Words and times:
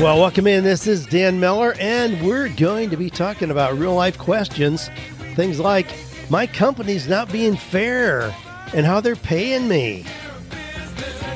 Well, 0.00 0.20
welcome 0.20 0.46
in. 0.46 0.62
This 0.62 0.86
is 0.86 1.06
Dan 1.06 1.40
Miller, 1.40 1.74
and 1.80 2.24
we're 2.24 2.50
going 2.50 2.88
to 2.90 2.96
be 2.96 3.10
talking 3.10 3.50
about 3.50 3.76
real 3.76 3.96
life 3.96 4.16
questions. 4.16 4.90
Things 5.34 5.58
like 5.58 5.88
my 6.30 6.46
company's 6.46 7.08
not 7.08 7.32
being 7.32 7.56
fair 7.56 8.32
and 8.72 8.86
how 8.86 9.00
they're 9.00 9.16
paying 9.16 9.66
me. 9.66 10.04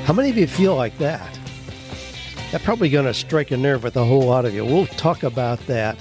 How 0.04 0.12
many 0.12 0.30
of 0.30 0.38
you 0.38 0.46
feel 0.46 0.76
like 0.76 0.96
that? 0.98 1.40
That's 2.52 2.64
probably 2.64 2.88
going 2.88 3.06
to 3.06 3.14
strike 3.14 3.50
a 3.50 3.56
nerve 3.56 3.82
with 3.82 3.96
a 3.96 4.04
whole 4.04 4.26
lot 4.26 4.44
of 4.44 4.54
you. 4.54 4.64
We'll 4.64 4.86
talk 4.86 5.24
about 5.24 5.58
that. 5.66 5.98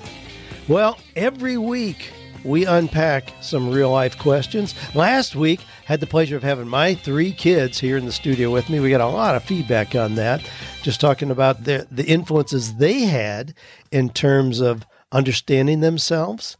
Well, 0.67 0.99
every 1.15 1.57
week 1.57 2.11
we 2.43 2.67
unpack 2.67 3.33
some 3.41 3.71
real 3.71 3.89
life 3.89 4.19
questions. 4.19 4.75
Last 4.93 5.35
week, 5.35 5.61
had 5.91 5.99
the 5.99 6.07
pleasure 6.07 6.37
of 6.37 6.43
having 6.43 6.69
my 6.69 6.93
three 6.93 7.33
kids 7.33 7.77
here 7.77 7.97
in 7.97 8.05
the 8.05 8.13
studio 8.13 8.49
with 8.49 8.69
me. 8.69 8.79
We 8.79 8.89
got 8.89 9.01
a 9.01 9.07
lot 9.07 9.35
of 9.35 9.43
feedback 9.43 9.93
on 9.93 10.15
that, 10.15 10.41
just 10.83 11.01
talking 11.01 11.29
about 11.29 11.65
the, 11.65 11.85
the 11.91 12.05
influences 12.05 12.75
they 12.75 13.01
had 13.01 13.53
in 13.91 14.09
terms 14.09 14.61
of 14.61 14.85
understanding 15.11 15.81
themselves, 15.81 16.55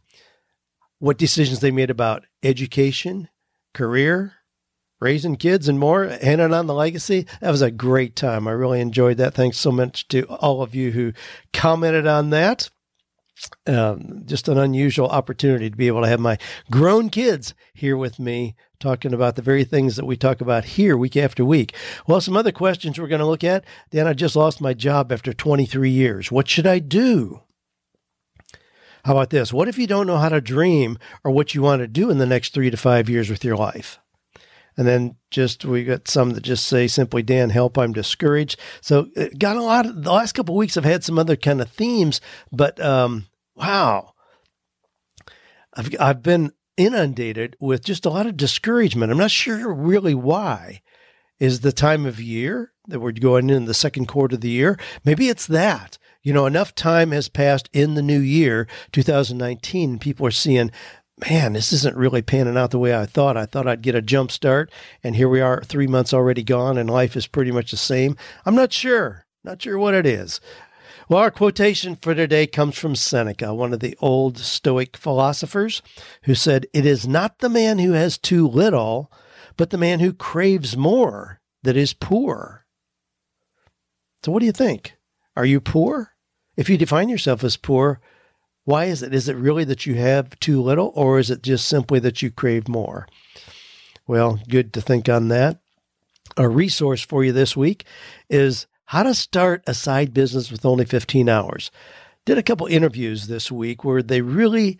what 0.98 1.16
decisions 1.16 1.60
they 1.60 1.70
made 1.70 1.88
about 1.88 2.26
education, 2.42 3.30
career, 3.72 4.34
raising 5.00 5.36
kids, 5.36 5.66
and 5.66 5.78
more, 5.78 6.08
handing 6.08 6.52
on 6.52 6.66
the 6.66 6.74
legacy. 6.74 7.26
That 7.40 7.52
was 7.52 7.62
a 7.62 7.70
great 7.70 8.14
time. 8.14 8.46
I 8.46 8.50
really 8.50 8.82
enjoyed 8.82 9.16
that. 9.16 9.32
Thanks 9.32 9.56
so 9.56 9.72
much 9.72 10.08
to 10.08 10.24
all 10.26 10.60
of 10.60 10.74
you 10.74 10.92
who 10.92 11.14
commented 11.54 12.06
on 12.06 12.28
that 12.30 12.68
um, 13.66 14.22
just 14.24 14.48
an 14.48 14.58
unusual 14.58 15.08
opportunity 15.08 15.70
to 15.70 15.76
be 15.76 15.86
able 15.86 16.02
to 16.02 16.08
have 16.08 16.20
my 16.20 16.38
grown 16.70 17.10
kids 17.10 17.54
here 17.74 17.96
with 17.96 18.18
me 18.18 18.54
talking 18.80 19.14
about 19.14 19.36
the 19.36 19.42
very 19.42 19.64
things 19.64 19.96
that 19.96 20.04
we 20.04 20.16
talk 20.16 20.40
about 20.40 20.64
here 20.64 20.96
week 20.96 21.16
after 21.16 21.44
week. 21.44 21.74
Well, 22.06 22.20
some 22.20 22.36
other 22.36 22.52
questions 22.52 22.98
we're 22.98 23.06
going 23.06 23.20
to 23.20 23.26
look 23.26 23.44
at. 23.44 23.64
Dan, 23.90 24.06
I 24.06 24.12
just 24.12 24.36
lost 24.36 24.60
my 24.60 24.74
job 24.74 25.12
after 25.12 25.32
23 25.32 25.90
years. 25.90 26.32
What 26.32 26.48
should 26.48 26.66
I 26.66 26.78
do? 26.80 27.42
How 29.04 29.12
about 29.12 29.30
this? 29.30 29.52
What 29.52 29.68
if 29.68 29.78
you 29.78 29.86
don't 29.86 30.06
know 30.06 30.18
how 30.18 30.28
to 30.28 30.40
dream 30.40 30.98
or 31.24 31.32
what 31.32 31.54
you 31.54 31.62
want 31.62 31.80
to 31.80 31.88
do 31.88 32.10
in 32.10 32.18
the 32.18 32.26
next 32.26 32.54
three 32.54 32.70
to 32.70 32.76
five 32.76 33.08
years 33.08 33.30
with 33.30 33.44
your 33.44 33.56
life? 33.56 33.98
And 34.76 34.86
then 34.86 35.16
just 35.30 35.64
we 35.64 35.84
got 35.84 36.08
some 36.08 36.30
that 36.30 36.42
just 36.42 36.64
say 36.64 36.86
simply, 36.86 37.22
Dan, 37.22 37.50
help, 37.50 37.76
I'm 37.76 37.92
discouraged. 37.92 38.58
So 38.80 39.08
uh, 39.16 39.26
got 39.38 39.56
a 39.56 39.62
lot 39.62 39.86
of 39.86 40.02
the 40.02 40.12
last 40.12 40.32
couple 40.32 40.54
of 40.54 40.58
weeks 40.58 40.76
I've 40.76 40.84
had 40.84 41.04
some 41.04 41.18
other 41.18 41.36
kind 41.36 41.60
of 41.60 41.70
themes, 41.70 42.20
but 42.50 42.80
um, 42.80 43.26
wow. 43.62 44.12
I've 45.74 45.94
I've 46.00 46.22
been 46.22 46.52
inundated 46.76 47.56
with 47.60 47.84
just 47.84 48.04
a 48.04 48.10
lot 48.10 48.26
of 48.26 48.36
discouragement. 48.36 49.12
I'm 49.12 49.18
not 49.18 49.30
sure 49.30 49.72
really 49.72 50.14
why. 50.14 50.82
Is 51.38 51.60
the 51.60 51.72
time 51.72 52.06
of 52.06 52.20
year 52.20 52.72
that 52.86 53.00
we're 53.00 53.12
going 53.12 53.50
in 53.50 53.64
the 53.64 53.74
second 53.74 54.06
quarter 54.06 54.36
of 54.36 54.42
the 54.42 54.50
year? 54.50 54.78
Maybe 55.04 55.28
it's 55.28 55.46
that. 55.46 55.98
You 56.22 56.32
know, 56.32 56.46
enough 56.46 56.72
time 56.74 57.10
has 57.10 57.28
passed 57.28 57.68
in 57.72 57.94
the 57.94 58.02
new 58.02 58.20
year, 58.20 58.68
2019, 58.92 59.98
people 59.98 60.24
are 60.24 60.30
seeing, 60.30 60.70
man, 61.28 61.54
this 61.54 61.72
isn't 61.72 61.96
really 61.96 62.22
panning 62.22 62.56
out 62.56 62.70
the 62.70 62.78
way 62.78 62.96
I 62.96 63.06
thought. 63.06 63.36
I 63.36 63.46
thought 63.46 63.66
I'd 63.66 63.82
get 63.82 63.96
a 63.96 64.02
jump 64.02 64.30
start, 64.30 64.70
and 65.02 65.16
here 65.16 65.28
we 65.28 65.40
are, 65.40 65.62
three 65.64 65.88
months 65.88 66.14
already 66.14 66.44
gone, 66.44 66.78
and 66.78 66.88
life 66.88 67.16
is 67.16 67.26
pretty 67.26 67.50
much 67.50 67.72
the 67.72 67.76
same. 67.76 68.16
I'm 68.46 68.54
not 68.54 68.72
sure. 68.72 69.26
Not 69.42 69.62
sure 69.62 69.78
what 69.78 69.94
it 69.94 70.06
is. 70.06 70.40
Well, 71.12 71.20
our 71.20 71.30
quotation 71.30 71.96
for 71.96 72.14
today 72.14 72.46
comes 72.46 72.78
from 72.78 72.96
Seneca, 72.96 73.52
one 73.52 73.74
of 73.74 73.80
the 73.80 73.94
old 74.00 74.38
Stoic 74.38 74.96
philosophers, 74.96 75.82
who 76.22 76.34
said, 76.34 76.66
It 76.72 76.86
is 76.86 77.06
not 77.06 77.40
the 77.40 77.50
man 77.50 77.78
who 77.80 77.92
has 77.92 78.16
too 78.16 78.48
little, 78.48 79.12
but 79.58 79.68
the 79.68 79.76
man 79.76 80.00
who 80.00 80.14
craves 80.14 80.74
more 80.74 81.42
that 81.64 81.76
is 81.76 81.92
poor. 81.92 82.64
So, 84.24 84.32
what 84.32 84.40
do 84.40 84.46
you 84.46 84.52
think? 84.52 84.94
Are 85.36 85.44
you 85.44 85.60
poor? 85.60 86.12
If 86.56 86.70
you 86.70 86.78
define 86.78 87.10
yourself 87.10 87.44
as 87.44 87.58
poor, 87.58 88.00
why 88.64 88.86
is 88.86 89.02
it? 89.02 89.12
Is 89.12 89.28
it 89.28 89.36
really 89.36 89.64
that 89.64 89.84
you 89.84 89.96
have 89.96 90.40
too 90.40 90.62
little, 90.62 90.92
or 90.94 91.18
is 91.18 91.30
it 91.30 91.42
just 91.42 91.68
simply 91.68 91.98
that 91.98 92.22
you 92.22 92.30
crave 92.30 92.68
more? 92.68 93.06
Well, 94.06 94.40
good 94.48 94.72
to 94.72 94.80
think 94.80 95.10
on 95.10 95.28
that. 95.28 95.60
A 96.38 96.48
resource 96.48 97.02
for 97.02 97.22
you 97.22 97.32
this 97.32 97.54
week 97.54 97.84
is 98.30 98.66
how 98.92 99.02
to 99.02 99.14
start 99.14 99.62
a 99.66 99.72
side 99.72 100.12
business 100.12 100.52
with 100.52 100.66
only 100.66 100.84
15 100.84 101.26
hours. 101.26 101.70
Did 102.26 102.36
a 102.36 102.42
couple 102.42 102.66
interviews 102.66 103.26
this 103.26 103.50
week 103.50 103.84
where 103.84 104.02
they 104.02 104.20
really 104.20 104.78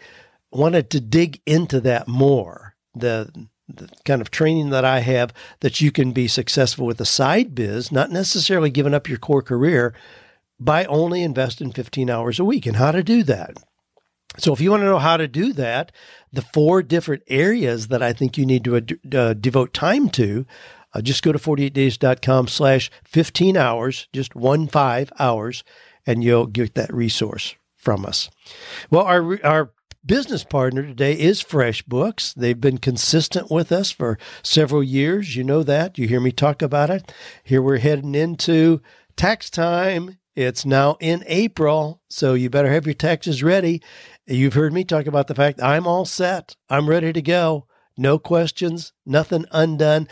wanted 0.51 0.91
to 0.91 1.01
dig 1.01 1.41
into 1.47 1.81
that 1.81 2.07
more. 2.07 2.75
The, 2.95 3.33
the 3.67 3.89
kind 4.05 4.21
of 4.21 4.31
training 4.31 4.69
that 4.69 4.85
I 4.85 4.99
have 4.99 5.33
that 5.61 5.81
you 5.81 5.91
can 5.91 6.13
be 6.13 6.29
successful 6.29 6.85
with 6.85 7.01
a 7.01 7.07
side 7.07 7.55
biz, 7.55 7.91
not 7.91 8.11
necessarily 8.11 8.69
giving 8.69 8.93
up 8.93 9.09
your 9.09 9.17
core 9.17 9.41
career, 9.41 9.95
by 10.61 10.85
only 10.85 11.23
investing 11.23 11.73
15 11.73 12.11
hours 12.11 12.39
a 12.39 12.45
week 12.45 12.67
and 12.67 12.77
how 12.77 12.93
to 12.93 13.03
do 13.03 13.23
that. 13.23 13.57
So 14.37 14.53
if 14.53 14.61
you 14.61 14.71
want 14.71 14.83
to 14.83 14.87
know 14.87 14.99
how 14.99 15.17
to 15.17 15.27
do 15.27 15.55
that, 15.55 15.91
the 16.31 16.43
four 16.43 16.83
different 16.83 17.23
areas 17.29 17.89
that 17.89 18.03
I 18.03 18.13
think 18.13 18.37
you 18.37 18.45
need 18.45 18.65
to 18.65 18.99
uh, 19.17 19.33
devote 19.33 19.73
time 19.73 20.11
to, 20.11 20.45
uh, 20.95 21.01
just 21.01 21.23
go 21.23 21.33
to 21.33 21.39
48days.com 21.39 22.49
slash 22.49 22.91
15 23.05 23.57
hours, 23.57 24.09
just 24.13 24.35
one 24.35 24.69
five 24.69 25.13
hours, 25.19 25.65
and 26.07 26.23
you'll 26.23 26.47
get 26.47 26.75
that 26.75 26.93
resource 26.93 27.55
from 27.77 28.05
us. 28.07 28.31
Well, 28.91 29.05
our, 29.05 29.45
our 29.45 29.73
business 30.05 30.45
partner 30.45 30.83
today 30.83 31.15
is 31.15 31.43
FreshBooks. 31.43 32.35
They've 32.35 32.61
been 32.61 32.79
consistent 32.79 33.51
with 33.51 33.73
us 33.73 33.91
for 33.91 34.19
several 34.43 34.83
years. 34.83 35.37
You 35.37 35.45
know 35.45 35.63
that. 35.63 35.99
You 35.99 36.09
hear 36.09 36.21
me 36.21 36.33
talk 36.33 36.63
about 36.63 36.91
it. 36.91 37.13
Here 37.45 37.63
we're 37.63 37.79
heading 37.79 38.15
into 38.15 38.81
tax 39.17 39.51
time. 39.51 40.19
It's 40.35 40.65
now 40.65 40.97
in 40.99 41.25
April, 41.27 42.01
so 42.09 42.33
you 42.33 42.49
better 42.49 42.73
have 42.73 42.87
your 42.87 42.95
taxes 42.95 43.43
ready. 43.43 43.83
You've 44.27 44.55
heard 44.55 44.73
me 44.73 44.83
talk 44.83 45.07
about 45.07 45.27
the 45.27 45.35
fact 45.35 45.63
I'm 45.63 45.87
all 45.87 46.07
set. 46.07 46.57
I'm 46.71 46.89
ready 46.89 47.13
to 47.13 47.21
go 47.21 47.67
no 47.97 48.19
questions, 48.19 48.93
nothing 49.05 49.47
undone. 49.51 50.09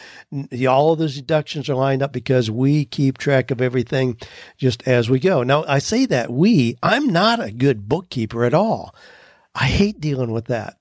All 0.69 0.93
of 0.93 0.99
those 0.99 1.15
deductions 1.15 1.69
are 1.69 1.75
lined 1.75 2.03
up 2.03 2.13
because 2.13 2.51
we 2.51 2.85
keep 2.85 3.19
track 3.19 3.51
of 3.51 3.61
everything 3.61 4.19
just 4.57 4.87
as 4.87 5.09
we 5.09 5.21
go. 5.21 5.43
Now, 5.43 5.65
I 5.67 5.79
say 5.79 6.07
that 6.07 6.31
we, 6.33 6.77
I'm 6.83 7.09
not 7.09 7.41
a 7.41 7.53
good 7.53 7.89
bookkeeper 7.89 8.45
at 8.45 8.55
all. 8.55 8.95
I 9.55 9.65
hate 9.65 10.01
dealing 10.01 10.33
with 10.33 10.47
that. 10.47 10.80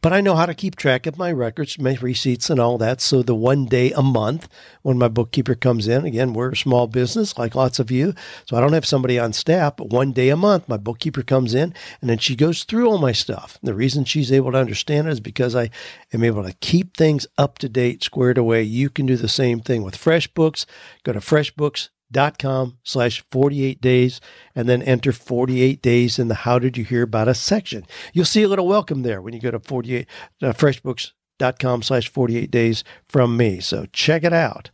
But 0.00 0.12
I 0.12 0.20
know 0.20 0.34
how 0.34 0.46
to 0.46 0.54
keep 0.54 0.76
track 0.76 1.06
of 1.06 1.18
my 1.18 1.32
records, 1.32 1.78
my 1.78 1.96
receipts, 2.00 2.50
and 2.50 2.60
all 2.60 2.78
that. 2.78 3.00
So 3.00 3.22
the 3.22 3.34
one 3.34 3.66
day 3.66 3.92
a 3.92 4.02
month 4.02 4.48
when 4.82 4.98
my 4.98 5.08
bookkeeper 5.08 5.54
comes 5.54 5.88
in, 5.88 6.04
again, 6.04 6.32
we're 6.32 6.50
a 6.50 6.56
small 6.56 6.86
business 6.86 7.38
like 7.38 7.54
lots 7.54 7.78
of 7.78 7.90
you. 7.90 8.14
So 8.46 8.56
I 8.56 8.60
don't 8.60 8.72
have 8.72 8.86
somebody 8.86 9.18
on 9.18 9.32
staff, 9.32 9.76
but 9.76 9.90
one 9.90 10.12
day 10.12 10.28
a 10.28 10.36
month, 10.36 10.68
my 10.68 10.76
bookkeeper 10.76 11.22
comes 11.22 11.54
in 11.54 11.74
and 12.00 12.10
then 12.10 12.18
she 12.18 12.36
goes 12.36 12.64
through 12.64 12.88
all 12.88 12.98
my 12.98 13.12
stuff. 13.12 13.58
The 13.62 13.74
reason 13.74 14.04
she's 14.04 14.32
able 14.32 14.52
to 14.52 14.58
understand 14.58 15.08
it 15.08 15.12
is 15.12 15.20
because 15.20 15.54
I 15.54 15.70
am 16.12 16.24
able 16.24 16.42
to 16.44 16.52
keep 16.54 16.96
things 16.96 17.26
up 17.36 17.58
to 17.58 17.68
date, 17.68 18.02
squared 18.02 18.38
away. 18.38 18.62
You 18.62 18.90
can 18.90 19.06
do 19.06 19.16
the 19.16 19.28
same 19.28 19.60
thing 19.60 19.82
with 19.82 19.96
FreshBooks. 19.96 20.66
Go 21.04 21.12
to 21.12 21.20
FreshBooks 21.20 21.88
dot 22.10 22.38
com 22.38 22.78
slash 22.82 23.24
48 23.30 23.80
days 23.80 24.20
and 24.54 24.68
then 24.68 24.82
enter 24.82 25.12
48 25.12 25.82
days 25.82 26.18
in 26.18 26.28
the 26.28 26.34
how 26.34 26.58
did 26.58 26.76
you 26.76 26.84
hear 26.84 27.02
about 27.02 27.28
us 27.28 27.40
section. 27.40 27.86
You'll 28.12 28.24
see 28.24 28.42
a 28.42 28.48
little 28.48 28.66
welcome 28.66 29.02
there 29.02 29.20
when 29.20 29.34
you 29.34 29.40
go 29.40 29.50
to 29.50 29.58
48 29.58 30.06
uh, 30.42 30.46
freshbooks.com 30.52 31.82
slash 31.82 32.08
48 32.08 32.50
days 32.50 32.84
from 33.06 33.36
me. 33.36 33.60
So 33.60 33.86
check 33.92 34.24
it 34.24 34.32
out. 34.32 34.70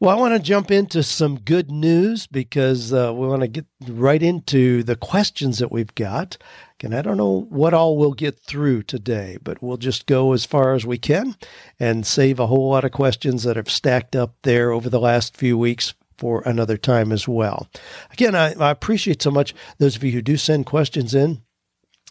Well 0.00 0.16
i 0.16 0.18
want 0.18 0.32
to 0.32 0.40
jump 0.40 0.70
into 0.70 1.02
some 1.02 1.40
good 1.40 1.70
news 1.70 2.26
because 2.26 2.90
uh, 2.90 3.12
we 3.12 3.26
want 3.26 3.42
to 3.42 3.48
get 3.48 3.66
right 3.86 4.22
into 4.22 4.82
the 4.82 4.96
questions 4.96 5.58
that 5.58 5.70
we've 5.70 5.94
got. 5.94 6.38
And 6.82 6.94
I 6.94 7.02
don't 7.02 7.18
know 7.18 7.46
what 7.50 7.74
all 7.74 7.98
we'll 7.98 8.14
get 8.14 8.38
through 8.38 8.84
today, 8.84 9.36
but 9.42 9.62
we'll 9.62 9.76
just 9.76 10.06
go 10.06 10.32
as 10.32 10.46
far 10.46 10.72
as 10.72 10.86
we 10.86 10.96
can 10.96 11.36
and 11.78 12.06
save 12.06 12.40
a 12.40 12.46
whole 12.46 12.70
lot 12.70 12.86
of 12.86 12.92
questions 12.92 13.42
that 13.42 13.56
have 13.56 13.68
stacked 13.68 14.16
up 14.16 14.36
there 14.42 14.70
over 14.70 14.88
the 14.88 14.98
last 14.98 15.36
few 15.36 15.58
weeks 15.58 15.92
for 16.20 16.42
another 16.44 16.76
time 16.76 17.12
as 17.12 17.26
well. 17.26 17.66
Again, 18.12 18.34
I, 18.34 18.52
I 18.52 18.70
appreciate 18.70 19.22
so 19.22 19.30
much 19.30 19.54
those 19.78 19.96
of 19.96 20.04
you 20.04 20.12
who 20.12 20.20
do 20.20 20.36
send 20.36 20.66
questions 20.66 21.14
in. 21.14 21.40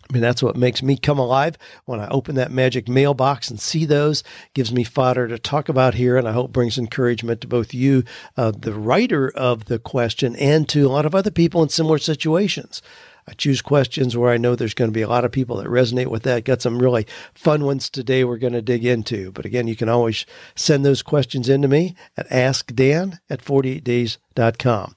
I 0.09 0.13
mean, 0.13 0.23
that's 0.23 0.41
what 0.41 0.57
makes 0.57 0.81
me 0.81 0.97
come 0.97 1.19
alive 1.19 1.55
when 1.85 1.99
I 1.99 2.07
open 2.07 2.33
that 2.35 2.51
magic 2.51 2.89
mailbox 2.89 3.51
and 3.51 3.59
see 3.59 3.85
those. 3.85 4.23
Gives 4.55 4.73
me 4.73 4.83
fodder 4.83 5.27
to 5.27 5.37
talk 5.37 5.69
about 5.69 5.93
here, 5.93 6.17
and 6.17 6.27
I 6.27 6.31
hope 6.31 6.51
brings 6.51 6.79
encouragement 6.79 7.41
to 7.41 7.47
both 7.47 7.75
you, 7.75 8.03
uh, 8.35 8.51
the 8.57 8.73
writer 8.73 9.29
of 9.29 9.65
the 9.65 9.77
question, 9.77 10.35
and 10.37 10.67
to 10.69 10.87
a 10.87 10.89
lot 10.89 11.05
of 11.05 11.13
other 11.13 11.29
people 11.29 11.61
in 11.61 11.69
similar 11.69 11.99
situations. 11.99 12.81
I 13.29 13.33
choose 13.33 13.61
questions 13.61 14.17
where 14.17 14.31
I 14.31 14.37
know 14.37 14.55
there's 14.55 14.73
going 14.73 14.89
to 14.89 14.93
be 14.93 15.03
a 15.03 15.07
lot 15.07 15.23
of 15.23 15.31
people 15.31 15.57
that 15.57 15.67
resonate 15.67 16.07
with 16.07 16.23
that. 16.23 16.45
Got 16.45 16.63
some 16.63 16.79
really 16.79 17.05
fun 17.35 17.63
ones 17.63 17.87
today 17.87 18.23
we're 18.23 18.37
going 18.37 18.53
to 18.53 18.61
dig 18.61 18.83
into. 18.83 19.31
But 19.31 19.45
again, 19.45 19.67
you 19.67 19.75
can 19.75 19.87
always 19.87 20.25
send 20.55 20.83
those 20.83 21.03
questions 21.03 21.47
in 21.47 21.61
to 21.61 21.67
me 21.67 21.95
at 22.17 22.27
askdan 22.29 23.19
at 23.29 23.43
48days.com. 23.43 24.95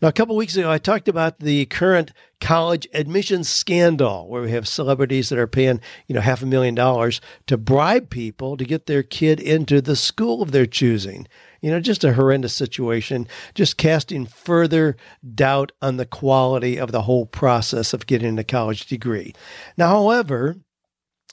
Now, 0.00 0.08
a 0.08 0.12
couple 0.12 0.34
weeks 0.34 0.56
ago, 0.56 0.70
I 0.70 0.78
talked 0.78 1.08
about 1.08 1.40
the 1.40 1.66
current 1.66 2.12
college 2.40 2.88
admissions 2.94 3.50
scandal 3.50 4.28
where 4.28 4.42
we 4.42 4.50
have 4.52 4.66
celebrities 4.66 5.28
that 5.28 5.38
are 5.38 5.46
paying, 5.46 5.80
you 6.06 6.14
know, 6.14 6.22
half 6.22 6.42
a 6.42 6.46
million 6.46 6.74
dollars 6.74 7.20
to 7.48 7.58
bribe 7.58 8.08
people 8.08 8.56
to 8.56 8.64
get 8.64 8.86
their 8.86 9.02
kid 9.02 9.40
into 9.40 9.82
the 9.82 9.96
school 9.96 10.40
of 10.40 10.52
their 10.52 10.66
choosing. 10.66 11.26
You 11.64 11.70
know, 11.70 11.80
just 11.80 12.04
a 12.04 12.12
horrendous 12.12 12.52
situation, 12.52 13.26
just 13.54 13.78
casting 13.78 14.26
further 14.26 14.98
doubt 15.34 15.72
on 15.80 15.96
the 15.96 16.04
quality 16.04 16.76
of 16.76 16.92
the 16.92 17.00
whole 17.00 17.24
process 17.24 17.94
of 17.94 18.06
getting 18.06 18.38
a 18.38 18.44
college 18.44 18.84
degree. 18.84 19.34
Now, 19.78 19.88
however, 19.88 20.56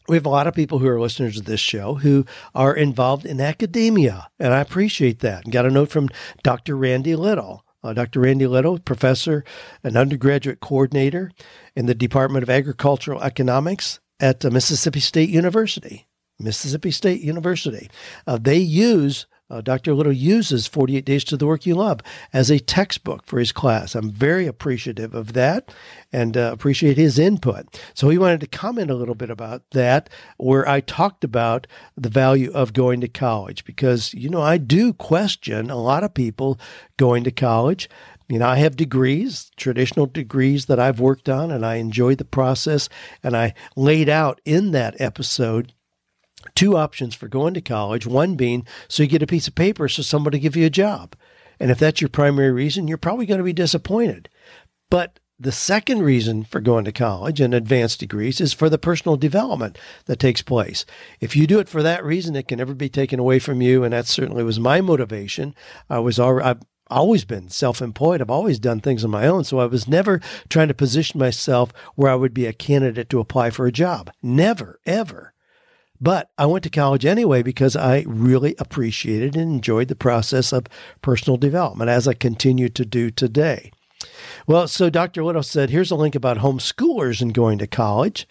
we 0.07 0.15
have 0.15 0.25
a 0.25 0.29
lot 0.29 0.47
of 0.47 0.53
people 0.53 0.79
who 0.79 0.87
are 0.87 1.01
listeners 1.01 1.37
of 1.37 1.43
this 1.43 1.59
show 1.59 1.95
who 1.95 2.25
are 2.55 2.73
involved 2.73 3.25
in 3.25 3.41
academia, 3.41 4.29
and 4.39 4.53
I 4.53 4.61
appreciate 4.61 5.19
that. 5.19 5.51
Got 5.51 5.65
a 5.65 5.69
note 5.69 5.89
from 5.89 6.07
Dr. 6.43 6.77
Randy 6.77 7.17
Little. 7.17 7.65
Uh, 7.83 7.91
Dr. 7.91 8.21
Randy 8.21 8.47
Little, 8.47 8.79
professor 8.79 9.43
and 9.83 9.97
undergraduate 9.97 10.61
coordinator 10.61 11.33
in 11.75 11.87
the 11.87 11.93
Department 11.93 12.43
of 12.43 12.49
Agricultural 12.49 13.21
Economics 13.21 13.99
at 14.21 14.45
uh, 14.45 14.49
Mississippi 14.49 15.01
State 15.01 15.29
University. 15.29 16.07
Mississippi 16.39 16.91
State 16.91 17.19
University. 17.19 17.89
Uh, 18.25 18.37
they 18.41 18.57
use 18.57 19.27
uh, 19.51 19.61
Dr. 19.61 19.93
Little 19.93 20.13
uses 20.13 20.65
48 20.65 21.03
Days 21.03 21.23
to 21.25 21.37
the 21.37 21.45
Work 21.45 21.65
You 21.65 21.75
Love 21.75 21.99
as 22.31 22.49
a 22.49 22.59
textbook 22.59 23.25
for 23.25 23.37
his 23.37 23.51
class. 23.51 23.95
I'm 23.95 24.09
very 24.09 24.47
appreciative 24.47 25.13
of 25.13 25.33
that 25.33 25.73
and 26.13 26.37
uh, 26.37 26.51
appreciate 26.53 26.97
his 26.97 27.19
input. 27.19 27.79
So 27.93 28.09
he 28.09 28.17
wanted 28.17 28.39
to 28.39 28.47
comment 28.47 28.89
a 28.89 28.95
little 28.95 29.15
bit 29.15 29.29
about 29.29 29.69
that, 29.71 30.09
where 30.37 30.67
I 30.67 30.79
talked 30.79 31.23
about 31.23 31.67
the 31.97 32.09
value 32.09 32.51
of 32.53 32.73
going 32.73 33.01
to 33.01 33.07
college 33.09 33.65
because, 33.65 34.13
you 34.13 34.29
know, 34.29 34.41
I 34.41 34.57
do 34.57 34.93
question 34.93 35.69
a 35.69 35.75
lot 35.75 36.03
of 36.05 36.13
people 36.13 36.59
going 36.95 37.25
to 37.25 37.31
college. 37.31 37.89
You 38.29 38.39
know, 38.39 38.47
I 38.47 38.55
have 38.57 38.77
degrees, 38.77 39.51
traditional 39.57 40.05
degrees 40.05 40.67
that 40.67 40.79
I've 40.79 41.01
worked 41.01 41.27
on, 41.27 41.51
and 41.51 41.65
I 41.65 41.75
enjoy 41.75 42.15
the 42.15 42.23
process. 42.23 42.87
And 43.21 43.35
I 43.35 43.53
laid 43.75 44.07
out 44.07 44.39
in 44.45 44.71
that 44.71 45.01
episode 45.01 45.73
two 46.55 46.77
options 46.77 47.15
for 47.15 47.27
going 47.27 47.53
to 47.53 47.61
college. 47.61 48.05
One 48.05 48.35
being 48.35 48.65
so 48.87 49.03
you 49.03 49.09
get 49.09 49.23
a 49.23 49.27
piece 49.27 49.47
of 49.47 49.55
paper 49.55 49.87
so 49.87 50.01
somebody 50.01 50.39
give 50.39 50.55
you 50.55 50.65
a 50.65 50.69
job. 50.69 51.15
And 51.59 51.69
if 51.69 51.79
that's 51.79 52.01
your 52.01 52.09
primary 52.09 52.51
reason, 52.51 52.87
you're 52.87 52.97
probably 52.97 53.25
going 53.25 53.37
to 53.37 53.43
be 53.43 53.53
disappointed. 53.53 54.29
But 54.89 55.19
the 55.39 55.51
second 55.51 56.03
reason 56.03 56.43
for 56.43 56.59
going 56.59 56.85
to 56.85 56.91
college 56.91 57.41
and 57.41 57.53
advanced 57.53 57.99
degrees 57.99 58.39
is 58.39 58.53
for 58.53 58.69
the 58.69 58.77
personal 58.77 59.15
development 59.15 59.77
that 60.05 60.19
takes 60.19 60.43
place. 60.43 60.85
If 61.19 61.35
you 61.35 61.47
do 61.47 61.59
it 61.59 61.69
for 61.69 61.81
that 61.81 62.05
reason, 62.05 62.35
it 62.35 62.47
can 62.47 62.59
never 62.59 62.75
be 62.75 62.89
taken 62.89 63.19
away 63.19 63.39
from 63.39 63.61
you. 63.61 63.83
And 63.83 63.93
that 63.93 64.05
certainly 64.05 64.43
was 64.43 64.59
my 64.59 64.81
motivation. 64.81 65.55
I 65.89 65.99
was 65.99 66.19
already, 66.19 66.47
I've 66.47 66.61
always 66.91 67.25
been 67.25 67.49
self-employed. 67.49 68.21
I've 68.21 68.29
always 68.29 68.59
done 68.59 68.81
things 68.81 69.03
on 69.03 69.09
my 69.09 69.25
own. 69.25 69.43
So 69.43 69.59
I 69.59 69.65
was 69.65 69.87
never 69.87 70.21
trying 70.49 70.67
to 70.67 70.73
position 70.73 71.19
myself 71.19 71.71
where 71.95 72.11
I 72.11 72.15
would 72.15 72.33
be 72.33 72.45
a 72.45 72.53
candidate 72.53 73.09
to 73.09 73.19
apply 73.19 73.49
for 73.49 73.65
a 73.65 73.71
job. 73.71 74.11
Never, 74.21 74.79
ever. 74.85 75.33
But 76.01 76.31
I 76.37 76.47
went 76.47 76.63
to 76.63 76.69
college 76.71 77.05
anyway 77.05 77.43
because 77.43 77.75
I 77.75 78.03
really 78.07 78.55
appreciated 78.57 79.35
and 79.35 79.53
enjoyed 79.53 79.87
the 79.87 79.95
process 79.95 80.51
of 80.51 80.65
personal 81.03 81.37
development 81.37 81.91
as 81.91 82.07
I 82.07 82.15
continue 82.15 82.69
to 82.69 82.85
do 82.85 83.11
today. 83.11 83.71
Well, 84.47 84.67
so 84.67 84.89
Dr. 84.89 85.23
Little 85.23 85.43
said, 85.43 85.69
here's 85.69 85.91
a 85.91 85.95
link 85.95 86.15
about 86.15 86.39
homeschoolers 86.39 87.21
and 87.21 87.33
going 87.33 87.59
to 87.59 87.67
college. 87.67 88.27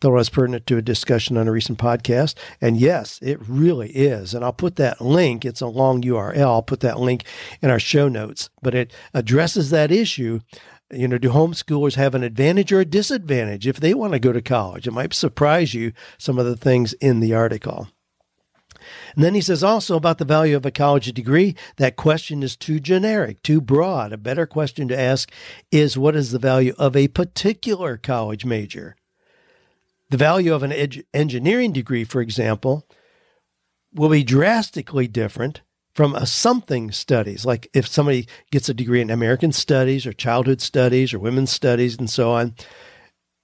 Thought 0.00 0.12
it 0.12 0.14
was 0.14 0.30
pertinent 0.30 0.66
to 0.66 0.76
a 0.76 0.82
discussion 0.82 1.36
on 1.36 1.46
a 1.46 1.52
recent 1.52 1.78
podcast. 1.78 2.34
And 2.60 2.76
yes, 2.76 3.18
it 3.22 3.38
really 3.48 3.90
is. 3.90 4.34
And 4.34 4.44
I'll 4.44 4.52
put 4.52 4.76
that 4.76 5.00
link, 5.00 5.44
it's 5.44 5.60
a 5.60 5.66
long 5.66 6.02
URL. 6.02 6.40
I'll 6.40 6.62
put 6.62 6.80
that 6.80 6.98
link 6.98 7.24
in 7.60 7.70
our 7.70 7.78
show 7.78 8.08
notes, 8.08 8.50
but 8.62 8.74
it 8.74 8.92
addresses 9.14 9.70
that 9.70 9.92
issue 9.92 10.40
you 10.92 11.08
know, 11.08 11.18
do 11.18 11.30
homeschoolers 11.30 11.94
have 11.94 12.14
an 12.14 12.22
advantage 12.22 12.72
or 12.72 12.80
a 12.80 12.84
disadvantage 12.84 13.66
if 13.66 13.80
they 13.80 13.94
want 13.94 14.12
to 14.12 14.18
go 14.18 14.32
to 14.32 14.42
college? 14.42 14.86
It 14.86 14.92
might 14.92 15.14
surprise 15.14 15.74
you 15.74 15.92
some 16.18 16.38
of 16.38 16.46
the 16.46 16.56
things 16.56 16.92
in 16.94 17.20
the 17.20 17.34
article. 17.34 17.88
And 19.14 19.24
then 19.24 19.34
he 19.34 19.40
says 19.40 19.62
also 19.62 19.96
about 19.96 20.18
the 20.18 20.24
value 20.24 20.56
of 20.56 20.66
a 20.66 20.70
college 20.70 21.12
degree, 21.12 21.54
that 21.76 21.96
question 21.96 22.42
is 22.42 22.56
too 22.56 22.80
generic, 22.80 23.42
too 23.42 23.60
broad. 23.60 24.12
A 24.12 24.18
better 24.18 24.46
question 24.46 24.88
to 24.88 24.98
ask 24.98 25.30
is 25.70 25.96
what 25.96 26.16
is 26.16 26.30
the 26.30 26.38
value 26.38 26.74
of 26.78 26.96
a 26.96 27.08
particular 27.08 27.96
college 27.96 28.44
major? 28.44 28.96
The 30.10 30.16
value 30.16 30.52
of 30.52 30.62
an 30.62 30.72
ed- 30.72 31.04
engineering 31.14 31.72
degree, 31.72 32.04
for 32.04 32.20
example, 32.20 32.86
will 33.94 34.10
be 34.10 34.24
drastically 34.24 35.06
different 35.06 35.62
from 35.94 36.14
a 36.14 36.26
something 36.26 36.90
studies, 36.90 37.44
like 37.44 37.68
if 37.74 37.86
somebody 37.86 38.26
gets 38.50 38.68
a 38.68 38.74
degree 38.74 39.00
in 39.00 39.10
American 39.10 39.52
studies 39.52 40.06
or 40.06 40.12
childhood 40.12 40.60
studies 40.60 41.12
or 41.12 41.18
women's 41.18 41.50
studies 41.50 41.98
and 41.98 42.08
so 42.08 42.30
on, 42.32 42.54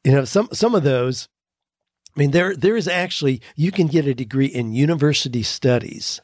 you 0.04 0.12
know, 0.12 0.24
some 0.24 0.48
some 0.52 0.74
of 0.74 0.82
those, 0.82 1.28
I 2.16 2.20
mean, 2.20 2.30
there 2.30 2.56
there 2.56 2.76
is 2.76 2.88
actually 2.88 3.42
you 3.54 3.70
can 3.70 3.86
get 3.86 4.06
a 4.06 4.14
degree 4.14 4.46
in 4.46 4.72
university 4.72 5.42
studies, 5.42 6.20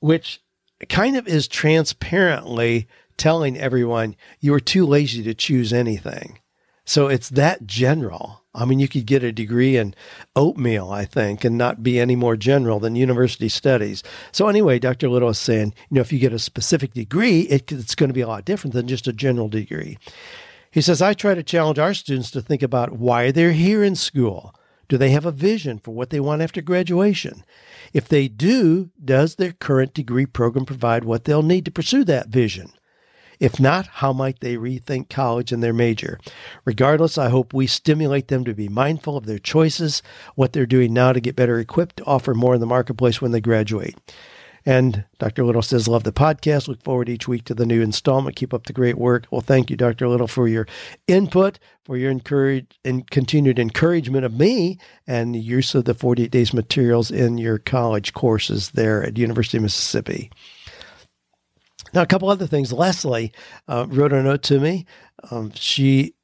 which 0.00 0.40
kind 0.88 1.16
of 1.16 1.28
is 1.28 1.48
transparently 1.48 2.88
telling 3.16 3.58
everyone 3.58 4.16
you 4.40 4.54
are 4.54 4.60
too 4.60 4.86
lazy 4.86 5.22
to 5.24 5.34
choose 5.34 5.72
anything. 5.72 6.38
So 6.84 7.08
it's 7.08 7.28
that 7.30 7.66
general. 7.66 8.44
I 8.54 8.64
mean, 8.64 8.78
you 8.78 8.88
could 8.88 9.06
get 9.06 9.22
a 9.22 9.30
degree 9.30 9.76
in 9.76 9.94
oatmeal, 10.34 10.90
I 10.90 11.04
think, 11.04 11.44
and 11.44 11.58
not 11.58 11.82
be 11.82 12.00
any 12.00 12.16
more 12.16 12.36
general 12.36 12.80
than 12.80 12.96
university 12.96 13.48
studies. 13.48 14.02
So, 14.32 14.48
anyway, 14.48 14.78
Dr. 14.78 15.08
Little 15.08 15.28
is 15.28 15.38
saying, 15.38 15.74
you 15.90 15.96
know, 15.96 16.00
if 16.00 16.12
you 16.12 16.18
get 16.18 16.32
a 16.32 16.38
specific 16.38 16.94
degree, 16.94 17.42
it, 17.42 17.70
it's 17.70 17.94
going 17.94 18.08
to 18.08 18.14
be 18.14 18.22
a 18.22 18.28
lot 18.28 18.44
different 18.44 18.74
than 18.74 18.88
just 18.88 19.06
a 19.06 19.12
general 19.12 19.48
degree. 19.48 19.98
He 20.70 20.80
says, 20.80 21.02
I 21.02 21.14
try 21.14 21.34
to 21.34 21.42
challenge 21.42 21.78
our 21.78 21.94
students 21.94 22.30
to 22.32 22.42
think 22.42 22.62
about 22.62 22.92
why 22.92 23.30
they're 23.30 23.52
here 23.52 23.84
in 23.84 23.94
school. 23.94 24.54
Do 24.88 24.96
they 24.96 25.10
have 25.10 25.26
a 25.26 25.30
vision 25.30 25.78
for 25.78 25.92
what 25.92 26.10
they 26.10 26.20
want 26.20 26.40
after 26.40 26.62
graduation? 26.62 27.44
If 27.92 28.08
they 28.08 28.28
do, 28.28 28.90
does 29.02 29.34
their 29.34 29.52
current 29.52 29.92
degree 29.92 30.26
program 30.26 30.64
provide 30.64 31.04
what 31.04 31.24
they'll 31.24 31.42
need 31.42 31.66
to 31.66 31.70
pursue 31.70 32.04
that 32.04 32.28
vision? 32.28 32.72
If 33.40 33.60
not, 33.60 33.86
how 33.86 34.12
might 34.12 34.40
they 34.40 34.56
rethink 34.56 35.08
college 35.08 35.52
and 35.52 35.62
their 35.62 35.72
major? 35.72 36.18
Regardless, 36.64 37.16
I 37.18 37.28
hope 37.28 37.54
we 37.54 37.66
stimulate 37.66 38.28
them 38.28 38.44
to 38.44 38.54
be 38.54 38.68
mindful 38.68 39.16
of 39.16 39.26
their 39.26 39.38
choices, 39.38 40.02
what 40.34 40.52
they're 40.52 40.66
doing 40.66 40.92
now 40.92 41.12
to 41.12 41.20
get 41.20 41.36
better 41.36 41.58
equipped 41.58 41.98
to 41.98 42.04
offer 42.04 42.34
more 42.34 42.54
in 42.54 42.60
the 42.60 42.66
marketplace 42.66 43.20
when 43.20 43.32
they 43.32 43.40
graduate. 43.40 43.96
And 44.66 45.04
Dr. 45.18 45.44
Little 45.44 45.62
says, 45.62 45.88
Love 45.88 46.04
the 46.04 46.12
podcast. 46.12 46.68
Look 46.68 46.82
forward 46.82 47.08
each 47.08 47.26
week 47.26 47.44
to 47.44 47.54
the 47.54 47.64
new 47.64 47.80
installment. 47.80 48.36
Keep 48.36 48.52
up 48.52 48.66
the 48.66 48.74
great 48.74 48.98
work. 48.98 49.26
Well, 49.30 49.40
thank 49.40 49.70
you, 49.70 49.76
Dr. 49.76 50.08
Little, 50.08 50.26
for 50.26 50.46
your 50.46 50.66
input, 51.06 51.58
for 51.84 51.96
your 51.96 52.10
encourage 52.10 52.78
and 52.84 53.08
continued 53.10 53.58
encouragement 53.58 54.26
of 54.26 54.34
me 54.34 54.78
and 55.06 55.34
the 55.34 55.38
use 55.38 55.74
of 55.74 55.86
the 55.86 55.94
48 55.94 56.30
days 56.30 56.52
materials 56.52 57.10
in 57.10 57.38
your 57.38 57.56
college 57.56 58.12
courses 58.12 58.72
there 58.72 59.02
at 59.02 59.16
University 59.16 59.56
of 59.56 59.62
Mississippi. 59.62 60.30
Now, 61.92 62.02
a 62.02 62.06
couple 62.06 62.28
other 62.28 62.46
things. 62.46 62.72
Leslie 62.72 63.32
uh, 63.66 63.86
wrote 63.88 64.12
a 64.12 64.22
note 64.22 64.42
to 64.44 64.60
me. 64.60 64.86
Um, 65.30 65.52
she, 65.54 66.14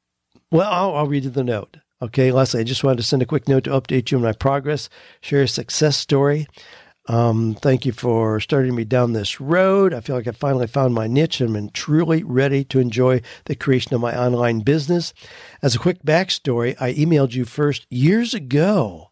well, 0.51 0.71
I'll, 0.71 0.95
I'll 0.95 1.07
read 1.07 1.23
you 1.23 1.29
the 1.29 1.43
note. 1.43 1.77
Okay, 2.01 2.31
Leslie, 2.31 2.61
I 2.61 2.63
just 2.63 2.83
wanted 2.83 2.97
to 2.97 3.03
send 3.03 3.21
a 3.21 3.25
quick 3.25 3.47
note 3.47 3.63
to 3.65 3.69
update 3.69 4.11
you 4.11 4.17
on 4.17 4.23
my 4.23 4.33
progress, 4.33 4.89
share 5.21 5.43
a 5.43 5.47
success 5.47 5.97
story. 5.97 6.47
Um, 7.07 7.55
thank 7.61 7.85
you 7.85 7.91
for 7.91 8.39
starting 8.39 8.75
me 8.75 8.83
down 8.83 9.13
this 9.13 9.39
road. 9.39 9.93
I 9.93 10.01
feel 10.01 10.15
like 10.15 10.27
I 10.27 10.31
finally 10.31 10.67
found 10.67 10.93
my 10.93 11.07
niche 11.07 11.39
and 11.39 11.55
I'm 11.55 11.69
truly 11.69 12.23
ready 12.23 12.63
to 12.65 12.79
enjoy 12.79 13.21
the 13.45 13.55
creation 13.55 13.93
of 13.93 14.01
my 14.01 14.17
online 14.17 14.61
business. 14.61 15.13
As 15.61 15.75
a 15.75 15.79
quick 15.79 16.03
backstory, 16.03 16.75
I 16.81 16.93
emailed 16.93 17.33
you 17.33 17.45
first 17.45 17.85
years 17.89 18.33
ago 18.33 19.09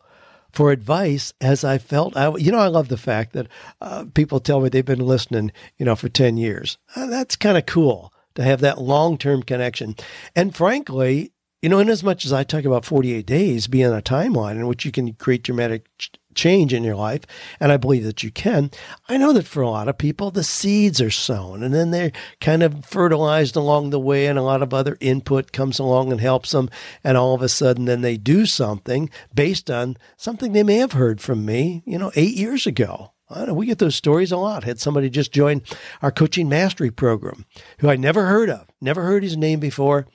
for 0.54 0.72
advice 0.72 1.34
as 1.42 1.64
I 1.64 1.78
felt 1.78 2.16
I, 2.16 2.34
you 2.38 2.52
know, 2.52 2.60
I 2.60 2.68
love 2.68 2.88
the 2.88 2.98
fact 2.98 3.34
that 3.34 3.48
uh, 3.82 4.06
people 4.14 4.40
tell 4.40 4.62
me 4.62 4.70
they've 4.70 4.86
been 4.86 5.00
listening, 5.00 5.52
you 5.78 5.86
know, 5.86 5.96
for 5.96 6.10
10 6.10 6.38
years. 6.38 6.78
Uh, 6.96 7.08
that's 7.08 7.36
kind 7.36 7.58
of 7.58 7.66
cool 7.66 8.14
to 8.36 8.44
have 8.44 8.62
that 8.62 8.80
long 8.80 9.18
term 9.18 9.44
connection. 9.44 9.96
And 10.36 10.56
frankly, 10.56 11.34
you 11.62 11.70
know, 11.70 11.80
in 11.80 11.90
as 11.90 12.04
much 12.04 12.26
as 12.26 12.34
I 12.34 12.44
talk 12.44 12.66
about 12.66 12.86
48 12.86 13.26
days 13.26 13.68
being 13.68 13.86
a 13.86 14.02
timeline 14.02 14.56
in 14.56 14.68
which 14.68 14.86
you 14.86 14.92
can 14.92 15.14
create 15.14 15.44
dramatic 15.44 15.88
change 16.36 16.74
in 16.74 16.84
your 16.84 16.96
life, 16.96 17.22
and 17.60 17.72
I 17.72 17.78
believe 17.78 18.04
that 18.04 18.24
you 18.24 18.32
can, 18.32 18.72
I 19.08 19.18
know 19.18 19.34
that 19.34 19.48
for 19.48 19.62
a 19.62 19.70
lot 19.70 19.88
of 19.88 19.98
people, 19.98 20.32
the 20.32 20.44
seeds 20.44 21.02
are 21.02 21.12
sown 21.12 21.64
and 21.64 21.74
then 21.74 21.92
they're 21.92 22.12
kind 22.42 22.64
of 22.64 22.86
fertilized 22.86 23.56
along 23.56 23.90
the 23.90 24.00
way, 24.00 24.28
and 24.28 24.38
a 24.38 24.44
lot 24.44 24.62
of 24.62 24.74
other 24.74 24.98
input 25.00 25.52
comes 25.52 25.80
along 25.80 26.12
and 26.12 26.22
helps 26.22 26.52
them. 26.52 26.70
And 27.04 27.18
all 27.18 27.34
of 27.34 27.42
a 27.42 27.50
sudden, 27.50 27.86
then 27.86 28.02
they 28.02 28.18
do 28.18 28.46
something 28.46 29.10
based 29.34 29.70
on 29.70 29.98
something 30.18 30.54
they 30.54 30.64
may 30.64 30.78
have 30.78 30.94
heard 30.94 31.22
from 31.22 31.46
me, 31.46 31.84
you 31.86 31.98
know, 31.98 32.12
eight 32.16 32.36
years 32.36 32.66
ago. 32.68 33.12
Know 33.36 33.54
we 33.54 33.66
get 33.66 33.80
those 33.80 33.96
stories 33.96 34.32
a 34.32 34.38
lot. 34.38 34.64
Had 34.64 34.80
somebody 34.80 35.10
just 35.10 35.32
join 35.32 35.64
our 36.02 36.12
coaching 36.12 36.48
mastery 36.48 36.92
program 36.92 37.46
who 37.80 37.90
I 37.90 37.96
never 37.96 38.26
heard 38.26 38.50
of, 38.50 38.68
never 38.80 39.02
heard 39.04 39.24
his 39.24 39.36
name 39.36 39.60
before 39.60 40.08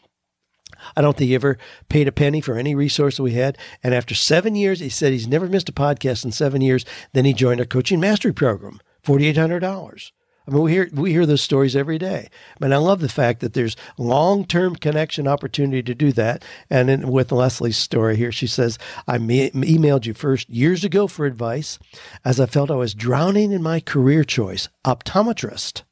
I 0.96 1.02
don't 1.02 1.16
think 1.16 1.28
he 1.28 1.34
ever 1.34 1.58
paid 1.88 2.08
a 2.08 2.12
penny 2.12 2.40
for 2.40 2.56
any 2.56 2.74
resource 2.74 3.16
that 3.16 3.22
we 3.22 3.32
had. 3.32 3.58
And 3.82 3.94
after 3.94 4.14
seven 4.14 4.54
years, 4.54 4.80
he 4.80 4.88
said 4.88 5.12
he's 5.12 5.28
never 5.28 5.48
missed 5.48 5.68
a 5.68 5.72
podcast 5.72 6.24
in 6.24 6.32
seven 6.32 6.60
years. 6.60 6.84
Then 7.12 7.24
he 7.24 7.32
joined 7.32 7.60
our 7.60 7.66
coaching 7.66 8.00
mastery 8.00 8.32
program, 8.32 8.80
$4,800. 9.04 10.10
I 10.46 10.50
mean, 10.50 10.62
we 10.62 10.72
hear 10.72 10.88
we 10.94 11.12
hear 11.12 11.26
those 11.26 11.42
stories 11.42 11.76
every 11.76 11.98
day. 11.98 12.30
I 12.58 12.64
mean, 12.64 12.72
I 12.72 12.78
love 12.78 13.00
the 13.00 13.08
fact 13.10 13.40
that 13.40 13.52
there's 13.52 13.76
long 13.98 14.46
term 14.46 14.76
connection 14.76 15.28
opportunity 15.28 15.82
to 15.82 15.94
do 15.94 16.10
that. 16.12 16.42
And 16.70 17.12
with 17.12 17.32
Leslie's 17.32 17.76
story 17.76 18.16
here, 18.16 18.32
she 18.32 18.46
says, 18.46 18.78
"I 19.06 19.18
me- 19.18 19.50
emailed 19.50 20.06
you 20.06 20.14
first 20.14 20.48
years 20.48 20.84
ago 20.84 21.06
for 21.06 21.26
advice, 21.26 21.78
as 22.24 22.40
I 22.40 22.46
felt 22.46 22.70
I 22.70 22.76
was 22.76 22.94
drowning 22.94 23.52
in 23.52 23.62
my 23.62 23.78
career 23.80 24.24
choice, 24.24 24.70
optometrist. 24.86 25.82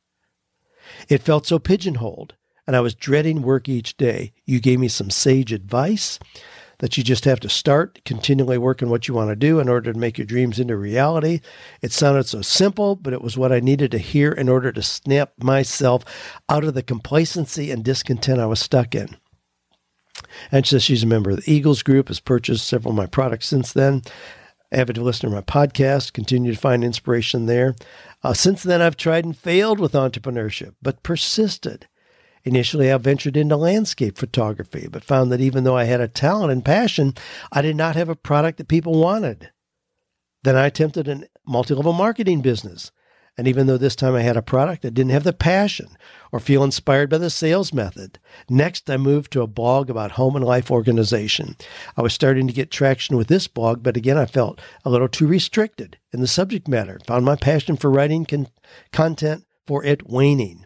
It 1.11 1.23
felt 1.23 1.47
so 1.47 1.59
pigeonholed, 1.59 2.35
and 2.67 2.77
I 2.77 2.81
was 2.81 2.95
dreading 2.95 3.43
work 3.43 3.69
each 3.69 3.97
day. 3.97 4.33
You 4.45 4.61
gave 4.61 4.81
me 4.81 4.89
some 4.89 5.11
sage 5.11 5.53
advice." 5.53 6.19
that 6.79 6.97
you 6.97 7.03
just 7.03 7.25
have 7.25 7.41
to 7.41 7.49
start 7.49 8.01
continually 8.05 8.59
working 8.59 8.89
what 8.89 9.09
you 9.09 9.15
want 9.15 9.31
to 9.31 9.37
do 9.37 9.61
in 9.61 9.69
order 9.69 9.93
to 9.93 9.99
make 9.99 10.19
your 10.19 10.27
dreams 10.27 10.59
into 10.59 10.77
reality. 10.77 11.41
It 11.81 11.93
sounded 11.93 12.27
so 12.27 12.43
simple, 12.43 12.97
but 12.97 13.13
it 13.13 13.23
was 13.23 13.39
what 13.39 13.53
I 13.53 13.61
needed 13.61 13.91
to 13.93 13.99
hear 13.99 14.31
in 14.33 14.49
order 14.49 14.73
to 14.73 14.83
snap 14.83 15.33
myself 15.39 16.05
out 16.49 16.65
of 16.65 16.75
the 16.75 16.83
complacency 16.83 17.71
and 17.71 17.85
discontent 17.85 18.41
I 18.41 18.47
was 18.47 18.61
stuck 18.61 18.95
in. 18.95 19.17
And 20.53 20.67
says 20.67 20.83
she's 20.83 21.03
a 21.03 21.07
member 21.07 21.31
of 21.31 21.37
the 21.45 21.53
Eagles 21.53 21.83
Group, 21.83 22.09
has 22.09 22.21
purchased 22.21 22.67
several 22.67 22.93
of 22.93 22.97
my 22.97 23.07
products 23.07 23.47
since 23.47 23.73
then. 23.73 24.03
Avid 24.73 24.99
listener 24.99 25.31
to 25.31 25.37
my 25.37 25.43
podcast, 25.43 26.13
continue 26.13 26.53
to 26.53 26.59
find 26.59 26.83
inspiration 26.83 27.47
there. 27.47 27.75
Uh, 28.23 28.35
since 28.35 28.63
then, 28.63 28.83
I've 28.83 28.97
tried 28.97 29.25
and 29.25 29.37
failed 29.37 29.79
with 29.79 29.93
entrepreneurship, 29.93 30.75
but 30.83 31.03
persisted. 31.03 31.87
Initially, 32.47 32.93
I 32.93 32.97
ventured 32.99 33.37
into 33.37 33.57
landscape 33.57 34.17
photography, 34.17 34.87
but 34.89 35.03
found 35.03 35.33
that 35.33 35.41
even 35.41 35.65
though 35.65 35.77
I 35.77 35.83
had 35.83 36.01
a 36.01 36.07
talent 36.07 36.53
and 36.53 36.65
passion, 36.65 37.15
I 37.51 37.61
did 37.61 37.75
not 37.75 37.97
have 37.97 38.09
a 38.09 38.15
product 38.15 38.59
that 38.59 38.69
people 38.69 39.01
wanted. 39.01 39.51
Then 40.45 40.55
I 40.55 40.67
attempted 40.67 41.09
a 41.09 41.25
multi 41.45 41.75
level 41.75 41.93
marketing 41.93 42.43
business. 42.43 42.93
And 43.37 43.49
even 43.49 43.67
though 43.67 43.77
this 43.77 43.97
time 43.97 44.15
I 44.15 44.23
had 44.23 44.37
a 44.37 44.43
product, 44.43 44.85
I 44.85 44.91
didn't 44.91 45.11
have 45.11 45.25
the 45.25 45.33
passion 45.33 45.89
or 46.31 46.39
feel 46.39 46.63
inspired 46.63 47.11
by 47.11 47.19
the 47.19 47.31
sales 47.31 47.75
method. 47.75 48.21
Next, 48.49 48.89
I 48.89 48.97
moved 48.97 49.33
to 49.33 49.43
a 49.43 49.49
blog 49.49 49.91
about 49.91 50.13
home 50.13 50.37
and 50.37 50.45
life 50.45 50.71
organization. 50.71 51.57
I 51.97 52.03
was 52.03 52.15
starting 52.15 52.47
to 52.47 52.53
get 52.53 52.71
traction 52.71 53.17
with 53.17 53.27
this 53.27 53.49
blog, 53.49 53.83
but 53.83 53.97
again, 53.97 54.17
I 54.17 54.25
felt 54.25 54.61
a 54.85 54.91
little 54.91 55.09
too 55.09 55.27
restricted 55.27 55.99
in 56.13 56.21
the 56.21 56.29
subject 56.29 56.69
matter. 56.69 57.01
Found 57.09 57.25
my 57.25 57.35
passion 57.35 57.77
for 57.77 57.91
writing 57.91 58.25
con- 58.25 58.47
content 58.93 59.45
for 59.67 59.83
it 59.85 60.09
waning. 60.09 60.66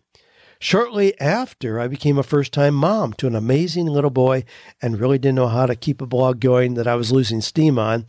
Shortly 0.63 1.19
after, 1.19 1.81
I 1.81 1.89
became 1.89 2.19
a 2.19 2.23
first 2.23 2.53
time 2.53 2.75
mom 2.75 3.15
to 3.15 3.27
an 3.27 3.35
amazing 3.35 3.87
little 3.87 4.11
boy 4.11 4.45
and 4.83 5.01
really 5.01 5.19
didn't 5.19 5.37
know 5.37 5.49
how 5.49 5.65
to 5.65 5.75
keep 5.75 6.03
a 6.03 6.07
blog 6.07 6.39
going 6.39 6.75
that 6.75 6.87
I 6.87 6.97
was 6.97 7.11
losing 7.11 7.41
steam 7.41 7.79
on 7.79 8.05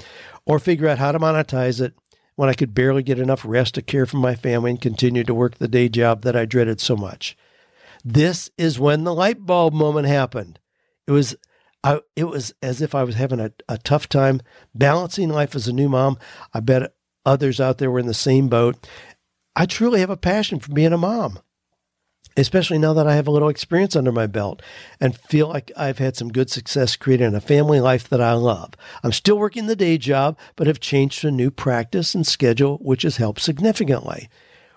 or 0.45 0.59
figure 0.59 0.89
out 0.89 0.97
how 0.97 1.13
to 1.13 1.19
monetize 1.19 1.79
it 1.79 1.93
when 2.35 2.49
I 2.49 2.53
could 2.53 2.73
barely 2.73 3.03
get 3.03 3.19
enough 3.19 3.45
rest 3.45 3.75
to 3.75 3.81
care 3.81 4.05
for 4.05 4.17
my 4.17 4.35
family 4.35 4.71
and 4.71 4.81
continue 4.81 5.23
to 5.23 5.33
work 5.33 5.59
the 5.59 5.69
day 5.69 5.87
job 5.87 6.23
that 6.23 6.35
I 6.35 6.43
dreaded 6.43 6.81
so 6.81 6.97
much. 6.97 7.37
This 8.03 8.49
is 8.57 8.77
when 8.77 9.05
the 9.05 9.15
light 9.15 9.45
bulb 9.45 9.73
moment 9.73 10.07
happened. 10.07 10.59
It 11.07 11.13
was 11.13 11.37
I, 11.85 12.01
it 12.17 12.25
was 12.25 12.53
as 12.61 12.81
if 12.81 12.93
I 12.93 13.03
was 13.03 13.15
having 13.15 13.39
a, 13.39 13.53
a 13.69 13.77
tough 13.77 14.09
time 14.09 14.41
balancing 14.75 15.29
life 15.29 15.55
as 15.55 15.69
a 15.69 15.73
new 15.73 15.87
mom. 15.87 16.19
I 16.53 16.59
bet 16.59 16.95
others 17.25 17.61
out 17.61 17.77
there 17.77 17.89
were 17.89 17.99
in 17.99 18.07
the 18.07 18.13
same 18.13 18.49
boat. 18.49 18.89
I 19.55 19.65
truly 19.65 20.01
have 20.01 20.09
a 20.09 20.17
passion 20.17 20.59
for 20.59 20.73
being 20.73 20.91
a 20.91 20.97
mom 20.97 21.39
especially 22.37 22.77
now 22.77 22.93
that 22.93 23.07
I 23.07 23.15
have 23.15 23.27
a 23.27 23.31
little 23.31 23.49
experience 23.49 23.95
under 23.95 24.11
my 24.11 24.27
belt 24.27 24.61
and 24.99 25.17
feel 25.17 25.47
like 25.47 25.71
I've 25.75 25.97
had 25.97 26.15
some 26.15 26.31
good 26.31 26.49
success 26.49 26.95
creating 26.95 27.33
a 27.35 27.41
family 27.41 27.79
life 27.79 28.07
that 28.09 28.21
I 28.21 28.33
love. 28.33 28.73
I'm 29.03 29.11
still 29.11 29.37
working 29.37 29.67
the 29.67 29.75
day 29.75 29.97
job, 29.97 30.37
but 30.55 30.67
have 30.67 30.79
changed 30.79 31.21
to 31.21 31.27
a 31.27 31.31
new 31.31 31.51
practice 31.51 32.15
and 32.15 32.25
schedule, 32.25 32.77
which 32.77 33.03
has 33.03 33.17
helped 33.17 33.41
significantly. 33.41 34.29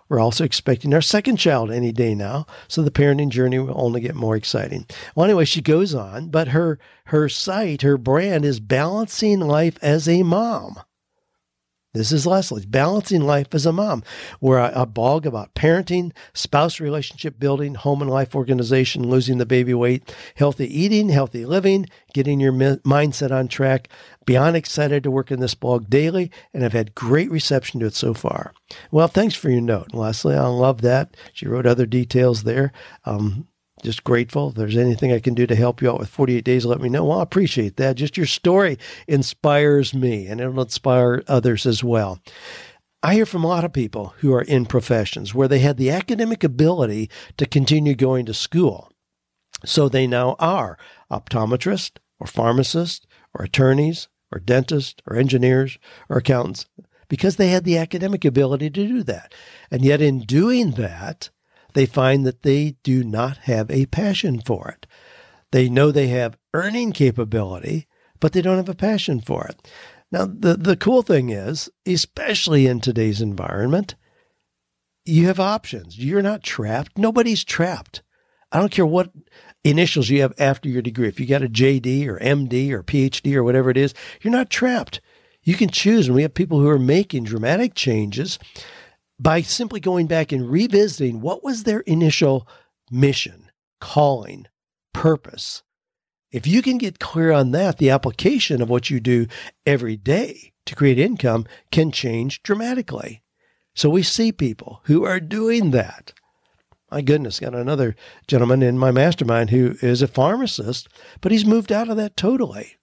We're 0.09 0.21
also 0.21 0.45
expecting 0.45 0.93
our 0.93 1.01
second 1.01 1.37
child 1.37 1.71
any 1.71 1.91
day 1.91 2.15
now, 2.15 2.47
so 2.69 2.83
the 2.83 2.91
parenting 2.91 3.31
journey 3.31 3.59
will 3.59 3.81
only 3.81 4.01
get 4.01 4.15
more 4.15 4.37
exciting. 4.37 4.87
Well, 5.15 5.25
anyway, 5.25 5.47
she 5.47 5.63
goes 5.63 5.95
on, 5.95 6.29
but 6.29 6.49
her 6.49 6.79
her 7.07 7.29
site, 7.29 7.83
her 7.83 7.97
brand 7.97 8.45
is 8.45 8.61
balancing 8.61 9.41
life 9.41 9.79
as 9.83 10.09
a 10.09 10.23
mom. 10.23 10.79
This 11.95 12.11
is 12.11 12.27
Leslie's 12.27 12.67
Balancing 12.67 13.23
Life 13.23 13.55
as 13.55 13.67
a 13.67 13.73
Mom, 13.73 14.03
where 14.41 14.59
I, 14.59 14.83
I 14.83 14.85
blog 14.85 15.27
about 15.27 15.55
parenting, 15.55 16.11
spouse 16.33 16.81
relationship 16.81 17.39
building, 17.39 17.77
home 17.77 18.03
and 18.03 18.11
life 18.11 18.35
organization, 18.35 19.09
losing 19.09 19.39
the 19.39 19.47
baby 19.47 19.75
weight, 19.75 20.13
healthy 20.35 20.67
eating, 20.67 21.11
healthy 21.11 21.47
living, 21.47 21.87
getting 22.13 22.41
your 22.41 22.51
mi- 22.51 22.79
mindset 22.79 23.31
on 23.31 23.47
track. 23.47 23.89
Beyond 24.27 24.57
excited 24.57 25.05
to 25.05 25.11
work 25.13 25.31
in 25.31 25.39
this 25.39 25.55
blog 25.55 25.89
daily, 25.89 26.33
and 26.53 26.65
I've 26.65 26.73
had 26.73 26.97
great 26.97 27.31
reception 27.31 27.79
to 27.79 27.87
it 27.87 27.95
so 27.95 28.13
far. 28.13 28.55
Well, 28.91 29.07
thanks 29.07 29.37
for 29.37 29.49
your 29.49 29.61
note, 29.61 29.95
Leslie. 29.95 30.35
I 30.35 30.49
love 30.49 30.81
that. 30.81 31.17
She 31.33 31.47
wrote 31.47 31.65
other 31.65 31.87
details 31.87 32.43
there. 32.43 32.73
Um, 33.05 33.47
just 33.85 34.03
grateful. 34.03 34.49
If 34.49 34.55
there's 34.55 34.77
anything 34.77 35.13
I 35.13 35.21
can 35.21 35.35
do 35.35 35.47
to 35.47 35.55
help 35.55 35.81
you 35.81 35.91
out 35.91 35.99
with 35.99 36.09
48 36.09 36.45
days, 36.45 36.65
let 36.65 36.81
me 36.81 36.89
know. 36.89 37.05
Well, 37.05 37.21
I 37.21 37.23
appreciate 37.23 37.77
that. 37.77 37.97
Just 37.97 38.17
your 38.17 38.27
story 38.27 38.79
inspires 39.07 39.95
me 39.95 40.27
and 40.27 40.41
it'll 40.41 40.63
inspire 40.63 41.23
others 41.29 41.67
as 41.67 41.85
well. 41.85 42.21
I 43.03 43.15
hear 43.15 43.27
from 43.27 43.45
a 43.45 43.49
lot 43.49 43.65
of 43.65 43.73
people 43.73 44.15
who 44.19 44.33
are 44.33 44.43
in 44.43 44.65
professions 44.65 45.35
where 45.35 45.47
they 45.47 45.59
had 45.59 45.77
the 45.77 45.91
academic 45.91 46.43
ability 46.43 47.11
to 47.37 47.47
continue 47.47 47.95
going 47.95 48.25
to 48.27 48.35
school. 48.35 48.91
So 49.65 49.89
they 49.89 50.07
now 50.07 50.37
are 50.39 50.79
optometrists 51.11 51.99
or 52.19 52.27
pharmacists 52.27 53.07
or 53.35 53.45
attorneys 53.45 54.09
or 54.33 54.41
dentists 54.41 55.03
or 55.07 55.17
engineers 55.17 55.79
or 56.09 56.17
accountants 56.17 56.67
because 57.09 57.37
they 57.37 57.49
had 57.49 57.65
the 57.65 57.77
academic 57.77 58.25
ability 58.25 58.71
to 58.71 58.87
do 58.87 59.03
that. 59.03 59.35
And 59.71 59.85
yet, 59.85 60.01
in 60.01 60.21
doing 60.21 60.73
that, 60.73 61.29
they 61.75 61.87
find 61.87 62.25
that 62.27 62.43
they 62.43 62.77
do 62.83 63.05
not 63.05 63.37
have 63.39 63.71
a 63.71 63.87
passion 63.87 64.41
for 64.41 64.69
it. 64.69 64.87
They 65.53 65.69
know 65.69 65.91
they 65.93 66.09
have 66.09 66.39
earning 66.53 66.93
capability, 66.93 67.87
but 68.21 68.33
they 68.33 68.43
don't 68.43 68.57
have 68.57 68.69
a 68.69 68.75
passion 68.75 69.21
for 69.21 69.47
it. 69.47 69.71
Now, 70.11 70.27
the, 70.27 70.55
the 70.55 70.77
cool 70.77 71.03
thing 71.03 71.31
is, 71.31 71.69
especially 71.87 72.67
in 72.67 72.81
today's 72.81 73.21
environment, 73.21 73.97
you 75.05 75.27
have 75.27 75.41
options. 75.41 75.99
You're 75.99 76.23
not 76.23 76.43
trapped. 76.43 76.97
Nobody's 76.97 77.45
trapped. 77.45 78.03
I 78.51 78.61
don't 78.61 78.71
care 78.71 78.87
what 78.87 79.11
initials 79.65 80.09
you 80.09 80.21
have 80.23 80.33
after 80.39 80.69
your 80.69 80.83
degree. 80.83 81.09
If 81.09 81.19
you 81.19 81.27
got 81.27 81.43
a 81.43 81.49
JD 81.49 82.07
or 82.07 82.19
MD 82.21 82.71
or 82.71 82.83
PhD 82.83 83.35
or 83.35 83.43
whatever 83.43 83.71
it 83.71 83.77
is, 83.77 83.95
you're 84.23 84.33
not 84.33 84.51
trapped. 84.51 85.01
You 85.43 85.55
can 85.55 85.69
choose. 85.69 86.07
And 86.07 86.15
we 86.15 86.23
have 86.23 86.35
people 86.35 86.61
who 86.61 86.69
are 86.69 86.79
making 86.79 87.25
dramatic 87.25 87.75
changes 87.75 88.39
by 89.19 89.43
simply 89.43 89.81
going 89.81 90.07
back 90.07 90.33
and 90.33 90.51
revisiting 90.51 91.21
what 91.21 91.45
was 91.45 91.63
their 91.63 91.81
initial 91.81 92.49
mission, 92.91 93.51
calling, 93.81 94.47
purpose. 94.93 95.63
If 96.33 96.47
you 96.47 96.63
can 96.63 96.79
get 96.79 96.99
clear 96.99 97.31
on 97.31 97.53
that, 97.53 97.79
the 97.79 97.91
application 97.91 98.61
of 98.61 98.69
what 98.69 98.91
you 98.91 98.99
do 98.99 99.27
every 99.65 99.97
day 99.97 100.53
to 100.67 100.75
create 100.75 100.99
income 100.99 101.47
can 101.71 101.93
change 101.93 102.43
dramatically. 102.43 103.23
So 103.75 103.89
we 103.89 104.03
see 104.03 104.33
people 104.33 104.81
who 104.85 105.05
are 105.05 105.21
doing 105.21 105.71
that. 105.73 106.13
My 106.91 107.03
goodness, 107.03 107.41
got 107.41 107.55
another 107.55 107.97
gentleman 108.29 108.63
in 108.63 108.79
my 108.79 108.91
mastermind 108.91 109.51
who 109.51 109.77
is 109.83 110.03
a 110.03 110.09
pharmacist, 110.09 110.89
but 111.21 111.33
he's 111.33 111.45
moved 111.45 111.73
out 111.73 111.89
of 111.89 111.97
that 111.97 112.17
totally. 112.17 112.77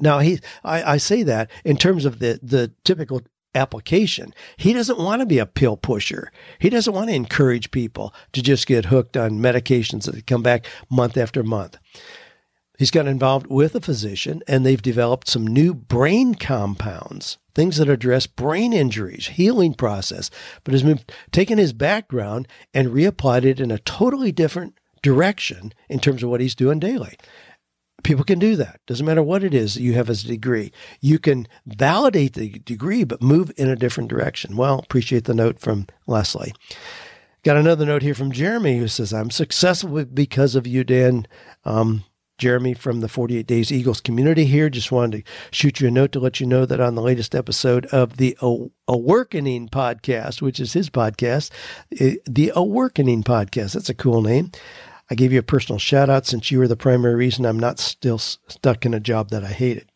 Now 0.00 0.18
he, 0.18 0.40
I, 0.64 0.92
I 0.92 0.96
say 0.98 1.22
that 1.22 1.50
in 1.64 1.76
terms 1.76 2.04
of 2.04 2.18
the 2.18 2.38
the 2.42 2.72
typical 2.84 3.22
application. 3.56 4.32
He 4.56 4.72
doesn't 4.72 4.98
want 4.98 5.20
to 5.20 5.26
be 5.26 5.38
a 5.38 5.46
pill 5.46 5.76
pusher. 5.76 6.30
He 6.58 6.70
doesn't 6.70 6.92
want 6.92 7.08
to 7.08 7.14
encourage 7.14 7.70
people 7.70 8.14
to 8.32 8.42
just 8.42 8.66
get 8.66 8.86
hooked 8.86 9.16
on 9.16 9.40
medications 9.40 10.04
that 10.04 10.26
come 10.26 10.42
back 10.42 10.66
month 10.90 11.16
after 11.16 11.42
month. 11.42 11.78
He's 12.78 12.90
got 12.90 13.06
involved 13.06 13.46
with 13.46 13.74
a 13.74 13.80
physician 13.80 14.42
and 14.46 14.64
they've 14.64 14.82
developed 14.82 15.28
some 15.28 15.46
new 15.46 15.72
brain 15.72 16.34
compounds, 16.34 17.38
things 17.54 17.78
that 17.78 17.88
address 17.88 18.26
brain 18.26 18.72
injuries, 18.74 19.28
healing 19.28 19.72
process, 19.72 20.30
but 20.62 20.72
has 20.72 20.84
moved, 20.84 21.10
taken 21.32 21.56
his 21.56 21.72
background 21.72 22.46
and 22.74 22.88
reapplied 22.88 23.44
it 23.44 23.60
in 23.60 23.70
a 23.70 23.78
totally 23.78 24.30
different 24.30 24.78
direction 25.02 25.72
in 25.88 26.00
terms 26.00 26.22
of 26.22 26.28
what 26.28 26.40
he's 26.40 26.54
doing 26.54 26.78
daily 26.78 27.16
people 28.02 28.24
can 28.24 28.38
do 28.38 28.56
that. 28.56 28.80
Doesn't 28.86 29.06
matter 29.06 29.22
what 29.22 29.44
it 29.44 29.54
is 29.54 29.74
that 29.74 29.82
you 29.82 29.94
have 29.94 30.10
as 30.10 30.24
a 30.24 30.28
degree. 30.28 30.72
You 31.00 31.18
can 31.18 31.48
validate 31.66 32.34
the 32.34 32.50
degree, 32.60 33.04
but 33.04 33.22
move 33.22 33.52
in 33.56 33.68
a 33.68 33.76
different 33.76 34.10
direction. 34.10 34.56
Well, 34.56 34.78
appreciate 34.78 35.24
the 35.24 35.34
note 35.34 35.58
from 35.58 35.86
Leslie. 36.06 36.54
Got 37.42 37.56
another 37.56 37.86
note 37.86 38.02
here 38.02 38.14
from 38.14 38.32
Jeremy 38.32 38.78
who 38.78 38.88
says, 38.88 39.12
I'm 39.12 39.30
successful 39.30 40.04
because 40.04 40.54
of 40.54 40.66
you, 40.66 40.84
Dan. 40.84 41.26
Um, 41.64 42.04
Jeremy 42.38 42.74
from 42.74 43.00
the 43.00 43.08
48 43.08 43.46
Days 43.46 43.72
Eagles 43.72 44.00
community 44.00 44.44
here. 44.44 44.68
Just 44.68 44.92
wanted 44.92 45.24
to 45.24 45.32
shoot 45.50 45.80
you 45.80 45.88
a 45.88 45.90
note 45.90 46.12
to 46.12 46.20
let 46.20 46.38
you 46.38 46.46
know 46.46 46.66
that 46.66 46.80
on 46.80 46.94
the 46.94 47.02
latest 47.02 47.34
episode 47.34 47.86
of 47.86 48.18
the 48.18 48.36
Awakening 48.86 49.68
podcast, 49.68 50.42
which 50.42 50.60
is 50.60 50.74
his 50.74 50.90
podcast, 50.90 51.50
the 51.90 52.52
Awakening 52.54 53.22
podcast, 53.22 53.72
that's 53.72 53.88
a 53.88 53.94
cool 53.94 54.20
name. 54.22 54.50
I 55.10 55.14
gave 55.14 55.32
you 55.32 55.38
a 55.38 55.44
personal 55.44 55.78
shout 55.78 56.10
out 56.10 56.26
since 56.26 56.50
you 56.50 56.58
were 56.58 56.68
the 56.68 56.76
primary 56.76 57.14
reason 57.14 57.46
I'm 57.46 57.60
not 57.60 57.78
still 57.78 58.18
stuck 58.18 58.84
in 58.84 58.94
a 58.94 59.00
job 59.00 59.30
that 59.30 59.44
I 59.44 59.48
hated. 59.48 59.88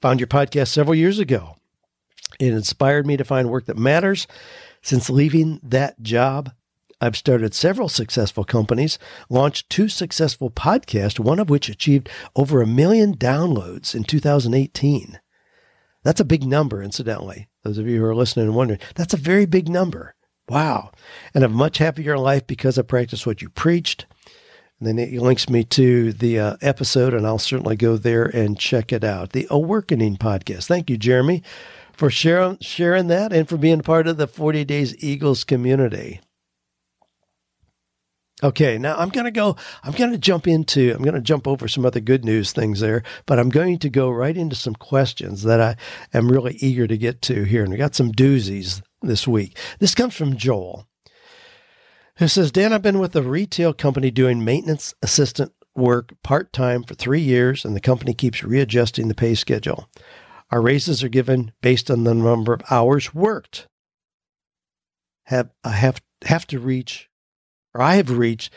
Found 0.00 0.20
your 0.20 0.26
podcast 0.26 0.68
several 0.68 0.94
years 0.94 1.18
ago. 1.18 1.56
It 2.40 2.52
inspired 2.52 3.06
me 3.06 3.16
to 3.16 3.24
find 3.24 3.50
work 3.50 3.66
that 3.66 3.76
matters. 3.76 4.26
Since 4.82 5.10
leaving 5.10 5.60
that 5.62 6.02
job, 6.02 6.52
I've 7.00 7.16
started 7.16 7.52
several 7.52 7.88
successful 7.88 8.44
companies, 8.44 8.98
launched 9.28 9.68
two 9.68 9.88
successful 9.88 10.50
podcasts, 10.50 11.20
one 11.20 11.38
of 11.38 11.50
which 11.50 11.68
achieved 11.68 12.08
over 12.34 12.62
a 12.62 12.66
million 12.66 13.16
downloads 13.16 13.94
in 13.94 14.04
2018. 14.04 15.20
That's 16.02 16.20
a 16.20 16.24
big 16.24 16.44
number, 16.44 16.82
incidentally. 16.82 17.48
Those 17.64 17.78
of 17.78 17.86
you 17.86 17.98
who 17.98 18.06
are 18.06 18.14
listening 18.14 18.46
and 18.46 18.54
wondering, 18.54 18.80
that's 18.94 19.12
a 19.12 19.18
very 19.18 19.44
big 19.44 19.68
number. 19.68 20.14
Wow. 20.48 20.92
And 21.34 21.44
a 21.44 21.48
much 21.48 21.78
happier 21.78 22.18
life 22.18 22.46
because 22.46 22.78
I 22.78 22.82
practice 22.82 23.26
what 23.26 23.42
you 23.42 23.48
preached. 23.48 24.06
And 24.78 24.86
then 24.86 24.98
it 24.98 25.12
links 25.20 25.48
me 25.48 25.64
to 25.64 26.12
the 26.12 26.38
uh, 26.38 26.56
episode, 26.60 27.14
and 27.14 27.26
I'll 27.26 27.38
certainly 27.38 27.76
go 27.76 27.96
there 27.96 28.24
and 28.24 28.58
check 28.58 28.92
it 28.92 29.04
out. 29.04 29.32
The 29.32 29.46
Awakening 29.50 30.18
podcast. 30.18 30.66
Thank 30.66 30.90
you, 30.90 30.98
Jeremy, 30.98 31.42
for 31.92 32.10
sharing, 32.10 32.58
sharing 32.60 33.06
that 33.06 33.32
and 33.32 33.48
for 33.48 33.56
being 33.56 33.80
part 33.80 34.06
of 34.06 34.18
the 34.18 34.26
40 34.26 34.64
Days 34.66 35.02
Eagles 35.02 35.44
community. 35.44 36.20
Okay, 38.42 38.76
now 38.76 38.96
I'm 38.98 39.08
going 39.08 39.24
to 39.24 39.30
go, 39.30 39.56
I'm 39.82 39.92
going 39.92 40.10
to 40.10 40.18
jump 40.18 40.46
into, 40.46 40.92
I'm 40.94 41.02
going 41.02 41.14
to 41.14 41.22
jump 41.22 41.48
over 41.48 41.68
some 41.68 41.86
other 41.86 42.00
good 42.00 42.22
news 42.22 42.52
things 42.52 42.80
there, 42.80 43.02
but 43.24 43.38
I'm 43.38 43.48
going 43.48 43.78
to 43.78 43.88
go 43.88 44.10
right 44.10 44.36
into 44.36 44.54
some 44.54 44.74
questions 44.74 45.42
that 45.44 45.58
I 45.58 45.76
am 46.12 46.30
really 46.30 46.56
eager 46.60 46.86
to 46.86 46.98
get 46.98 47.22
to 47.22 47.44
here. 47.44 47.62
And 47.62 47.72
we 47.72 47.78
got 47.78 47.94
some 47.94 48.12
doozies 48.12 48.82
this 49.06 49.26
week. 49.26 49.56
This 49.78 49.94
comes 49.94 50.14
from 50.14 50.36
Joel, 50.36 50.86
who 52.16 52.28
says, 52.28 52.52
Dan, 52.52 52.72
I've 52.72 52.82
been 52.82 52.98
with 52.98 53.14
a 53.16 53.22
retail 53.22 53.72
company 53.72 54.10
doing 54.10 54.44
maintenance 54.44 54.94
assistant 55.02 55.52
work 55.74 56.14
part 56.22 56.52
time 56.52 56.82
for 56.82 56.94
three 56.94 57.20
years, 57.20 57.64
and 57.64 57.76
the 57.76 57.80
company 57.80 58.14
keeps 58.14 58.42
readjusting 58.42 59.08
the 59.08 59.14
pay 59.14 59.34
schedule. 59.34 59.88
Our 60.50 60.62
raises 60.62 61.02
are 61.02 61.08
given 61.08 61.52
based 61.60 61.90
on 61.90 62.04
the 62.04 62.14
number 62.14 62.52
of 62.52 62.62
hours 62.70 63.14
worked. 63.14 63.66
Have 65.24 65.50
I 65.64 65.70
have 65.70 66.00
have 66.24 66.46
to 66.48 66.60
reach 66.60 67.10
or 67.74 67.82
I 67.82 67.96
have 67.96 68.10
reached 68.10 68.52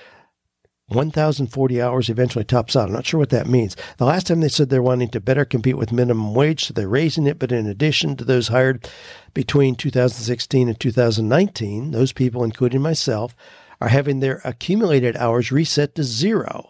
1,040 0.90 1.82
hours 1.82 2.10
eventually 2.10 2.44
tops 2.44 2.76
out. 2.76 2.88
I'm 2.88 2.94
not 2.94 3.06
sure 3.06 3.20
what 3.20 3.30
that 3.30 3.48
means. 3.48 3.76
The 3.98 4.06
last 4.06 4.28
time 4.28 4.40
they 4.40 4.50
said 4.50 4.70
they're 4.70 4.82
wanting 4.82 5.10
to 5.10 5.20
better 5.20 5.46
compete 5.46 5.78
with 5.78 5.92
minimum 5.92 6.34
wage, 6.34 6.66
so 6.66 6.74
they're 6.74 6.88
raising 6.88 7.28
it. 7.28 7.40
But 7.40 7.52
in 7.52 7.68
addition 7.68 8.16
to 8.18 8.26
those 8.26 8.48
hired 8.50 8.90
between 9.34 9.76
2016 9.76 10.68
and 10.68 10.80
2019, 10.80 11.92
those 11.92 12.12
people, 12.12 12.44
including 12.44 12.82
myself, 12.82 13.36
are 13.82 13.90
having 13.90 14.20
their 14.20 14.42
accumulated 14.44 15.16
hours 15.16 15.52
reset 15.52 15.96
to 15.96 16.04
zero. 16.04 16.70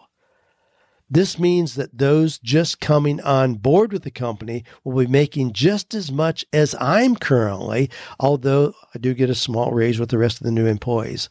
This 1.12 1.40
means 1.40 1.74
that 1.74 1.98
those 1.98 2.38
just 2.38 2.80
coming 2.80 3.20
on 3.22 3.54
board 3.54 3.92
with 3.92 4.04
the 4.04 4.12
company 4.12 4.62
will 4.84 5.04
be 5.04 5.10
making 5.10 5.54
just 5.54 5.92
as 5.92 6.12
much 6.12 6.44
as 6.52 6.76
I'm 6.78 7.16
currently, 7.16 7.90
although 8.20 8.74
I 8.94 8.98
do 8.98 9.12
get 9.12 9.28
a 9.28 9.34
small 9.34 9.72
raise 9.72 9.98
with 9.98 10.10
the 10.10 10.18
rest 10.18 10.40
of 10.40 10.44
the 10.44 10.52
new 10.52 10.66
employees. 10.66 11.28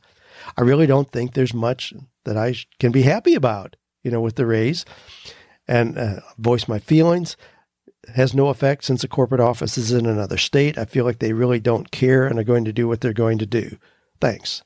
I 0.58 0.62
really 0.64 0.86
don't 0.86 1.10
think 1.10 1.34
there's 1.34 1.54
much 1.54 1.94
that 2.30 2.38
I 2.38 2.54
can 2.80 2.92
be 2.92 3.02
happy 3.02 3.34
about, 3.34 3.76
you 4.04 4.12
know, 4.12 4.22
with 4.22 4.36
the 4.36 4.46
raise 4.46 4.86
and 5.68 5.98
uh, 5.98 6.20
voice 6.38 6.68
my 6.68 6.78
feelings 6.78 7.36
has 8.14 8.36
no 8.36 8.50
effect 8.50 8.84
since 8.84 9.02
the 9.02 9.08
corporate 9.08 9.42
office 9.42 9.80
is 9.80 9.92
in 9.92 10.06
another 10.06 10.38
state. 10.38 10.78
I 10.78 10.86
feel 10.86 11.06
like 11.06 11.18
they 11.18 11.34
really 11.34 11.60
don't 11.60 11.90
care 11.90 12.28
and 12.28 12.38
are 12.38 12.44
going 12.44 12.66
to 12.66 12.72
do 12.74 12.88
what 12.88 13.02
they're 13.02 13.14
going 13.14 13.40
to 13.40 13.48
do. 13.48 13.78
Thanks. 14.22 14.64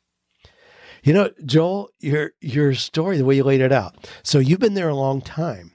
You 1.03 1.13
know, 1.13 1.32
Joel, 1.46 1.89
your 2.00 2.32
your 2.41 2.74
story, 2.74 3.17
the 3.17 3.25
way 3.25 3.36
you 3.36 3.46
laid 3.46 3.62
it 3.62 3.72
out. 3.72 4.10
So 4.24 4.39
you've 4.39 4.60
been 4.60 4.74
there 4.74 4.89
a 4.89 4.96
long 4.96 5.22
time. 5.22 5.72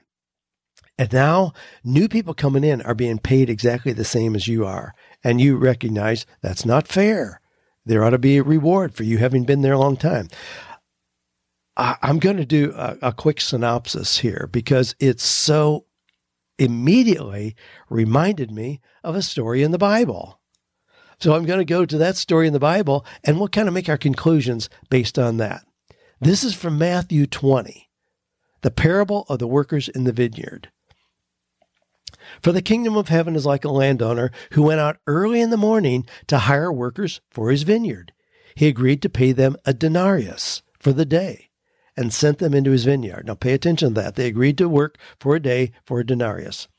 And 0.99 1.11
now 1.11 1.53
new 1.83 2.07
people 2.07 2.35
coming 2.35 2.63
in 2.63 2.83
are 2.83 2.95
being 2.95 3.17
paid 3.17 3.49
exactly 3.49 3.93
the 3.93 4.05
same 4.05 4.35
as 4.35 4.47
you 4.47 4.63
are. 4.63 4.93
And 5.23 5.41
you 5.41 5.57
recognize 5.57 6.27
that's 6.41 6.65
not 6.65 6.87
fair. 6.87 7.41
There 7.85 8.03
ought 8.03 8.11
to 8.11 8.19
be 8.19 8.37
a 8.37 8.43
reward 8.43 8.93
for 8.93 9.03
you 9.03 9.17
having 9.17 9.45
been 9.45 9.61
there 9.61 9.73
a 9.73 9.79
long 9.79 9.97
time. 9.97 10.27
I, 11.79 11.95
am 12.01 12.19
going 12.19 12.35
to 12.35 12.45
do 12.45 12.73
a, 12.75 12.97
a 13.01 13.13
quick 13.13 13.39
synopsis 13.39 14.17
here 14.19 14.49
because 14.51 14.95
it's 14.99 15.23
so 15.23 15.85
immediately 16.57 17.55
reminded 17.89 18.51
me 18.51 18.81
of 19.01 19.15
a 19.15 19.21
story 19.21 19.63
in 19.63 19.71
the 19.71 19.77
Bible. 19.77 20.41
So 21.21 21.33
I'm 21.33 21.45
going 21.45 21.59
to 21.59 21.65
go 21.65 21.85
to 21.85 21.97
that 21.97 22.17
story 22.17 22.47
in 22.47 22.53
the 22.53 22.59
Bible 22.59 23.05
and 23.23 23.39
we'll 23.39 23.47
kind 23.47 23.69
of 23.69 23.73
make 23.73 23.87
our 23.87 23.97
conclusions 23.97 24.69
based 24.89 25.17
on 25.17 25.37
that. 25.37 25.65
This 26.19 26.43
is 26.43 26.53
from 26.53 26.77
Matthew 26.77 27.25
20, 27.25 27.89
the 28.61 28.71
parable 28.71 29.25
of 29.29 29.39
the 29.39 29.47
workers 29.47 29.87
in 29.87 30.03
the 30.03 30.11
vineyard. 30.11 30.69
For 32.41 32.51
the 32.51 32.61
kingdom 32.61 32.97
of 32.97 33.07
heaven 33.07 33.37
is 33.37 33.45
like 33.45 33.63
a 33.63 33.69
landowner 33.69 34.31
who 34.51 34.63
went 34.63 34.81
out 34.81 34.97
early 35.07 35.39
in 35.39 35.49
the 35.49 35.55
morning 35.55 36.05
to 36.27 36.39
hire 36.39 36.73
workers 36.73 37.21
for 37.31 37.51
his 37.51 37.63
vineyard. 37.63 38.11
He 38.55 38.67
agreed 38.67 39.01
to 39.03 39.09
pay 39.09 39.31
them 39.31 39.55
a 39.63 39.73
denarius 39.73 40.61
for 40.77 40.91
the 40.91 41.05
day 41.05 41.48
and 41.99 42.13
sent 42.13 42.37
them 42.37 42.53
into 42.53 42.71
his 42.71 42.85
vineyard. 42.85 43.27
Now 43.27 43.35
pay 43.35 43.51
attention 43.51 43.93
to 43.93 44.01
that. 44.01 44.15
They 44.15 44.27
agreed 44.27 44.57
to 44.59 44.69
work 44.69 44.97
for 45.19 45.35
a 45.35 45.39
day 45.41 45.73
for 45.83 45.99
a 45.99 46.05
denarius. 46.05 46.69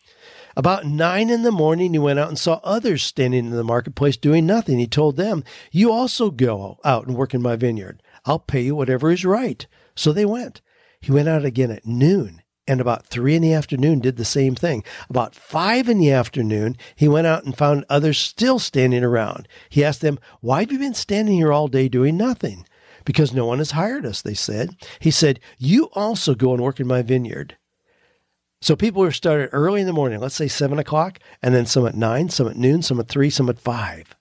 About 0.56 0.86
nine 0.86 1.28
in 1.28 1.42
the 1.42 1.52
morning, 1.52 1.92
he 1.92 1.98
went 1.98 2.18
out 2.18 2.30
and 2.30 2.38
saw 2.38 2.58
others 2.64 3.02
standing 3.02 3.44
in 3.44 3.50
the 3.50 3.62
marketplace 3.62 4.16
doing 4.16 4.46
nothing. 4.46 4.78
He 4.78 4.86
told 4.86 5.16
them, 5.16 5.44
You 5.70 5.92
also 5.92 6.30
go 6.30 6.80
out 6.84 7.06
and 7.06 7.16
work 7.16 7.34
in 7.34 7.42
my 7.42 7.54
vineyard. 7.54 8.02
I'll 8.24 8.38
pay 8.38 8.62
you 8.62 8.74
whatever 8.74 9.10
is 9.10 9.24
right. 9.24 9.66
So 9.94 10.12
they 10.12 10.24
went. 10.24 10.62
He 11.02 11.12
went 11.12 11.28
out 11.28 11.44
again 11.44 11.70
at 11.70 11.86
noon 11.86 12.40
and 12.70 12.80
about 12.80 13.06
three 13.06 13.34
in 13.34 13.42
the 13.42 13.52
afternoon 13.52 13.98
did 13.98 14.16
the 14.16 14.24
same 14.24 14.54
thing. 14.54 14.84
About 15.08 15.34
five 15.34 15.88
in 15.88 15.98
the 15.98 16.12
afternoon, 16.12 16.76
he 16.94 17.08
went 17.08 17.26
out 17.26 17.42
and 17.42 17.58
found 17.58 17.84
others 17.88 18.16
still 18.16 18.60
standing 18.60 19.02
around. 19.02 19.48
He 19.68 19.84
asked 19.84 20.02
them, 20.02 20.20
Why 20.40 20.60
have 20.60 20.70
you 20.70 20.78
been 20.78 20.94
standing 20.94 21.34
here 21.34 21.52
all 21.52 21.66
day 21.66 21.88
doing 21.88 22.16
nothing? 22.16 22.64
Because 23.10 23.32
no 23.32 23.44
one 23.44 23.58
has 23.58 23.72
hired 23.72 24.06
us, 24.06 24.22
they 24.22 24.34
said. 24.34 24.76
He 25.00 25.10
said, 25.10 25.40
You 25.58 25.90
also 25.94 26.36
go 26.36 26.54
and 26.54 26.62
work 26.62 26.78
in 26.78 26.86
my 26.86 27.02
vineyard. 27.02 27.56
So 28.60 28.76
people 28.76 29.02
were 29.02 29.10
started 29.10 29.48
early 29.50 29.80
in 29.80 29.88
the 29.88 29.92
morning, 29.92 30.20
let's 30.20 30.36
say 30.36 30.46
seven 30.46 30.78
o'clock, 30.78 31.18
and 31.42 31.52
then 31.52 31.66
some 31.66 31.84
at 31.88 31.96
nine, 31.96 32.28
some 32.28 32.46
at 32.46 32.54
noon, 32.54 32.82
some 32.82 33.00
at 33.00 33.08
three, 33.08 33.28
some 33.28 33.48
at 33.48 33.58
five. 33.58 34.14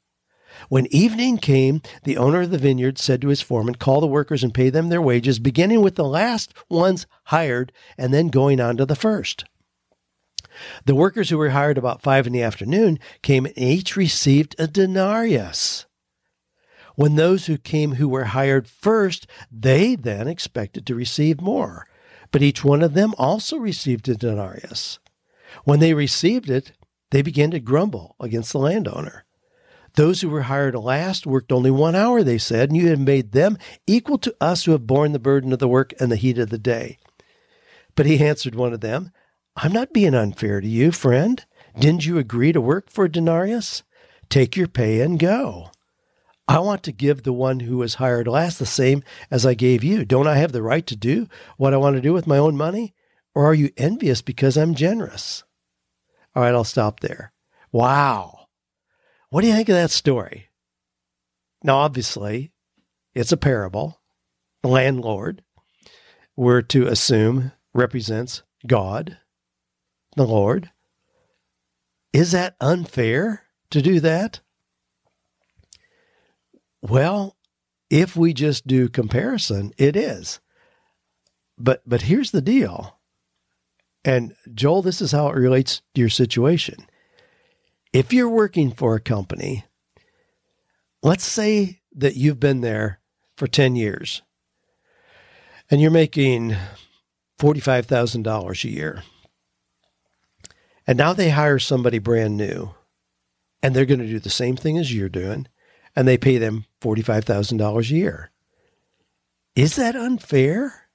When 0.69 0.87
evening 0.87 1.37
came, 1.37 1.83
the 2.03 2.17
owner 2.17 2.41
of 2.41 2.49
the 2.49 2.57
vineyard 2.57 2.97
said 2.97 3.21
to 3.21 3.27
his 3.27 3.41
foreman, 3.41 3.75
Call 3.75 4.01
the 4.01 4.07
workers 4.07 4.43
and 4.43 4.55
pay 4.55 4.71
them 4.71 4.89
their 4.89 5.03
wages, 5.03 5.37
beginning 5.37 5.83
with 5.83 5.93
the 5.93 6.03
last 6.03 6.51
ones 6.67 7.05
hired 7.25 7.71
and 7.95 8.11
then 8.11 8.29
going 8.29 8.59
on 8.59 8.75
to 8.77 8.87
the 8.87 8.95
first. 8.95 9.45
The 10.85 10.95
workers 10.95 11.29
who 11.29 11.37
were 11.37 11.51
hired 11.51 11.77
about 11.77 12.01
five 12.01 12.25
in 12.25 12.33
the 12.33 12.41
afternoon 12.41 12.97
came 13.21 13.45
and 13.45 13.55
each 13.55 13.95
received 13.95 14.55
a 14.57 14.65
denarius. 14.65 15.85
When 16.99 17.15
those 17.15 17.45
who 17.45 17.57
came 17.57 17.93
who 17.93 18.09
were 18.09 18.25
hired 18.25 18.67
first, 18.67 19.25
they 19.49 19.95
then 19.95 20.27
expected 20.27 20.85
to 20.85 20.95
receive 20.95 21.39
more. 21.39 21.87
But 22.29 22.41
each 22.41 22.65
one 22.65 22.81
of 22.81 22.93
them 22.93 23.13
also 23.17 23.55
received 23.55 24.09
a 24.09 24.15
denarius. 24.15 24.99
When 25.63 25.79
they 25.79 25.93
received 25.93 26.49
it, 26.49 26.73
they 27.11 27.21
began 27.21 27.51
to 27.51 27.61
grumble 27.61 28.17
against 28.19 28.51
the 28.51 28.59
landowner. 28.59 29.23
Those 29.95 30.19
who 30.19 30.27
were 30.27 30.41
hired 30.41 30.75
last 30.75 31.25
worked 31.25 31.53
only 31.53 31.71
one 31.71 31.95
hour, 31.95 32.21
they 32.21 32.37
said, 32.37 32.67
and 32.67 32.75
you 32.75 32.89
have 32.89 32.99
made 32.99 33.31
them 33.31 33.57
equal 33.87 34.17
to 34.17 34.35
us 34.41 34.65
who 34.65 34.73
have 34.73 34.85
borne 34.85 35.13
the 35.13 35.19
burden 35.19 35.53
of 35.53 35.59
the 35.59 35.69
work 35.69 35.93
and 36.01 36.11
the 36.11 36.17
heat 36.17 36.37
of 36.37 36.49
the 36.49 36.57
day. 36.57 36.99
But 37.95 38.07
he 38.07 38.19
answered 38.21 38.55
one 38.55 38.73
of 38.73 38.81
them, 38.81 39.13
I'm 39.55 39.71
not 39.71 39.93
being 39.93 40.15
unfair 40.15 40.59
to 40.59 40.67
you, 40.67 40.91
friend. 40.91 41.45
Didn't 41.79 42.05
you 42.05 42.17
agree 42.17 42.51
to 42.51 42.59
work 42.59 42.89
for 42.89 43.05
a 43.05 43.09
denarius? 43.09 43.83
Take 44.27 44.57
your 44.57 44.67
pay 44.67 44.99
and 44.99 45.17
go. 45.17 45.71
I 46.49 46.57
want 46.57 46.81
to 46.83 46.91
give 46.91 47.21
the 47.21 47.31
one 47.31 47.59
who 47.59 47.77
was 47.77 47.93
hired 47.93 48.27
last 48.27 48.57
the 48.57 48.65
same 48.65 49.03
as 49.29 49.45
I 49.45 49.53
gave 49.53 49.83
you. 49.83 50.03
Don't 50.03 50.25
I 50.25 50.37
have 50.37 50.51
the 50.51 50.63
right 50.63 50.85
to 50.87 50.95
do 50.95 51.27
what 51.57 51.75
I 51.75 51.77
want 51.77 51.95
to 51.95 52.01
do 52.01 52.11
with 52.11 52.25
my 52.25 52.39
own 52.39 52.57
money? 52.57 52.95
Or 53.35 53.45
are 53.45 53.53
you 53.53 53.69
envious 53.77 54.23
because 54.23 54.57
I'm 54.57 54.73
generous? 54.73 55.43
All 56.35 56.41
right, 56.41 56.55
I'll 56.55 56.63
stop 56.63 57.01
there. 57.01 57.33
Wow. 57.71 58.47
What 59.29 59.41
do 59.41 59.47
you 59.47 59.53
think 59.53 59.69
of 59.69 59.75
that 59.75 59.91
story? 59.91 60.49
Now, 61.63 61.77
obviously, 61.77 62.51
it's 63.13 63.31
a 63.31 63.37
parable. 63.37 64.01
The 64.63 64.69
landlord, 64.69 65.43
we're 66.35 66.63
to 66.63 66.87
assume, 66.87 67.51
represents 67.75 68.41
God, 68.65 69.19
the 70.15 70.25
Lord. 70.25 70.71
Is 72.11 72.31
that 72.31 72.55
unfair 72.59 73.43
to 73.69 73.83
do 73.83 73.99
that? 73.99 74.39
Well, 76.81 77.35
if 77.89 78.15
we 78.15 78.33
just 78.33 78.67
do 78.67 78.89
comparison, 78.89 79.73
it 79.77 79.95
is. 79.95 80.39
But 81.57 81.81
but 81.85 82.03
here's 82.03 82.31
the 82.31 82.41
deal. 82.41 82.99
And 84.05 84.33
Joel, 84.53 84.81
this 84.81 85.01
is 85.01 85.11
how 85.11 85.27
it 85.27 85.35
relates 85.35 85.81
to 85.93 86.01
your 86.01 86.09
situation 86.09 86.87
if 87.91 88.13
you're 88.13 88.29
working 88.29 88.71
for 88.71 88.95
a 88.95 88.99
company, 88.99 89.65
let's 91.01 91.25
say 91.25 91.81
that 91.95 92.15
you've 92.15 92.39
been 92.39 92.61
there 92.61 92.99
for 93.35 93.47
10 93.47 93.75
years 93.75 94.21
and 95.69 95.81
you're 95.81 95.91
making 95.91 96.55
$45,000 97.39 98.63
a 98.63 98.69
year. 98.69 99.03
And 100.85 100.97
now 100.97 101.13
they 101.13 101.29
hire 101.29 101.59
somebody 101.59 101.99
brand 101.99 102.37
new 102.37 102.73
and 103.61 103.75
they're 103.75 103.85
going 103.85 103.99
to 103.99 104.07
do 104.07 104.19
the 104.19 104.29
same 104.29 104.55
thing 104.55 104.77
as 104.77 104.93
you're 104.93 105.09
doing 105.09 105.47
and 105.95 106.07
they 106.07 106.17
pay 106.17 106.37
them 106.37 106.65
$45,000 106.81 107.79
a 107.79 107.95
year. 107.95 108.31
Is 109.55 109.75
that 109.75 109.95
unfair? 109.95 110.89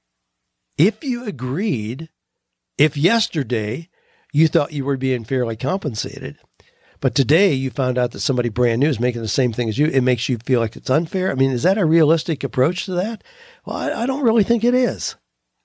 If 0.76 1.04
you 1.04 1.26
agreed, 1.26 2.08
if 2.78 2.96
yesterday 2.96 3.88
you 4.32 4.48
thought 4.48 4.72
you 4.72 4.84
were 4.84 4.96
being 4.96 5.24
fairly 5.24 5.56
compensated, 5.56 6.38
but 7.00 7.14
today 7.14 7.52
you 7.52 7.70
found 7.70 7.98
out 7.98 8.12
that 8.12 8.20
somebody 8.20 8.48
brand 8.48 8.80
new 8.80 8.88
is 8.88 8.98
making 8.98 9.20
the 9.20 9.28
same 9.28 9.52
thing 9.52 9.68
as 9.68 9.78
you, 9.78 9.86
it 9.88 10.00
makes 10.00 10.28
you 10.28 10.38
feel 10.38 10.60
like 10.60 10.74
it's 10.74 10.90
unfair. 10.90 11.30
I 11.30 11.34
mean, 11.34 11.50
is 11.50 11.62
that 11.64 11.78
a 11.78 11.84
realistic 11.84 12.42
approach 12.42 12.86
to 12.86 12.92
that? 12.92 13.22
Well, 13.66 13.76
I, 13.76 14.02
I 14.02 14.06
don't 14.06 14.24
really 14.24 14.42
think 14.42 14.64
it 14.64 14.74
is. 14.74 15.14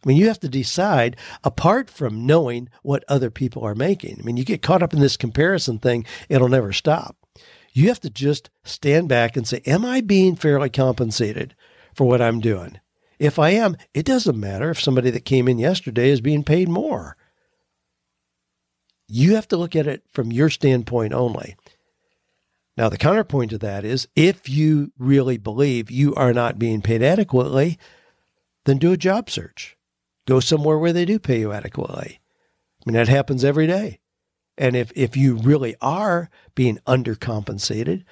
I 0.04 0.08
mean, 0.08 0.18
you 0.18 0.28
have 0.28 0.40
to 0.42 0.50
decide 0.50 1.18
apart 1.44 1.90
from 1.90 2.26
knowing 2.26 2.70
what 2.84 3.04
other 3.08 3.30
people 3.30 3.64
are 3.64 3.76
making. 3.76 4.18
I 4.20 4.24
mean, 4.24 4.38
you 4.38 4.46
get 4.46 4.62
caught 4.62 4.84
up 4.84 4.94
in 4.94 5.00
this 5.00 5.18
comparison 5.18 5.80
thing, 5.80 6.06
it'll 6.30 6.50
never 6.50 6.72
stop. 6.72 7.16
You 7.80 7.88
have 7.88 8.02
to 8.02 8.10
just 8.10 8.50
stand 8.66 9.08
back 9.08 9.38
and 9.38 9.48
say, 9.48 9.62
Am 9.66 9.86
I 9.86 10.02
being 10.02 10.36
fairly 10.36 10.70
compensated 10.70 11.56
for 11.94 12.06
what 12.06 12.22
I'm 12.22 12.42
doing? 12.42 12.78
If 13.20 13.40
I 13.40 13.52
am, 13.52 13.78
it 13.94 14.06
doesn't 14.06 14.38
matter 14.38 14.70
if 14.70 14.82
somebody 14.82 15.12
that 15.12 15.24
came 15.24 15.48
in 15.48 15.60
yesterday 15.60 16.10
is 16.10 16.20
being 16.20 16.44
paid 16.44 16.68
more. 16.68 17.16
You 19.08 19.36
have 19.36 19.48
to 19.48 19.56
look 19.56 19.78
at 19.78 19.88
it 19.88 20.04
from 20.12 20.30
your 20.30 20.50
standpoint 20.50 21.14
only. 21.14 21.56
Now, 22.76 22.90
the 22.90 22.98
counterpoint 22.98 23.52
to 23.52 23.58
that 23.60 23.86
is 23.86 24.10
if 24.14 24.50
you 24.50 24.92
really 24.98 25.38
believe 25.38 25.90
you 25.90 26.14
are 26.16 26.34
not 26.34 26.60
being 26.60 26.82
paid 26.82 27.02
adequately, 27.02 27.80
then 28.66 28.78
do 28.78 28.92
a 28.92 28.98
job 28.98 29.30
search. 29.30 29.78
Go 30.28 30.42
somewhere 30.42 30.78
where 30.78 30.92
they 30.92 31.06
do 31.06 31.18
pay 31.18 31.40
you 31.40 31.54
adequately. 31.54 32.20
I 32.20 32.84
mean, 32.86 32.96
that 32.96 33.08
happens 33.08 33.46
every 33.46 33.68
day. 33.68 34.02
And 34.60 34.76
if, 34.76 34.92
if 34.96 35.18
you 35.18 35.38
really 35.38 35.76
are 35.82 36.30
being 36.54 36.78
undercompensated, 36.86 38.04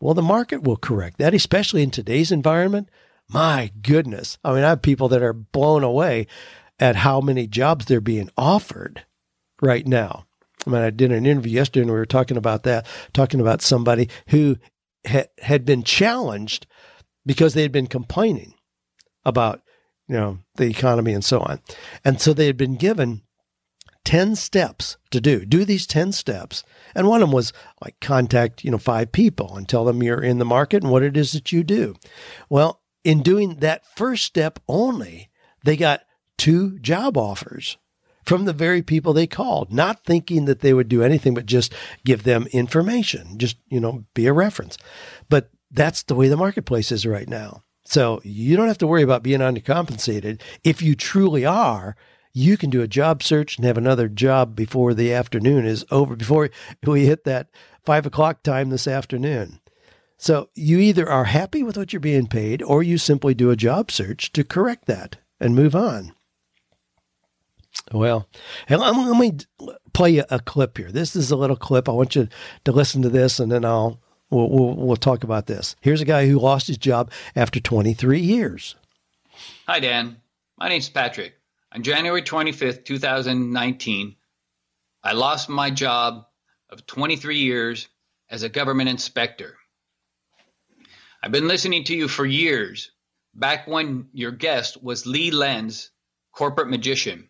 well, 0.00 0.14
the 0.14 0.22
market 0.22 0.62
will 0.62 0.78
correct 0.78 1.18
that, 1.18 1.34
especially 1.34 1.82
in 1.82 1.90
today's 1.90 2.32
environment 2.32 2.88
my 3.28 3.72
goodness. 3.82 4.38
I 4.44 4.54
mean, 4.54 4.64
I 4.64 4.70
have 4.70 4.82
people 4.82 5.08
that 5.08 5.22
are 5.22 5.32
blown 5.32 5.82
away 5.82 6.26
at 6.78 6.96
how 6.96 7.20
many 7.20 7.46
jobs 7.46 7.86
they're 7.86 8.00
being 8.00 8.30
offered 8.36 9.04
right 9.60 9.86
now. 9.86 10.26
I 10.66 10.70
mean, 10.70 10.82
I 10.82 10.90
did 10.90 11.12
an 11.12 11.26
interview 11.26 11.52
yesterday 11.52 11.82
and 11.82 11.90
we 11.90 11.96
were 11.96 12.06
talking 12.06 12.36
about 12.36 12.64
that, 12.64 12.86
talking 13.12 13.40
about 13.40 13.62
somebody 13.62 14.08
who 14.28 14.56
ha- 15.06 15.28
had 15.40 15.64
been 15.64 15.82
challenged 15.82 16.66
because 17.24 17.54
they 17.54 17.62
had 17.62 17.72
been 17.72 17.86
complaining 17.86 18.54
about, 19.24 19.60
you 20.08 20.14
know, 20.14 20.38
the 20.56 20.66
economy 20.66 21.12
and 21.12 21.24
so 21.24 21.40
on. 21.40 21.60
And 22.04 22.20
so 22.20 22.32
they 22.32 22.46
had 22.46 22.56
been 22.56 22.76
given 22.76 23.22
10 24.06 24.36
steps 24.36 24.96
to 25.10 25.20
do. 25.20 25.44
Do 25.44 25.64
these 25.64 25.86
10 25.86 26.12
steps. 26.12 26.62
And 26.94 27.08
one 27.08 27.22
of 27.22 27.28
them 27.28 27.34
was 27.34 27.52
like 27.82 27.98
contact, 28.00 28.64
you 28.64 28.70
know, 28.70 28.78
five 28.78 29.10
people 29.12 29.56
and 29.56 29.68
tell 29.68 29.84
them 29.84 30.02
you're 30.02 30.22
in 30.22 30.38
the 30.38 30.44
market 30.44 30.82
and 30.82 30.92
what 30.92 31.02
it 31.02 31.16
is 31.16 31.32
that 31.32 31.52
you 31.52 31.64
do. 31.64 31.94
Well, 32.48 32.80
in 33.04 33.22
doing 33.22 33.56
that 33.56 33.84
first 33.96 34.24
step 34.24 34.60
only, 34.68 35.28
they 35.64 35.76
got 35.76 36.02
two 36.38 36.78
job 36.78 37.16
offers 37.16 37.78
from 38.24 38.44
the 38.44 38.52
very 38.52 38.80
people 38.80 39.12
they 39.12 39.26
called, 39.26 39.72
not 39.72 40.04
thinking 40.04 40.44
that 40.44 40.60
they 40.60 40.72
would 40.72 40.88
do 40.88 41.02
anything 41.02 41.34
but 41.34 41.46
just 41.46 41.74
give 42.04 42.22
them 42.22 42.46
information, 42.52 43.38
just, 43.38 43.56
you 43.68 43.80
know, 43.80 44.04
be 44.14 44.26
a 44.26 44.32
reference. 44.32 44.78
But 45.28 45.50
that's 45.70 46.04
the 46.04 46.14
way 46.14 46.28
the 46.28 46.36
marketplace 46.36 46.92
is 46.92 47.04
right 47.06 47.28
now. 47.28 47.64
So 47.84 48.20
you 48.22 48.56
don't 48.56 48.68
have 48.68 48.78
to 48.78 48.86
worry 48.86 49.02
about 49.02 49.24
being 49.24 49.40
undercompensated. 49.40 50.40
If 50.62 50.80
you 50.80 50.94
truly 50.94 51.44
are, 51.44 51.96
you 52.36 52.58
can 52.58 52.68
do 52.68 52.82
a 52.82 52.86
job 52.86 53.22
search 53.22 53.56
and 53.56 53.64
have 53.64 53.78
another 53.78 54.08
job 54.08 54.54
before 54.54 54.92
the 54.92 55.10
afternoon 55.10 55.64
is 55.64 55.86
over, 55.90 56.14
before 56.14 56.50
we 56.86 57.06
hit 57.06 57.24
that 57.24 57.48
five 57.82 58.04
o'clock 58.04 58.42
time 58.42 58.68
this 58.68 58.86
afternoon. 58.86 59.58
So 60.18 60.50
you 60.54 60.78
either 60.78 61.08
are 61.08 61.24
happy 61.24 61.62
with 61.62 61.78
what 61.78 61.94
you're 61.94 62.00
being 62.00 62.26
paid 62.26 62.62
or 62.62 62.82
you 62.82 62.98
simply 62.98 63.32
do 63.32 63.50
a 63.50 63.56
job 63.56 63.90
search 63.90 64.32
to 64.32 64.44
correct 64.44 64.84
that 64.84 65.16
and 65.40 65.54
move 65.54 65.74
on. 65.74 66.12
Well, 67.90 68.28
let 68.68 69.18
me 69.18 69.38
play 69.94 70.10
you 70.10 70.24
a 70.28 70.38
clip 70.38 70.76
here. 70.76 70.92
This 70.92 71.16
is 71.16 71.30
a 71.30 71.36
little 71.36 71.56
clip. 71.56 71.88
I 71.88 71.92
want 71.92 72.16
you 72.16 72.28
to 72.64 72.72
listen 72.72 73.00
to 73.00 73.08
this 73.08 73.40
and 73.40 73.50
then 73.50 73.64
I'll 73.64 73.98
we'll, 74.28 74.50
we'll, 74.50 74.74
we'll 74.74 74.96
talk 74.96 75.24
about 75.24 75.46
this. 75.46 75.74
Here's 75.80 76.02
a 76.02 76.06
guy 76.06 76.26
who 76.26 76.38
lost 76.38 76.66
his 76.66 76.76
job 76.76 77.10
after 77.34 77.60
23 77.60 78.20
years. 78.20 78.76
Hi, 79.66 79.80
Dan. 79.80 80.18
My 80.58 80.68
name's 80.68 80.90
Patrick. 80.90 81.35
On 81.76 81.82
January 81.82 82.22
25th, 82.22 82.86
2019, 82.86 84.16
I 85.04 85.12
lost 85.12 85.50
my 85.50 85.68
job 85.68 86.24
of 86.70 86.86
23 86.86 87.36
years 87.36 87.86
as 88.30 88.42
a 88.42 88.48
government 88.48 88.88
inspector. 88.88 89.58
I've 91.22 91.32
been 91.32 91.48
listening 91.48 91.84
to 91.84 91.94
you 91.94 92.08
for 92.08 92.24
years, 92.24 92.92
back 93.34 93.66
when 93.66 94.08
your 94.14 94.30
guest 94.30 94.82
was 94.82 95.04
Lee 95.04 95.30
Lentz, 95.30 95.90
corporate 96.32 96.70
magician. 96.70 97.28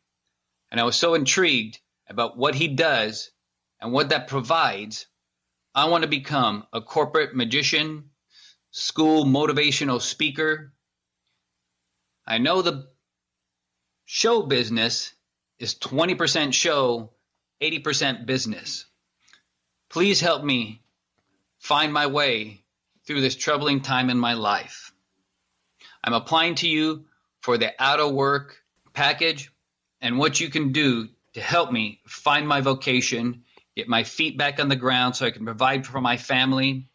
And 0.71 0.81
I 0.81 0.85
was 0.85 0.95
so 0.95 1.15
intrigued 1.15 1.81
about 2.09 2.39
what 2.39 2.55
he 2.55 2.69
does 2.69 3.33
and 3.81 3.93
what 3.93 4.11
that 4.11 4.29
provides. 4.29 5.09
I 5.75 5.87
want 5.87 6.03
to 6.03 6.09
become 6.09 6.69
a 6.73 6.81
corporate 6.81 7.35
magician, 7.35 8.11
school 8.71 9.25
motivational 9.25 10.01
speaker. 10.01 10.73
I 12.25 12.39
know 12.39 12.63
the 12.63 12.87
show 14.07 14.42
business 14.42 15.12
is 15.59 15.75
20% 15.75 16.55
show, 16.55 17.11
80% 17.61 18.25
business. 18.25 18.87
Please 19.90 20.21
help 20.21 20.42
me 20.42 20.83
find 21.59 21.92
my 21.92 22.07
way 22.07 22.62
through 23.07 23.21
this 23.21 23.37
troubling 23.37 23.83
time 23.83 24.09
in 24.09 24.19
my 24.19 24.35
life. 24.35 24.92
I'm 26.03 26.12
applying 26.12 26.55
to 26.57 26.69
you 26.69 27.05
for 27.42 27.59
the 27.59 27.73
out 27.79 28.01
of 28.01 28.12
work 28.12 28.57
package 28.92 29.51
and 30.01 30.19
what 30.19 30.40
you 30.40 30.49
can 30.49 30.73
do 30.73 31.09
to 31.35 31.40
help 31.40 31.71
me 31.71 32.01
find 32.07 32.47
my 32.47 32.61
vocation, 32.61 33.42
get 33.75 33.88
my 33.88 34.05
feet 34.05 34.38
back 34.38 34.61
on 34.61 34.69
the 34.69 34.77
ground 34.77 35.16
so 35.16 35.27
I 35.27 35.31
can 35.31 35.45
provide 35.45 35.87
for 35.87 36.01
my 36.01 36.16
family 36.16 36.88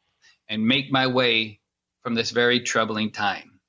and 0.47 0.65
make 0.65 0.91
my 0.91 1.07
way 1.07 1.59
from 2.03 2.15
this 2.15 2.31
very 2.31 2.61
troubling 2.61 3.11
time. 3.11 3.59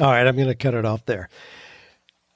All 0.00 0.10
right, 0.10 0.26
I'm 0.26 0.36
going 0.36 0.48
to 0.48 0.54
cut 0.54 0.74
it 0.74 0.84
off 0.84 1.04
there. 1.04 1.28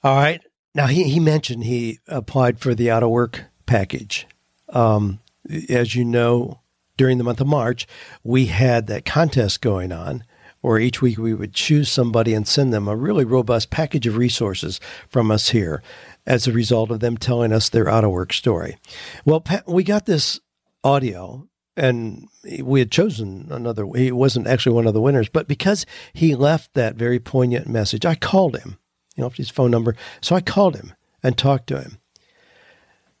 All 0.07 0.15
right. 0.15 0.41
Now, 0.73 0.87
he, 0.87 1.03
he 1.03 1.19
mentioned 1.19 1.65
he 1.65 1.99
applied 2.07 2.61
for 2.61 2.73
the 2.73 2.89
out 2.89 3.03
of 3.03 3.09
work 3.09 3.43
package. 3.65 4.25
Um, 4.69 5.19
as 5.67 5.95
you 5.95 6.05
know, 6.05 6.61
during 6.95 7.17
the 7.17 7.25
month 7.25 7.41
of 7.41 7.47
March, 7.47 7.85
we 8.23 8.45
had 8.45 8.87
that 8.87 9.03
contest 9.03 9.59
going 9.59 9.91
on 9.91 10.23
where 10.61 10.79
each 10.79 11.01
week 11.01 11.17
we 11.17 11.33
would 11.33 11.53
choose 11.53 11.91
somebody 11.91 12.33
and 12.33 12.47
send 12.47 12.71
them 12.71 12.87
a 12.87 12.95
really 12.95 13.25
robust 13.25 13.69
package 13.69 14.07
of 14.07 14.15
resources 14.15 14.79
from 15.09 15.29
us 15.29 15.49
here 15.49 15.83
as 16.25 16.47
a 16.47 16.53
result 16.53 16.89
of 16.89 17.01
them 17.01 17.17
telling 17.17 17.51
us 17.51 17.67
their 17.67 17.89
out 17.89 18.05
of 18.05 18.11
work 18.11 18.31
story. 18.31 18.77
Well, 19.25 19.43
we 19.65 19.83
got 19.83 20.05
this 20.05 20.39
audio 20.85 21.49
and 21.75 22.29
we 22.61 22.79
had 22.79 22.91
chosen 22.91 23.49
another 23.51 23.85
he 23.93 24.09
wasn't 24.13 24.47
actually 24.47 24.73
one 24.73 24.87
of 24.87 24.93
the 24.93 25.01
winners 25.01 25.27
but 25.27 25.49
because 25.49 25.85
he 26.13 26.33
left 26.33 26.73
that 26.75 26.95
very 26.95 27.19
poignant 27.19 27.67
message 27.67 28.05
i 28.05 28.15
called 28.15 28.57
him 28.57 28.77
you 29.17 29.23
know 29.23 29.29
his 29.29 29.49
phone 29.49 29.71
number 29.71 29.95
so 30.21 30.35
i 30.35 30.41
called 30.41 30.75
him 30.75 30.93
and 31.21 31.37
talked 31.37 31.67
to 31.67 31.81
him 31.81 31.97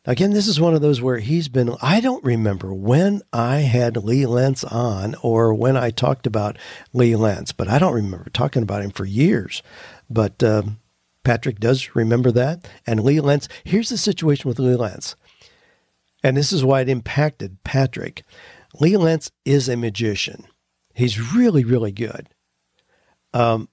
Again, 0.07 0.31
this 0.31 0.47
is 0.47 0.57
one 0.57 0.73
of 0.73 0.79
those 0.79 1.01
where 1.01 1.17
he's 1.17 1.49
been. 1.49 1.75
I 1.81 1.99
don't 1.99 2.23
remember 2.23 2.73
when 2.73 3.21
I 3.33 3.57
had 3.57 3.97
Lee 3.97 4.25
Lentz 4.25 4.63
on 4.63 5.15
or 5.21 5.53
when 5.53 5.75
I 5.75 5.89
talked 5.89 6.25
about 6.25 6.57
Lee 6.93 7.17
Lentz, 7.17 7.51
but 7.51 7.67
I 7.67 7.77
don't 7.77 7.93
remember 7.93 8.29
talking 8.29 8.63
about 8.63 8.83
him 8.83 8.91
for 8.91 9.03
years. 9.03 9.61
But 10.09 10.41
um, 10.41 10.79
Patrick 11.25 11.59
does 11.59 11.93
remember 11.93 12.31
that. 12.31 12.65
And 12.87 13.03
Lee 13.03 13.19
Lentz, 13.19 13.49
here's 13.65 13.89
the 13.89 13.97
situation 13.97 14.47
with 14.47 14.59
Lee 14.59 14.77
Lentz. 14.77 15.17
And 16.23 16.37
this 16.37 16.53
is 16.53 16.63
why 16.63 16.79
it 16.79 16.89
impacted 16.89 17.61
Patrick. 17.65 18.23
Lee 18.79 18.95
Lentz 18.95 19.29
is 19.43 19.67
a 19.67 19.75
magician. 19.75 20.45
He's 20.93 21.33
really, 21.33 21.65
really 21.65 21.91
good. 21.91 22.29
Um, 23.33 23.67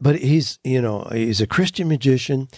but 0.00 0.16
he's, 0.16 0.58
you 0.64 0.80
know, 0.80 1.08
he's 1.12 1.40
a 1.40 1.46
Christian 1.46 1.88
magician 1.88 2.48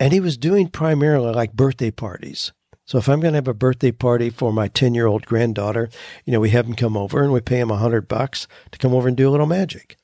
and 0.00 0.12
he 0.12 0.20
was 0.20 0.36
doing 0.36 0.68
primarily 0.68 1.32
like 1.32 1.52
birthday 1.52 1.90
parties. 1.90 2.52
So 2.84 2.96
if 2.96 3.08
I'm 3.08 3.20
going 3.20 3.32
to 3.32 3.38
have 3.38 3.48
a 3.48 3.54
birthday 3.54 3.92
party 3.92 4.30
for 4.30 4.52
my 4.52 4.68
10 4.68 4.94
year 4.94 5.06
old 5.06 5.26
granddaughter, 5.26 5.90
you 6.24 6.32
know, 6.32 6.40
we 6.40 6.50
have 6.50 6.66
him 6.66 6.74
come 6.74 6.96
over 6.96 7.22
and 7.22 7.32
we 7.32 7.40
pay 7.40 7.60
him 7.60 7.70
a 7.70 7.76
hundred 7.76 8.08
bucks 8.08 8.48
to 8.72 8.78
come 8.78 8.94
over 8.94 9.08
and 9.08 9.16
do 9.16 9.28
a 9.28 9.30
little 9.30 9.46
magic. 9.46 9.98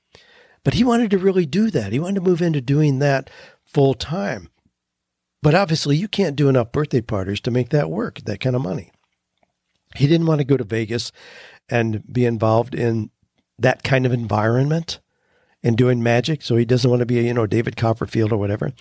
But 0.65 0.75
he 0.75 0.85
wanted 0.85 1.11
to 1.13 1.19
really 1.19 1.47
do 1.47 1.71
that. 1.71 1.93
He 1.93 1.99
wanted 1.99 2.17
to 2.17 2.29
move 2.29 2.43
into 2.43 2.61
doing 2.61 2.99
that 2.99 3.31
full 3.65 3.95
time. 3.95 4.51
But 5.43 5.55
obviously 5.55 5.97
you 5.97 6.09
can't 6.09 6.37
do 6.37 6.49
enough 6.49 6.73
birthday 6.73 7.01
parties 7.01 7.41
to 7.43 7.51
make 7.51 7.71
that 7.71 7.91
work, 7.91 8.21
that 8.25 8.41
kind 8.41 8.57
of 8.57 8.63
money. 8.63 8.91
He 9.95 10.07
didn't 10.07 10.27
want 10.27 10.41
to 10.41 10.45
go 10.45 10.57
to 10.57 10.65
Vegas 10.65 11.13
and 11.69 12.03
be 12.13 12.27
involved 12.27 12.75
in 12.75 13.11
that 13.59 13.83
kind 13.83 14.05
of 14.05 14.13
environment. 14.13 15.01
And 15.65 15.77
doing 15.77 16.03
magic. 16.03 16.43
So 16.43 16.55
he 16.57 16.65
doesn't 16.65 16.89
want 16.89 17.01
to 17.01 17.07
be, 17.07 17.15
you 17.15 17.35
know, 17.35 17.47
David 17.47 17.77
Copperfield 17.77 18.33
or 18.33 18.37
whatever. 18.37 18.73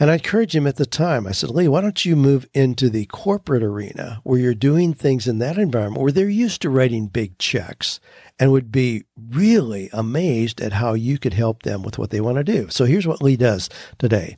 And 0.00 0.10
I 0.10 0.14
encouraged 0.14 0.54
him 0.54 0.68
at 0.68 0.76
the 0.76 0.86
time. 0.86 1.26
I 1.26 1.32
said, 1.32 1.50
Lee, 1.50 1.66
why 1.66 1.80
don't 1.80 2.04
you 2.04 2.14
move 2.14 2.46
into 2.54 2.88
the 2.88 3.06
corporate 3.06 3.64
arena 3.64 4.20
where 4.22 4.38
you're 4.38 4.54
doing 4.54 4.94
things 4.94 5.26
in 5.26 5.38
that 5.40 5.58
environment 5.58 6.00
where 6.00 6.12
they're 6.12 6.28
used 6.28 6.62
to 6.62 6.70
writing 6.70 7.08
big 7.08 7.36
checks 7.38 7.98
and 8.38 8.52
would 8.52 8.70
be 8.70 9.06
really 9.16 9.90
amazed 9.92 10.60
at 10.60 10.74
how 10.74 10.92
you 10.92 11.18
could 11.18 11.34
help 11.34 11.64
them 11.64 11.82
with 11.82 11.98
what 11.98 12.10
they 12.10 12.20
want 12.20 12.36
to 12.36 12.44
do. 12.44 12.68
So 12.68 12.84
here's 12.84 13.08
what 13.08 13.22
Lee 13.22 13.36
does 13.36 13.68
today 13.98 14.36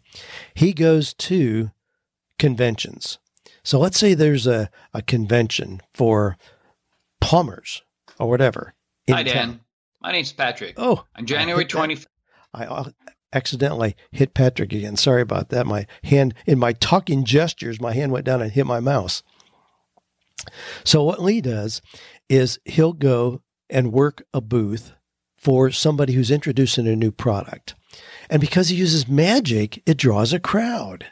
he 0.54 0.72
goes 0.72 1.12
to 1.14 1.72
conventions. 2.38 3.18
So 3.62 3.78
let's 3.78 3.98
say 3.98 4.14
there's 4.14 4.46
a, 4.46 4.70
a 4.94 5.02
convention 5.02 5.82
for 5.92 6.38
plumbers 7.20 7.82
or 8.18 8.30
whatever. 8.30 8.72
Hi, 9.10 9.22
Dan. 9.22 9.34
Town. 9.34 9.60
My 10.00 10.12
name's 10.12 10.32
Patrick. 10.32 10.74
Oh, 10.76 11.04
on 11.14 11.26
January 11.26 11.64
20th. 11.64 12.06
I 12.54 12.64
uh, 12.64 12.90
accidentally 13.32 13.96
hit 14.10 14.34
Patrick 14.34 14.72
again. 14.72 14.96
Sorry 14.96 15.22
about 15.22 15.50
that. 15.50 15.66
My 15.66 15.86
hand, 16.04 16.34
in 16.46 16.58
my 16.58 16.72
talking 16.72 17.24
gestures, 17.24 17.80
my 17.80 17.92
hand 17.92 18.10
went 18.10 18.24
down 18.24 18.40
and 18.40 18.50
hit 18.50 18.66
my 18.66 18.80
mouse. 18.80 19.22
So, 20.84 21.04
what 21.04 21.22
Lee 21.22 21.42
does 21.42 21.82
is 22.28 22.58
he'll 22.64 22.94
go 22.94 23.42
and 23.68 23.92
work 23.92 24.22
a 24.32 24.40
booth 24.40 24.94
for 25.36 25.70
somebody 25.70 26.14
who's 26.14 26.30
introducing 26.30 26.88
a 26.88 26.96
new 26.96 27.10
product. 27.10 27.74
And 28.30 28.40
because 28.40 28.68
he 28.68 28.76
uses 28.76 29.08
magic, 29.08 29.82
it 29.86 29.96
draws 29.96 30.32
a 30.32 30.40
crowd. 30.40 31.06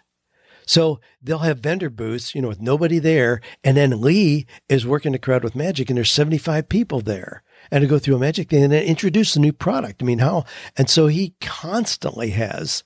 So 0.64 1.00
they'll 1.22 1.38
have 1.38 1.60
vendor 1.60 1.88
booths, 1.88 2.34
you 2.34 2.42
know, 2.42 2.48
with 2.48 2.60
nobody 2.60 2.98
there. 2.98 3.40
And 3.64 3.76
then 3.76 4.02
Lee 4.02 4.46
is 4.68 4.86
working 4.86 5.12
the 5.12 5.18
crowd 5.18 5.42
with 5.42 5.56
magic, 5.56 5.88
and 5.88 5.96
there's 5.96 6.10
75 6.10 6.68
people 6.68 7.00
there 7.00 7.42
and 7.70 7.82
to 7.82 7.88
go 7.88 7.98
through 7.98 8.16
a 8.16 8.20
magic 8.20 8.50
thing 8.50 8.64
and 8.64 8.72
then 8.72 8.84
introduce 8.84 9.36
a 9.36 9.40
new 9.40 9.52
product. 9.52 10.02
I 10.02 10.06
mean, 10.06 10.18
how? 10.18 10.44
And 10.76 10.88
so 10.88 11.06
he 11.06 11.34
constantly 11.40 12.30
has 12.30 12.84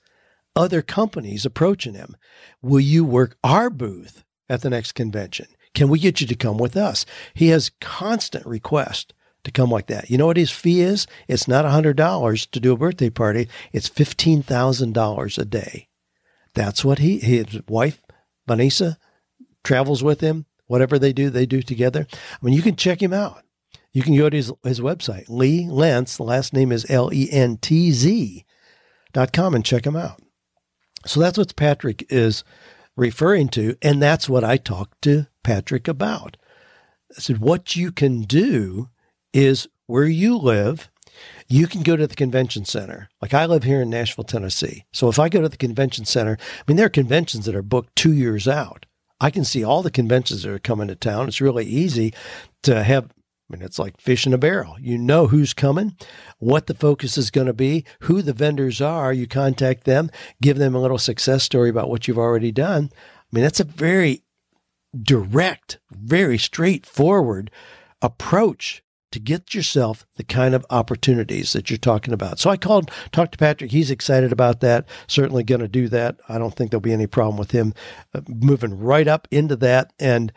other 0.55 0.81
companies 0.81 1.45
approaching 1.45 1.93
him. 1.93 2.15
Will 2.61 2.79
you 2.79 3.03
work 3.03 3.37
our 3.43 3.69
booth 3.69 4.23
at 4.49 4.61
the 4.61 4.69
next 4.69 4.93
convention? 4.93 5.47
Can 5.73 5.89
we 5.89 5.99
get 5.99 6.21
you 6.21 6.27
to 6.27 6.35
come 6.35 6.57
with 6.57 6.77
us? 6.77 7.05
He 7.33 7.47
has 7.47 7.71
constant 7.81 8.45
requests 8.45 9.13
to 9.43 9.51
come 9.51 9.69
like 9.69 9.87
that. 9.87 10.09
You 10.09 10.17
know 10.17 10.27
what 10.27 10.37
his 10.37 10.51
fee 10.51 10.81
is? 10.81 11.07
It's 11.27 11.47
not 11.47 11.65
$100 11.65 12.51
to 12.51 12.59
do 12.59 12.73
a 12.73 12.77
birthday 12.77 13.09
party. 13.09 13.49
It's 13.71 13.89
$15,000 13.89 15.37
a 15.37 15.45
day. 15.45 15.87
That's 16.53 16.85
what 16.85 16.99
he, 16.99 17.19
his 17.19 17.61
wife, 17.67 18.01
Vanessa, 18.47 18.97
travels 19.63 20.03
with 20.03 20.21
him. 20.21 20.45
Whatever 20.67 20.97
they 20.97 21.13
do, 21.13 21.29
they 21.29 21.45
do 21.45 21.61
together. 21.61 22.07
I 22.11 22.45
mean, 22.45 22.53
you 22.53 22.61
can 22.61 22.75
check 22.75 23.01
him 23.01 23.13
out. 23.13 23.43
You 23.93 24.01
can 24.01 24.17
go 24.17 24.29
to 24.29 24.35
his, 24.35 24.51
his 24.63 24.79
website, 24.81 25.25
Lee 25.29 25.67
Lentz, 25.69 26.17
the 26.17 26.23
last 26.23 26.51
name 26.51 26.71
is 26.71 26.89
L 26.89 27.13
E 27.13 27.29
N 27.31 27.57
T 27.57 27.91
Z 27.91 28.43
dot 29.13 29.31
com, 29.31 29.53
and 29.53 29.63
check 29.63 29.85
him 29.85 29.95
out. 29.95 30.19
So 31.05 31.19
that's 31.19 31.37
what 31.37 31.55
Patrick 31.55 32.05
is 32.09 32.43
referring 32.95 33.49
to. 33.49 33.77
And 33.81 34.01
that's 34.01 34.27
what 34.27 34.43
I 34.43 34.57
talked 34.57 35.01
to 35.03 35.27
Patrick 35.43 35.87
about. 35.87 36.37
I 37.15 37.21
said, 37.21 37.37
what 37.37 37.75
you 37.75 37.91
can 37.91 38.21
do 38.21 38.89
is 39.33 39.67
where 39.85 40.05
you 40.05 40.37
live, 40.37 40.89
you 41.47 41.67
can 41.67 41.83
go 41.83 41.95
to 41.95 42.07
the 42.07 42.15
convention 42.15 42.65
center. 42.65 43.09
Like 43.21 43.33
I 43.33 43.45
live 43.45 43.63
here 43.63 43.81
in 43.81 43.89
Nashville, 43.89 44.23
Tennessee. 44.23 44.85
So 44.91 45.09
if 45.09 45.19
I 45.19 45.29
go 45.29 45.41
to 45.41 45.49
the 45.49 45.57
convention 45.57 46.05
center, 46.05 46.37
I 46.39 46.63
mean, 46.67 46.77
there 46.77 46.87
are 46.87 46.89
conventions 46.89 47.45
that 47.45 47.55
are 47.55 47.61
booked 47.61 47.95
two 47.95 48.13
years 48.13 48.47
out. 48.47 48.87
I 49.21 49.29
can 49.29 49.43
see 49.43 49.63
all 49.63 49.83
the 49.83 49.91
conventions 49.91 50.43
that 50.43 50.51
are 50.51 50.59
coming 50.59 50.87
to 50.87 50.95
town. 50.95 51.27
It's 51.27 51.41
really 51.41 51.65
easy 51.65 52.13
to 52.63 52.83
have 52.83 53.09
I 53.49 53.55
mean, 53.55 53.63
it's 53.63 53.79
like 53.79 53.99
fish 53.99 54.25
in 54.25 54.33
a 54.33 54.37
barrel. 54.37 54.77
You 54.79 54.97
know 54.97 55.27
who's 55.27 55.53
coming, 55.53 55.95
what 56.39 56.67
the 56.67 56.73
focus 56.73 57.17
is 57.17 57.29
going 57.29 57.47
to 57.47 57.53
be, 57.53 57.85
who 58.01 58.21
the 58.21 58.33
vendors 58.33 58.81
are. 58.81 59.11
You 59.11 59.27
contact 59.27 59.83
them, 59.83 60.09
give 60.41 60.57
them 60.57 60.73
a 60.73 60.81
little 60.81 60.97
success 60.97 61.43
story 61.43 61.69
about 61.69 61.89
what 61.89 62.07
you've 62.07 62.17
already 62.17 62.51
done. 62.51 62.89
I 62.93 62.99
mean, 63.31 63.43
that's 63.43 63.59
a 63.59 63.65
very 63.65 64.23
direct, 64.99 65.79
very 65.91 66.37
straightforward 66.37 67.51
approach 68.01 68.83
to 69.11 69.19
get 69.19 69.53
yourself 69.53 70.07
the 70.15 70.23
kind 70.23 70.55
of 70.55 70.65
opportunities 70.71 71.53
that 71.53 71.69
you're 71.69 71.77
talking 71.77 72.13
about. 72.13 72.39
So 72.39 72.49
I 72.49 72.57
called, 72.57 72.89
talked 73.11 73.33
to 73.33 73.37
Patrick. 73.37 73.71
He's 73.71 73.91
excited 73.91 74.31
about 74.31 74.59
that. 74.61 74.87
Certainly 75.07 75.43
going 75.43 75.61
to 75.61 75.67
do 75.67 75.87
that. 75.89 76.17
I 76.27 76.39
don't 76.39 76.53
think 76.55 76.71
there'll 76.71 76.81
be 76.81 76.93
any 76.93 77.05
problem 77.05 77.37
with 77.37 77.51
him 77.51 77.73
uh, 78.15 78.21
moving 78.27 78.79
right 78.79 79.07
up 79.07 79.27
into 79.29 79.55
that. 79.57 79.93
And, 79.99 80.33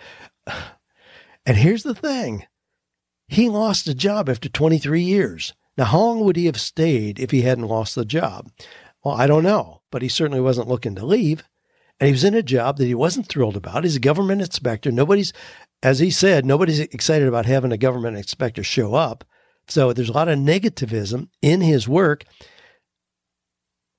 and 1.47 1.57
here's 1.57 1.85
the 1.85 1.95
thing 1.95 2.45
he 3.29 3.49
lost 3.49 3.89
a 3.89 3.95
job 3.95 4.29
after 4.29 4.49
23 4.49 5.03
years. 5.03 5.53
Now, 5.77 5.85
how 5.85 5.99
long 5.99 6.21
would 6.21 6.37
he 6.37 6.47
have 6.47 6.61
stayed 6.61 7.19
if 7.19 7.31
he 7.31 7.43
hadn't 7.43 7.69
lost 7.69 7.95
the 7.95 8.05
job? 8.05 8.51
Well, 9.05 9.15
I 9.15 9.27
don't 9.27 9.43
know, 9.43 9.83
but 9.91 10.03
he 10.03 10.09
certainly 10.09 10.41
wasn't 10.41 10.69
looking 10.69 10.95
to 10.97 11.05
leave. 11.05 11.45
And 11.99 12.07
he 12.09 12.13
was 12.13 12.25
in 12.25 12.35
a 12.35 12.43
job 12.43 12.79
that 12.79 12.87
he 12.87 12.95
wasn't 12.95 13.29
thrilled 13.29 13.57
about. 13.57 13.85
He's 13.85 13.97
a 13.97 14.01
government 14.01 14.43
inspector. 14.43 14.91
Nobody's, 14.91 15.33
as 15.83 15.99
he 15.99 16.11
said, 16.11 16.45
nobody's 16.45 16.81
excited 16.81 17.27
about 17.27 17.47
having 17.47 17.73
a 17.73 17.79
government 17.79 18.17
inspector 18.17 18.63
show 18.63 18.95
up. 18.95 19.25
So 19.69 19.93
there's 19.93 20.09
a 20.09 20.15
lot 20.15 20.29
of 20.29 20.39
negativism 20.39 21.29
in 21.43 21.61
his 21.61 21.89
work. 21.89 22.25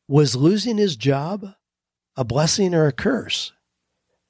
Was 0.07 0.35
losing 0.35 0.77
his 0.77 0.95
job 0.95 1.53
a 2.15 2.23
blessing 2.23 2.73
or 2.73 2.87
a 2.87 2.91
curse? 2.91 3.51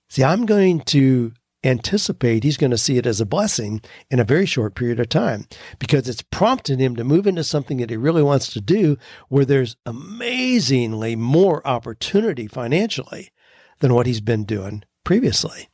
See, 0.09 0.23
I'm 0.23 0.45
going 0.45 0.81
to 0.81 1.33
anticipate 1.63 2.43
he's 2.43 2.57
going 2.57 2.71
to 2.71 2.77
see 2.77 2.97
it 2.97 3.05
as 3.05 3.19
a 3.19 3.25
blessing 3.25 3.81
in 4.09 4.19
a 4.19 4.23
very 4.23 4.45
short 4.45 4.75
period 4.75 4.99
of 4.99 5.09
time 5.09 5.47
because 5.79 6.07
it's 6.07 6.21
prompted 6.21 6.79
him 6.79 6.95
to 6.95 7.03
move 7.03 7.25
into 7.25 7.43
something 7.43 7.77
that 7.77 7.89
he 7.89 7.97
really 7.97 8.23
wants 8.23 8.53
to 8.53 8.61
do 8.61 8.97
where 9.29 9.45
there's 9.45 9.75
amazingly 9.85 11.15
more 11.15 11.65
opportunity 11.67 12.47
financially 12.47 13.31
than 13.79 13.93
what 13.93 14.05
he's 14.05 14.21
been 14.21 14.43
doing 14.43 14.83
previously. 15.03 15.69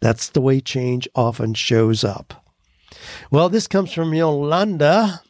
That's 0.00 0.28
the 0.28 0.40
way 0.40 0.60
change 0.60 1.08
often 1.14 1.54
shows 1.54 2.02
up. 2.02 2.44
Well, 3.30 3.48
this 3.48 3.68
comes 3.68 3.92
from 3.92 4.12
Yolanda 4.12 5.22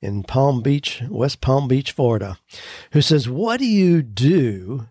in 0.00 0.22
Palm 0.22 0.62
Beach, 0.62 1.02
West 1.08 1.40
Palm 1.40 1.68
Beach, 1.68 1.92
Florida, 1.92 2.38
who 2.92 3.00
says, 3.00 3.28
What 3.28 3.58
do 3.58 3.66
you 3.66 4.02
do 4.02 4.88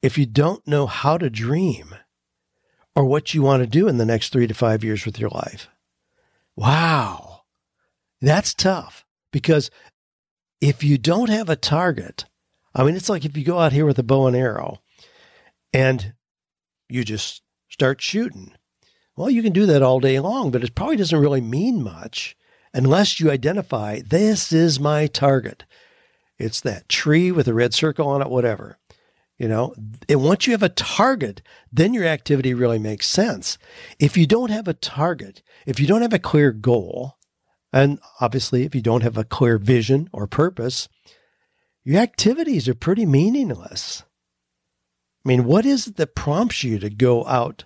if 0.00 0.18
you 0.18 0.26
don't 0.26 0.66
know 0.66 0.86
how 0.86 1.18
to 1.18 1.30
dream? 1.30 1.94
Or 2.94 3.04
what 3.04 3.34
you 3.34 3.42
want 3.42 3.62
to 3.62 3.66
do 3.66 3.88
in 3.88 3.98
the 3.98 4.04
next 4.04 4.32
three 4.32 4.46
to 4.46 4.54
five 4.54 4.84
years 4.84 5.04
with 5.06 5.18
your 5.18 5.30
life. 5.30 5.68
Wow. 6.56 7.42
That's 8.20 8.54
tough 8.54 9.04
because 9.32 9.70
if 10.60 10.84
you 10.84 10.98
don't 10.98 11.30
have 11.30 11.48
a 11.48 11.56
target, 11.56 12.26
I 12.74 12.84
mean, 12.84 12.96
it's 12.96 13.08
like 13.08 13.24
if 13.24 13.36
you 13.36 13.44
go 13.44 13.58
out 13.58 13.72
here 13.72 13.86
with 13.86 13.98
a 13.98 14.02
bow 14.02 14.26
and 14.26 14.36
arrow 14.36 14.80
and 15.72 16.14
you 16.88 17.04
just 17.04 17.42
start 17.68 18.00
shooting. 18.00 18.52
Well, 19.16 19.30
you 19.30 19.42
can 19.42 19.52
do 19.52 19.66
that 19.66 19.82
all 19.82 20.00
day 20.00 20.20
long, 20.20 20.50
but 20.50 20.62
it 20.62 20.74
probably 20.74 20.96
doesn't 20.96 21.18
really 21.18 21.40
mean 21.40 21.82
much 21.82 22.36
unless 22.72 23.20
you 23.20 23.30
identify 23.30 24.00
this 24.00 24.52
is 24.52 24.80
my 24.80 25.06
target. 25.06 25.64
It's 26.38 26.60
that 26.62 26.88
tree 26.88 27.30
with 27.30 27.46
a 27.48 27.54
red 27.54 27.74
circle 27.74 28.08
on 28.08 28.22
it, 28.22 28.30
whatever. 28.30 28.78
You 29.42 29.48
know, 29.48 29.74
and 30.08 30.22
once 30.22 30.46
you 30.46 30.52
have 30.52 30.62
a 30.62 30.68
target, 30.68 31.42
then 31.72 31.92
your 31.94 32.04
activity 32.04 32.54
really 32.54 32.78
makes 32.78 33.08
sense. 33.08 33.58
If 33.98 34.16
you 34.16 34.24
don't 34.24 34.52
have 34.52 34.68
a 34.68 34.72
target, 34.72 35.42
if 35.66 35.80
you 35.80 35.86
don't 35.88 36.02
have 36.02 36.12
a 36.12 36.20
clear 36.20 36.52
goal, 36.52 37.18
and 37.72 37.98
obviously 38.20 38.62
if 38.62 38.72
you 38.72 38.80
don't 38.80 39.02
have 39.02 39.18
a 39.18 39.24
clear 39.24 39.58
vision 39.58 40.08
or 40.12 40.28
purpose, 40.28 40.88
your 41.82 42.00
activities 42.00 42.68
are 42.68 42.74
pretty 42.74 43.04
meaningless. 43.04 44.04
I 45.24 45.28
mean, 45.28 45.42
what 45.42 45.66
is 45.66 45.88
it 45.88 45.96
that 45.96 46.14
prompts 46.14 46.62
you 46.62 46.78
to 46.78 46.88
go 46.88 47.26
out 47.26 47.64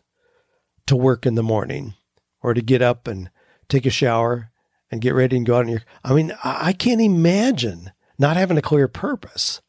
to 0.87 0.97
work 0.97 1.27
in 1.27 1.35
the 1.35 1.43
morning 1.43 1.93
or 2.41 2.55
to 2.55 2.63
get 2.63 2.81
up 2.81 3.07
and 3.07 3.29
take 3.69 3.85
a 3.85 3.91
shower 3.91 4.51
and 4.91 5.03
get 5.03 5.13
ready 5.13 5.37
and 5.37 5.45
go 5.45 5.57
out 5.57 5.67
in 5.67 5.73
your 5.73 5.83
I 6.03 6.15
mean, 6.15 6.33
I 6.43 6.73
can't 6.73 7.03
imagine 7.03 7.93
not 8.19 8.39
having 8.39 8.57
a 8.57 8.63
clear 8.63 8.89
purpose. 8.89 9.61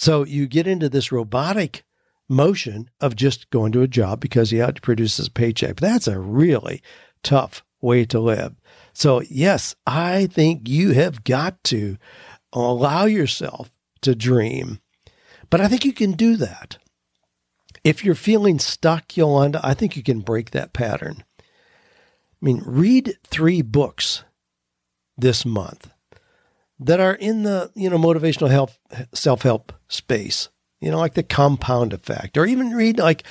So 0.00 0.24
you 0.24 0.46
get 0.46 0.66
into 0.66 0.88
this 0.88 1.12
robotic 1.12 1.84
motion 2.26 2.88
of 3.02 3.14
just 3.14 3.50
going 3.50 3.70
to 3.72 3.82
a 3.82 3.86
job 3.86 4.18
because 4.18 4.50
you 4.50 4.62
have 4.62 4.72
to 4.76 4.80
produce 4.80 5.18
his 5.18 5.28
paycheck. 5.28 5.76
But 5.76 5.82
that's 5.82 6.08
a 6.08 6.18
really 6.18 6.82
tough 7.22 7.62
way 7.82 8.06
to 8.06 8.18
live. 8.18 8.54
So, 8.94 9.20
yes, 9.28 9.74
I 9.86 10.24
think 10.24 10.66
you 10.66 10.92
have 10.92 11.22
got 11.22 11.62
to 11.64 11.98
allow 12.50 13.04
yourself 13.04 13.70
to 14.00 14.14
dream. 14.14 14.80
But 15.50 15.60
I 15.60 15.68
think 15.68 15.84
you 15.84 15.92
can 15.92 16.12
do 16.12 16.34
that. 16.36 16.78
If 17.84 18.02
you're 18.02 18.14
feeling 18.14 18.58
stuck, 18.58 19.18
Yolanda, 19.18 19.60
I 19.62 19.74
think 19.74 19.98
you 19.98 20.02
can 20.02 20.20
break 20.20 20.52
that 20.52 20.72
pattern. 20.72 21.24
I 21.38 21.44
mean, 22.40 22.62
read 22.64 23.18
three 23.26 23.60
books 23.60 24.24
this 25.18 25.44
month 25.44 25.90
that 26.78 27.00
are 27.00 27.14
in 27.14 27.42
the 27.42 27.70
you 27.74 27.90
know 27.90 27.98
motivational 27.98 28.48
help 28.48 28.70
self 29.12 29.42
help 29.42 29.74
space. 29.90 30.48
You 30.80 30.90
know, 30.90 30.98
like 30.98 31.12
the 31.14 31.22
compound 31.22 31.92
effect, 31.92 32.38
or 32.38 32.46
even 32.46 32.70
read 32.70 32.98
like, 32.98 33.24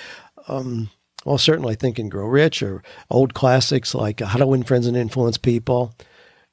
um, 0.48 0.92
well, 1.26 1.40
certainly 1.40 1.74
Think 1.76 1.98
and 1.98 2.12
Grow 2.12 2.28
Rich, 2.28 2.62
or 2.62 2.84
old 3.10 3.34
classics 3.34 3.96
like 3.96 4.20
How 4.20 4.38
to 4.38 4.46
Win 4.46 4.64
Friends 4.64 4.86
and 4.86 4.96
Influence 4.96 5.38
People. 5.40 5.96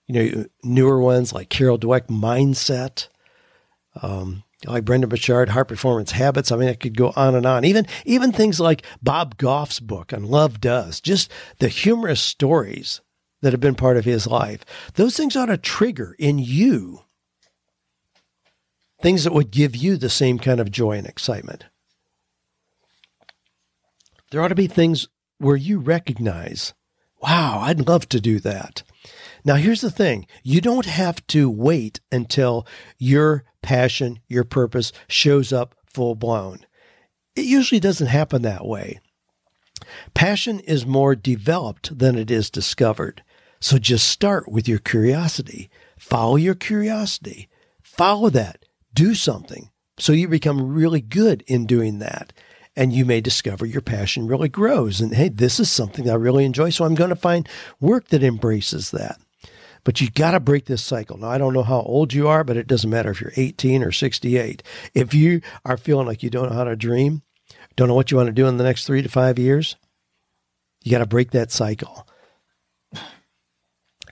you 0.06 0.14
know, 0.14 0.44
newer 0.62 1.00
ones 1.00 1.32
like 1.32 1.48
Carol 1.48 1.78
Dweck 1.78 2.06
Mindset, 2.06 3.08
um, 4.02 4.44
like 4.64 4.84
Brendon 4.84 5.08
Burchard, 5.08 5.50
Heart 5.50 5.68
Performance 5.68 6.12
Habits. 6.12 6.50
I 6.50 6.56
mean, 6.56 6.68
I 6.68 6.74
could 6.74 6.96
go 6.96 7.12
on 7.16 7.34
and 7.34 7.44
on. 7.44 7.64
Even 7.64 7.86
even 8.04 8.32
things 8.32 8.60
like 8.60 8.84
Bob 9.02 9.36
Goff's 9.36 9.80
book 9.80 10.12
on 10.12 10.24
Love 10.24 10.60
Does, 10.60 11.00
just 11.00 11.30
the 11.58 11.68
humorous 11.68 12.20
stories 12.20 13.00
that 13.42 13.52
have 13.52 13.60
been 13.60 13.74
part 13.74 13.96
of 13.96 14.04
his 14.04 14.26
life. 14.26 14.64
Those 14.94 15.16
things 15.16 15.36
ought 15.36 15.46
to 15.46 15.58
trigger 15.58 16.16
in 16.18 16.38
you 16.38 17.00
things 19.00 19.24
that 19.24 19.32
would 19.32 19.50
give 19.50 19.76
you 19.76 19.96
the 19.96 20.10
same 20.10 20.38
kind 20.38 20.60
of 20.60 20.70
joy 20.70 20.92
and 20.92 21.06
excitement. 21.06 21.66
There 24.30 24.42
ought 24.42 24.48
to 24.48 24.54
be 24.54 24.66
things 24.66 25.08
where 25.38 25.56
you 25.56 25.78
recognize, 25.78 26.74
wow, 27.22 27.60
I'd 27.60 27.86
love 27.86 28.08
to 28.10 28.20
do 28.20 28.40
that. 28.40 28.82
Now, 29.44 29.54
here's 29.54 29.80
the 29.80 29.90
thing 29.90 30.26
you 30.42 30.60
don't 30.60 30.86
have 30.86 31.24
to 31.28 31.48
wait 31.48 32.00
until 32.10 32.66
your 32.98 33.44
passion, 33.62 34.20
your 34.28 34.44
purpose 34.44 34.92
shows 35.08 35.52
up 35.52 35.74
full 35.86 36.14
blown. 36.14 36.60
It 37.36 37.44
usually 37.44 37.80
doesn't 37.80 38.08
happen 38.08 38.42
that 38.42 38.66
way. 38.66 38.98
Passion 40.14 40.60
is 40.60 40.86
more 40.86 41.14
developed 41.14 41.98
than 41.98 42.16
it 42.16 42.30
is 42.30 42.50
discovered. 42.50 43.22
So 43.60 43.78
just 43.78 44.08
start 44.08 44.50
with 44.50 44.66
your 44.68 44.78
curiosity. 44.78 45.70
Follow 45.98 46.36
your 46.36 46.54
curiosity. 46.54 47.48
Follow 47.82 48.30
that. 48.30 48.65
Do 48.96 49.14
something. 49.14 49.70
So 49.98 50.12
you 50.14 50.26
become 50.26 50.74
really 50.74 51.02
good 51.02 51.44
in 51.46 51.66
doing 51.66 51.98
that. 51.98 52.32
And 52.74 52.92
you 52.92 53.04
may 53.04 53.20
discover 53.20 53.66
your 53.66 53.82
passion 53.82 54.26
really 54.26 54.48
grows. 54.48 55.02
And 55.02 55.14
hey, 55.14 55.28
this 55.28 55.60
is 55.60 55.70
something 55.70 56.08
I 56.08 56.14
really 56.14 56.46
enjoy. 56.46 56.70
So 56.70 56.84
I'm 56.84 56.94
going 56.94 57.10
to 57.10 57.16
find 57.16 57.46
work 57.78 58.08
that 58.08 58.22
embraces 58.22 58.90
that. 58.92 59.20
But 59.84 60.00
you 60.00 60.10
got 60.10 60.30
to 60.30 60.40
break 60.40 60.64
this 60.64 60.82
cycle. 60.82 61.18
Now, 61.18 61.28
I 61.28 61.36
don't 61.36 61.52
know 61.52 61.62
how 61.62 61.80
old 61.80 62.14
you 62.14 62.26
are, 62.26 62.42
but 62.42 62.56
it 62.56 62.66
doesn't 62.66 62.88
matter 62.88 63.10
if 63.10 63.20
you're 63.20 63.32
18 63.36 63.82
or 63.82 63.92
68. 63.92 64.62
If 64.94 65.12
you 65.12 65.42
are 65.64 65.76
feeling 65.76 66.06
like 66.06 66.22
you 66.22 66.30
don't 66.30 66.48
know 66.48 66.56
how 66.56 66.64
to 66.64 66.74
dream, 66.74 67.22
don't 67.76 67.88
know 67.88 67.94
what 67.94 68.10
you 68.10 68.16
want 68.16 68.28
to 68.28 68.32
do 68.32 68.46
in 68.46 68.56
the 68.56 68.64
next 68.64 68.86
three 68.86 69.02
to 69.02 69.08
five 69.10 69.38
years, 69.38 69.76
you 70.82 70.90
got 70.90 70.98
to 70.98 71.06
break 71.06 71.32
that 71.32 71.52
cycle. 71.52 72.06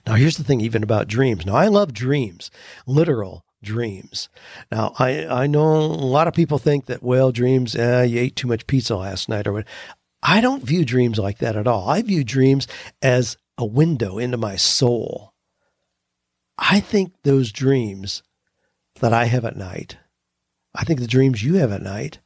Now, 0.07 0.13
here's 0.13 0.37
the 0.37 0.43
thing, 0.43 0.61
even 0.61 0.83
about 0.83 1.07
dreams. 1.07 1.45
Now, 1.45 1.55
I 1.55 1.67
love 1.67 1.91
dreams, 1.91 2.51
literal 2.85 3.44
dreams. 3.65 4.29
Now, 4.71 4.93
I, 4.97 5.25
I 5.25 5.47
know 5.47 5.75
a 5.75 6.07
lot 6.15 6.29
of 6.29 6.33
people 6.33 6.57
think 6.57 6.85
that, 6.85 7.03
well, 7.03 7.31
dreams, 7.31 7.75
eh, 7.75 8.03
you 8.03 8.19
ate 8.19 8.37
too 8.37 8.47
much 8.47 8.67
pizza 8.67 8.95
last 8.95 9.27
night 9.27 9.47
or 9.47 9.53
what. 9.53 9.65
I 10.23 10.41
don't 10.41 10.63
view 10.63 10.85
dreams 10.85 11.19
like 11.19 11.39
that 11.39 11.55
at 11.55 11.67
all. 11.67 11.89
I 11.89 12.01
view 12.01 12.23
dreams 12.23 12.67
as 13.01 13.37
a 13.57 13.65
window 13.65 14.17
into 14.17 14.37
my 14.37 14.55
soul. 14.55 15.33
I 16.57 16.79
think 16.79 17.13
those 17.23 17.51
dreams 17.51 18.23
that 19.01 19.13
I 19.13 19.25
have 19.25 19.45
at 19.45 19.57
night, 19.57 19.97
I 20.73 20.83
think 20.83 20.99
the 20.99 21.07
dreams 21.07 21.43
you 21.43 21.55
have 21.55 21.71
at 21.71 21.81
night 21.81 22.19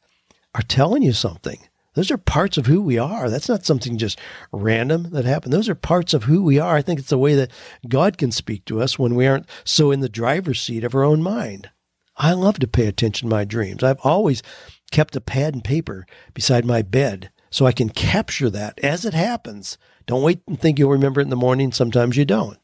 are 0.54 0.62
telling 0.62 1.02
you 1.02 1.12
something. 1.12 1.58
Those 1.94 2.10
are 2.10 2.18
parts 2.18 2.56
of 2.56 2.66
who 2.66 2.80
we 2.80 2.98
are. 2.98 3.28
That's 3.28 3.48
not 3.48 3.66
something 3.66 3.98
just 3.98 4.18
random 4.52 5.10
that 5.10 5.24
happened. 5.24 5.52
Those 5.52 5.68
are 5.68 5.74
parts 5.74 6.14
of 6.14 6.24
who 6.24 6.42
we 6.42 6.58
are. 6.58 6.76
I 6.76 6.82
think 6.82 7.00
it's 7.00 7.12
a 7.12 7.18
way 7.18 7.34
that 7.34 7.50
God 7.88 8.16
can 8.16 8.30
speak 8.30 8.64
to 8.66 8.80
us 8.80 8.98
when 8.98 9.14
we 9.16 9.26
aren't 9.26 9.48
so 9.64 9.90
in 9.90 10.00
the 10.00 10.08
driver's 10.08 10.60
seat 10.60 10.84
of 10.84 10.94
our 10.94 11.02
own 11.02 11.22
mind. 11.22 11.70
I 12.16 12.32
love 12.32 12.58
to 12.60 12.68
pay 12.68 12.86
attention 12.86 13.28
to 13.28 13.34
my 13.34 13.44
dreams. 13.44 13.82
I've 13.82 14.00
always 14.04 14.42
kept 14.92 15.16
a 15.16 15.20
pad 15.20 15.54
and 15.54 15.64
paper 15.64 16.06
beside 16.34 16.64
my 16.64 16.82
bed 16.82 17.30
so 17.50 17.66
I 17.66 17.72
can 17.72 17.88
capture 17.88 18.50
that 18.50 18.78
as 18.84 19.04
it 19.04 19.14
happens. 19.14 19.76
Don't 20.06 20.22
wait 20.22 20.42
and 20.46 20.60
think 20.60 20.78
you'll 20.78 20.90
remember 20.90 21.20
it 21.20 21.24
in 21.24 21.30
the 21.30 21.36
morning. 21.36 21.72
Sometimes 21.72 22.16
you 22.16 22.24
don't. 22.24 22.58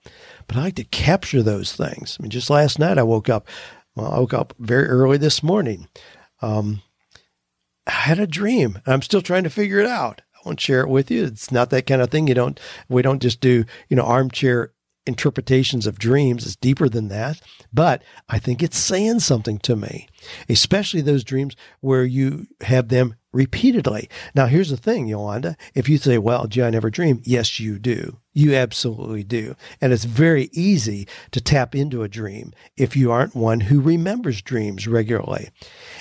But 0.46 0.56
I 0.56 0.60
like 0.62 0.76
to 0.76 0.84
capture 0.84 1.42
those 1.42 1.72
things. 1.72 2.16
I 2.18 2.22
mean, 2.22 2.30
just 2.30 2.50
last 2.50 2.78
night 2.78 2.98
I 2.98 3.02
woke 3.02 3.28
up. 3.28 3.48
Well, 3.94 4.12
I 4.12 4.18
woke 4.18 4.34
up 4.34 4.54
very 4.58 4.86
early 4.86 5.16
this 5.16 5.42
morning. 5.42 5.88
Um, 6.42 6.82
I 7.86 7.92
had 7.92 8.18
a 8.18 8.26
dream. 8.26 8.80
I'm 8.86 9.02
still 9.02 9.22
trying 9.22 9.44
to 9.44 9.50
figure 9.50 9.78
it 9.78 9.86
out. 9.86 10.22
I 10.34 10.38
won't 10.44 10.60
share 10.60 10.80
it 10.80 10.88
with 10.88 11.10
you. 11.10 11.24
It's 11.24 11.52
not 11.52 11.70
that 11.70 11.86
kind 11.86 12.02
of 12.02 12.10
thing. 12.10 12.26
You 12.28 12.34
don't. 12.34 12.58
We 12.88 13.02
don't 13.02 13.22
just 13.22 13.40
do 13.40 13.64
you 13.88 13.96
know 13.96 14.04
armchair 14.04 14.72
interpretations 15.06 15.86
of 15.86 15.98
dreams. 15.98 16.44
It's 16.44 16.56
deeper 16.56 16.88
than 16.88 17.08
that. 17.08 17.40
But 17.72 18.02
I 18.28 18.38
think 18.38 18.62
it's 18.62 18.78
saying 18.78 19.20
something 19.20 19.58
to 19.60 19.76
me, 19.76 20.08
especially 20.48 21.00
those 21.00 21.24
dreams 21.24 21.56
where 21.80 22.04
you 22.04 22.46
have 22.62 22.88
them 22.88 23.14
repeatedly. 23.32 24.08
Now, 24.34 24.46
here's 24.46 24.70
the 24.70 24.76
thing, 24.76 25.06
Yolanda. 25.06 25.56
If 25.74 25.88
you 25.88 25.98
say, 25.98 26.18
well, 26.18 26.46
gee, 26.46 26.62
I 26.62 26.70
never 26.70 26.90
dream. 26.90 27.20
Yes, 27.24 27.60
you 27.60 27.78
do. 27.78 28.18
You 28.32 28.54
absolutely 28.54 29.24
do. 29.24 29.54
And 29.80 29.92
it's 29.92 30.04
very 30.04 30.48
easy 30.52 31.06
to 31.32 31.40
tap 31.40 31.74
into 31.74 32.02
a 32.02 32.08
dream 32.08 32.52
if 32.76 32.96
you 32.96 33.12
aren't 33.12 33.36
one 33.36 33.60
who 33.60 33.80
remembers 33.80 34.42
dreams 34.42 34.88
regularly. 34.88 35.50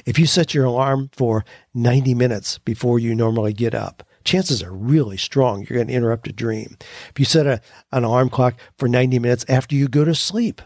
If 0.05 0.17
you 0.17 0.25
set 0.25 0.53
your 0.53 0.65
alarm 0.65 1.09
for 1.11 1.45
90 1.73 2.13
minutes 2.13 2.57
before 2.59 2.99
you 2.99 3.13
normally 3.13 3.53
get 3.53 3.75
up, 3.75 4.07
chances 4.25 4.61
are 4.61 4.73
really 4.73 5.17
strong 5.17 5.61
you're 5.61 5.77
going 5.77 5.87
to 5.87 5.93
interrupt 5.93 6.27
a 6.27 6.33
dream. 6.33 6.77
If 7.09 7.19
you 7.19 7.25
set 7.25 7.45
a, 7.45 7.61
an 7.91 8.03
alarm 8.03 8.29
clock 8.29 8.55
for 8.77 8.89
90 8.89 9.19
minutes 9.19 9.45
after 9.47 9.75
you 9.75 9.87
go 9.87 10.03
to 10.03 10.15
sleep, 10.15 10.61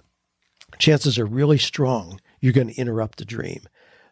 chances 0.79 1.19
are 1.19 1.25
really 1.25 1.57
strong 1.57 2.19
you're 2.39 2.53
going 2.53 2.67
to 2.67 2.79
interrupt 2.79 3.19
the 3.19 3.25
dream. 3.25 3.61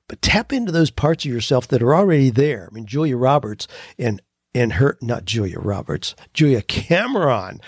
But 0.08 0.22
tap 0.22 0.54
into 0.54 0.72
those 0.72 0.92
parts 0.92 1.26
of 1.26 1.32
yourself 1.32 1.68
that 1.70 1.82
are 1.82 1.96
already 1.96 2.30
there. 2.30 2.68
I 2.70 2.74
mean, 2.74 2.86
Julia 2.86 3.18
Roberts 3.18 3.68
and 3.98 4.22
in 4.54 4.72
her 4.72 4.98
not 5.02 5.26
Julia 5.26 5.60
Roberts, 5.60 6.16
Julia 6.34 6.62
Cameron. 6.62 7.62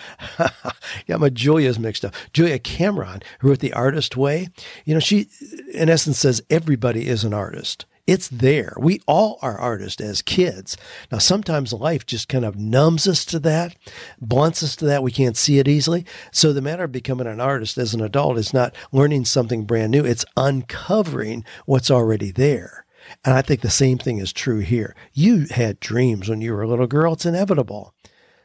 yeah, 1.08 1.18
my 1.18 1.30
Julia's 1.30 1.78
mixed 1.78 2.04
up. 2.04 2.16
Julia 2.34 2.58
Cameron, 2.58 3.22
who 3.40 3.50
wrote 3.50 3.60
The 3.60 3.74
Artist 3.74 4.18
Way. 4.18 4.48
You 4.86 4.96
know, 4.96 5.00
she 5.00 5.30
in 5.74 5.90
essence 5.90 6.18
says 6.18 6.42
everybody 6.50 7.08
is 7.08 7.24
an 7.24 7.34
artist. 7.34 7.86
It's 8.10 8.28
there. 8.28 8.74
We 8.76 9.02
all 9.06 9.38
are 9.44 9.60
artists 9.60 10.02
as 10.02 10.24
kids. 10.24 10.76
Now, 11.12 11.20
sometimes 11.20 11.74
life 11.74 12.08
just 12.08 12.28
kind 12.28 12.44
of 12.44 12.56
numbs 12.56 13.08
us 13.08 13.24
to 13.26 13.38
that, 13.42 13.76
blunts 14.20 14.64
us 14.64 14.76
to 14.78 14.86
that. 14.86 15.04
We 15.04 15.12
can't 15.12 15.38
see 15.38 15.60
it 15.60 15.68
easily. 15.68 16.08
So, 16.32 16.52
the 16.52 16.60
matter 16.60 16.86
of 16.86 16.92
becoming 16.92 17.28
an 17.28 17.40
artist 17.40 17.78
as 17.78 17.94
an 17.94 18.02
adult 18.02 18.40
is 18.40 18.52
not 18.52 18.74
learning 18.92 19.26
something 19.26 19.64
brand 19.64 19.92
new, 19.92 20.04
it's 20.04 20.26
uncovering 20.36 21.46
what's 21.68 21.92
already 21.92 22.32
there. 22.32 22.84
And 23.24 23.36
I 23.36 23.44
think 23.44 23.62
the 23.62 23.70
same 23.70 24.00
thing 24.00 24.18
is 24.18 24.34
true 24.34 24.62
here. 24.62 24.96
You 25.14 25.46
had 25.52 25.80
dreams 25.80 26.30
when 26.30 26.42
you 26.42 26.54
were 26.54 26.64
a 26.64 26.68
little 26.68 26.88
girl, 26.88 27.14
it's 27.14 27.28
inevitable. 27.28 27.94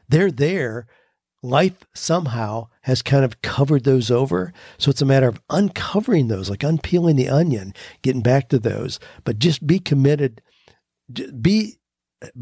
They're 0.07 0.29
there 0.29 0.85
life 1.41 1.85
somehow 1.93 2.67
has 2.81 3.01
kind 3.01 3.23
of 3.23 3.41
covered 3.41 3.83
those 3.83 4.09
over. 4.09 4.53
So 4.77 4.89
it's 4.89 5.01
a 5.01 5.05
matter 5.05 5.27
of 5.27 5.41
uncovering 5.49 6.27
those, 6.27 6.49
like 6.49 6.63
unpeeling 6.63 7.15
the 7.15 7.29
onion, 7.29 7.73
getting 8.01 8.21
back 8.21 8.49
to 8.49 8.59
those, 8.59 8.99
but 9.23 9.39
just 9.39 9.65
be 9.65 9.79
committed, 9.79 10.41
be, 11.41 11.77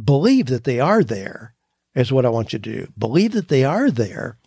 believe 0.04 0.48
that 0.48 0.64
they 0.64 0.80
are 0.80 1.04
there 1.04 1.54
is 1.96 2.12
what 2.12 2.26
I 2.26 2.30
want 2.30 2.54
you 2.54 2.60
to 2.60 2.72
do. 2.72 2.88
Believe 2.98 3.34
that 3.34 3.50
they 3.50 3.64
are 3.64 3.92
there 3.92 4.38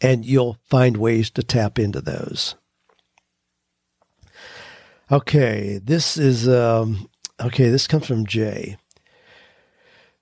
and 0.00 0.24
you'll 0.24 0.58
find 0.64 0.96
ways 0.96 1.30
to 1.30 1.42
tap 1.42 1.78
into 1.78 2.00
those. 2.00 2.56
Okay, 5.10 5.80
this 5.82 6.16
is, 6.16 6.48
um, 6.48 7.08
okay, 7.40 7.68
this 7.68 7.86
comes 7.86 8.06
from 8.06 8.26
Jay 8.26 8.76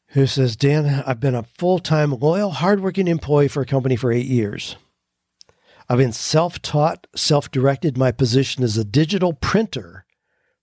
who 0.09 0.27
says, 0.27 0.57
Dan, 0.57 1.03
I've 1.07 1.21
been 1.21 1.35
a 1.35 1.42
full 1.42 1.79
time, 1.79 2.12
loyal, 2.12 2.51
hardworking 2.51 3.09
employee 3.09 3.49
for 3.49 3.62
a 3.62 3.66
company 3.66 3.97
for 3.97 4.12
eight 4.12 4.27
years. 4.27 4.77
I've 5.88 5.99
been 5.99 6.12
self 6.12 6.61
taught, 6.61 7.07
self 7.14 7.51
directed. 7.51 7.97
My 7.97 8.12
position 8.12 8.62
as 8.62 8.77
a 8.77 8.85
digital 8.85 9.33
printer 9.33 10.05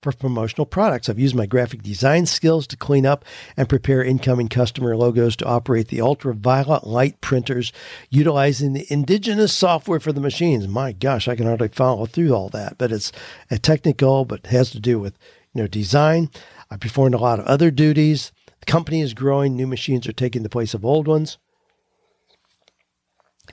for 0.06 0.12
promotional 0.12 0.68
products. 0.68 1.10
I've 1.10 1.18
used 1.18 1.36
my 1.36 1.48
graphic 1.48 1.82
design 1.82 2.28
skills 2.28 2.68
to 2.68 2.78
clean 2.78 3.08
up 3.08 3.26
and 3.58 3.68
prepare 3.68 4.04
incoming 4.04 4.50
customer 4.50 4.96
logos 4.96 5.36
to 5.38 5.46
operate 5.46 5.88
the 5.88 6.00
ultraviolet 6.00 6.86
light 6.86 7.22
printers 7.22 7.74
utilizing 8.12 8.74
the 8.74 8.86
indigenous 8.92 9.52
software 9.52 10.00
for 10.00 10.14
the 10.14 10.22
machines. 10.22 10.68
My 10.68 10.92
gosh, 10.92 11.28
I 11.28 11.36
can 11.36 11.48
hardly 11.48 11.70
follow 11.70 12.06
through 12.06 12.34
all 12.34 12.50
that, 12.50 12.78
but 12.78 12.92
it's 12.92 13.12
a 13.50 13.58
technical, 13.58 14.26
but 14.26 14.46
has 14.46 14.70
to 14.72 14.80
do 14.80 15.00
with, 15.00 15.18
you 15.56 15.64
know, 15.64 15.68
design. 15.68 16.30
I 16.70 16.78
performed 16.78 17.16
a 17.16 17.20
lot 17.20 17.40
of 17.40 17.46
other 17.46 17.72
duties 17.72 18.32
company 18.66 19.02
is 19.02 19.14
growing, 19.14 19.56
new 19.56 19.68
machines 19.68 20.08
are 20.08 20.14
taking 20.14 20.44
the 20.44 20.50
place 20.50 20.74
of 20.74 20.86
old 20.86 21.08
ones. 21.08 21.38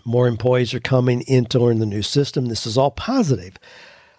More 0.05 0.27
employees 0.27 0.75
are 0.75 0.81
coming 0.81 1.21
in 1.23 1.45
to 1.47 1.61
learn 1.61 1.79
the 1.79 1.87
new 1.87 2.03
system. 2.03 2.47
This 2.47 2.67
is 2.67 2.77
all 2.77 2.91
positive. 2.91 3.57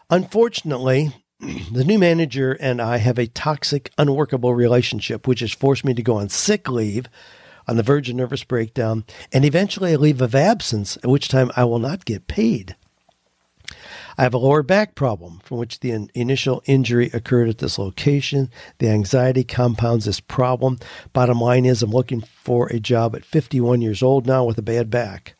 Unfortunately, 0.10 1.14
the 1.72 1.84
new 1.84 2.00
manager 2.00 2.54
and 2.60 2.82
I 2.82 2.98
have 2.98 3.18
a 3.18 3.28
toxic, 3.28 3.92
unworkable 3.98 4.54
relationship, 4.54 5.28
which 5.28 5.42
has 5.42 5.52
forced 5.52 5.84
me 5.84 5.94
to 5.94 6.04
go 6.04 6.18
on 6.18 6.30
sick 6.30 6.70
leave 6.70 7.08
on 7.68 7.78
the 7.78 7.84
verge 7.84 8.10
of 8.10 8.16
nervous 8.16 8.44
breakdown 8.44 9.06
and 9.32 9.46
eventually 9.46 9.94
a 9.94 9.98
leave 9.98 10.22
of 10.22 10.36
absence, 10.36 10.98
at 10.98 11.08
which 11.08 11.28
time 11.28 11.52
I 11.56 11.64
will 11.66 11.80
not 11.80 12.06
get 12.06 12.28
paid. 12.28 12.76
I 14.18 14.24
have 14.24 14.34
a 14.34 14.38
lower 14.38 14.64
back 14.64 14.96
problem 14.96 15.40
from 15.44 15.58
which 15.58 15.80
the 15.80 15.92
in- 15.92 16.10
initial 16.14 16.62
injury 16.66 17.10
occurred 17.14 17.50
at 17.50 17.58
this 17.58 17.78
location. 17.80 18.50
The 18.80 18.90
anxiety 18.90 19.44
compounds 19.44 20.06
this 20.06 20.20
problem. 20.20 20.78
Bottom 21.14 21.40
line 21.40 21.66
is, 21.66 21.82
I'm 21.82 21.92
looking 21.92 22.22
for 22.22 22.68
a 22.68 22.80
job 22.80 23.16
at 23.16 23.26
51 23.26 23.82
years 23.82 24.04
old 24.04 24.26
now 24.28 24.44
with 24.44 24.58
a 24.58 24.64
bad 24.64 24.90
back. 24.90 25.36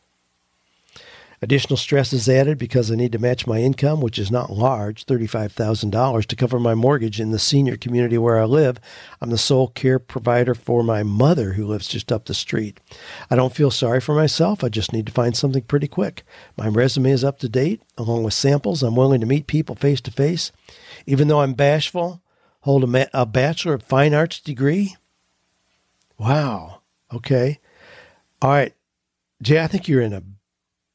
Additional 1.42 1.76
stress 1.76 2.12
is 2.12 2.28
added 2.28 2.58
because 2.58 2.90
I 2.90 2.94
need 2.94 3.12
to 3.12 3.18
match 3.18 3.46
my 3.46 3.58
income, 3.58 4.00
which 4.00 4.18
is 4.18 4.30
not 4.30 4.52
large, 4.52 5.04
$35,000, 5.06 6.24
to 6.26 6.36
cover 6.36 6.58
my 6.58 6.74
mortgage 6.74 7.20
in 7.20 7.30
the 7.30 7.38
senior 7.38 7.76
community 7.76 8.16
where 8.18 8.38
I 8.38 8.44
live. 8.44 8.78
I'm 9.20 9.30
the 9.30 9.38
sole 9.38 9.68
care 9.68 9.98
provider 9.98 10.54
for 10.54 10.82
my 10.82 11.02
mother 11.02 11.52
who 11.52 11.66
lives 11.66 11.88
just 11.88 12.10
up 12.12 12.24
the 12.24 12.34
street. 12.34 12.80
I 13.30 13.36
don't 13.36 13.54
feel 13.54 13.70
sorry 13.70 14.00
for 14.00 14.14
myself. 14.14 14.64
I 14.64 14.68
just 14.68 14.92
need 14.92 15.06
to 15.06 15.12
find 15.12 15.36
something 15.36 15.62
pretty 15.62 15.88
quick. 15.88 16.22
My 16.56 16.68
resume 16.68 17.10
is 17.10 17.24
up 17.24 17.38
to 17.40 17.48
date, 17.48 17.82
along 17.98 18.24
with 18.24 18.34
samples. 18.34 18.82
I'm 18.82 18.96
willing 18.96 19.20
to 19.20 19.26
meet 19.26 19.46
people 19.46 19.74
face 19.74 20.00
to 20.02 20.10
face. 20.10 20.52
Even 21.06 21.28
though 21.28 21.40
I'm 21.40 21.54
bashful, 21.54 22.22
hold 22.60 22.84
a, 22.84 22.86
ma- 22.86 23.04
a 23.12 23.26
Bachelor 23.26 23.74
of 23.74 23.82
Fine 23.82 24.14
Arts 24.14 24.40
degree. 24.40 24.96
Wow. 26.18 26.80
Okay. 27.12 27.60
All 28.40 28.50
right. 28.50 28.74
Jay, 29.42 29.60
I 29.60 29.66
think 29.66 29.88
you're 29.88 30.00
in 30.00 30.12
a 30.12 30.22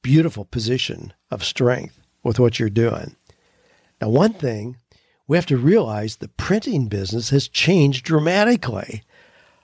beautiful 0.01 0.45
position 0.45 1.13
of 1.31 1.43
strength 1.43 1.99
with 2.23 2.39
what 2.39 2.59
you're 2.59 2.69
doing. 2.69 3.15
Now, 4.01 4.09
one 4.09 4.33
thing 4.33 4.77
we 5.27 5.37
have 5.37 5.45
to 5.47 5.57
realize 5.57 6.15
the 6.15 6.27
printing 6.27 6.87
business 6.87 7.29
has 7.29 7.47
changed 7.47 8.05
dramatically. 8.05 9.03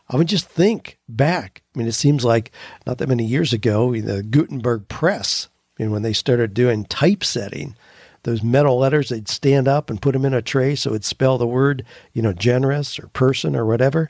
I 0.08 0.18
mean, 0.18 0.28
just 0.28 0.48
think 0.48 1.00
back. 1.10 1.64
I 1.74 1.80
mean, 1.80 1.88
it 1.88 1.94
seems 1.94 2.24
like 2.24 2.52
not 2.86 3.00
that 3.00 3.10
many 3.10 3.26
years 3.26 3.52
ago, 3.52 3.92
the 3.94 4.22
Gutenberg 4.22 4.88
press, 4.88 5.50
I 5.78 5.84
mean, 5.84 5.92
when 5.92 6.04
they 6.04 6.14
started 6.14 6.54
doing 6.54 6.86
typesetting, 6.86 7.76
those 8.24 8.44
metal 8.44 8.78
letters, 8.78 9.10
they'd 9.10 9.28
stand 9.28 9.68
up 9.68 9.90
and 9.90 10.02
put 10.02 10.14
them 10.14 10.26
in 10.26 10.34
a 10.34 10.42
tray 10.42 10.76
so 10.76 10.92
it'd 10.92 11.06
spell 11.06 11.38
the 11.38 11.48
word, 11.48 11.86
you 12.14 12.22
know, 12.22 12.34
generous 12.34 13.00
or 13.00 13.08
person 13.08 13.56
or 13.56 13.66
whatever. 13.66 14.10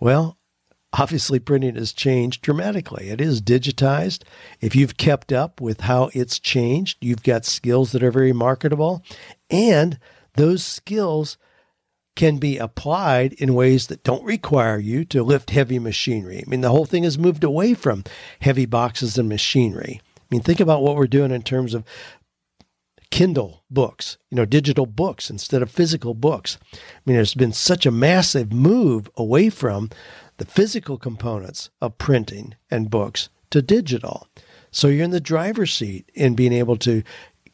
Well, 0.00 0.36
obviously 0.92 1.38
printing 1.38 1.76
has 1.76 1.92
changed 1.92 2.42
dramatically. 2.42 3.08
It 3.10 3.20
is 3.20 3.40
digitized. 3.40 4.22
If 4.60 4.76
you've 4.76 4.96
kept 4.96 5.32
up 5.32 5.60
with 5.60 5.82
how 5.82 6.10
it's 6.12 6.38
changed, 6.38 6.98
you've 7.00 7.22
got 7.22 7.44
skills 7.44 7.92
that 7.92 8.02
are 8.02 8.10
very 8.10 8.32
marketable, 8.32 9.02
and 9.50 9.98
those 10.34 10.64
skills 10.64 11.38
can 12.14 12.36
be 12.36 12.58
applied 12.58 13.32
in 13.34 13.54
ways 13.54 13.86
that 13.86 14.04
don't 14.04 14.24
require 14.24 14.78
you 14.78 15.04
to 15.06 15.22
lift 15.22 15.50
heavy 15.50 15.78
machinery. 15.78 16.42
I 16.46 16.50
mean, 16.50 16.60
the 16.60 16.70
whole 16.70 16.84
thing 16.84 17.04
has 17.04 17.18
moved 17.18 17.42
away 17.42 17.74
from 17.74 18.04
heavy 18.40 18.66
boxes 18.66 19.16
and 19.16 19.28
machinery. 19.28 20.00
I 20.18 20.22
mean, 20.30 20.42
think 20.42 20.60
about 20.60 20.82
what 20.82 20.96
we're 20.96 21.06
doing 21.06 21.30
in 21.30 21.42
terms 21.42 21.72
of 21.72 21.84
Kindle 23.10 23.62
books, 23.70 24.16
you 24.30 24.36
know, 24.36 24.46
digital 24.46 24.86
books 24.86 25.28
instead 25.28 25.60
of 25.60 25.70
physical 25.70 26.14
books. 26.14 26.58
I 26.72 26.78
mean, 27.04 27.16
there's 27.16 27.34
been 27.34 27.52
such 27.52 27.84
a 27.84 27.90
massive 27.90 28.52
move 28.52 29.10
away 29.16 29.50
from 29.50 29.90
the 30.42 30.50
physical 30.50 30.98
components 30.98 31.70
of 31.80 31.96
printing 31.98 32.56
and 32.68 32.90
books 32.90 33.28
to 33.50 33.62
digital. 33.62 34.26
So 34.72 34.88
you're 34.88 35.04
in 35.04 35.12
the 35.12 35.20
driver's 35.20 35.72
seat 35.72 36.10
in 36.14 36.34
being 36.34 36.52
able 36.52 36.76
to 36.78 37.04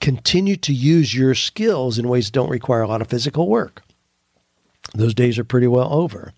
continue 0.00 0.56
to 0.56 0.72
use 0.72 1.14
your 1.14 1.34
skills 1.34 1.98
in 1.98 2.08
ways 2.08 2.26
that 2.26 2.32
don't 2.32 2.48
require 2.48 2.80
a 2.80 2.88
lot 2.88 3.02
of 3.02 3.08
physical 3.08 3.46
work. 3.46 3.82
Those 4.94 5.12
days 5.12 5.38
are 5.38 5.44
pretty 5.44 5.66
well 5.66 5.92
over. 5.92 6.32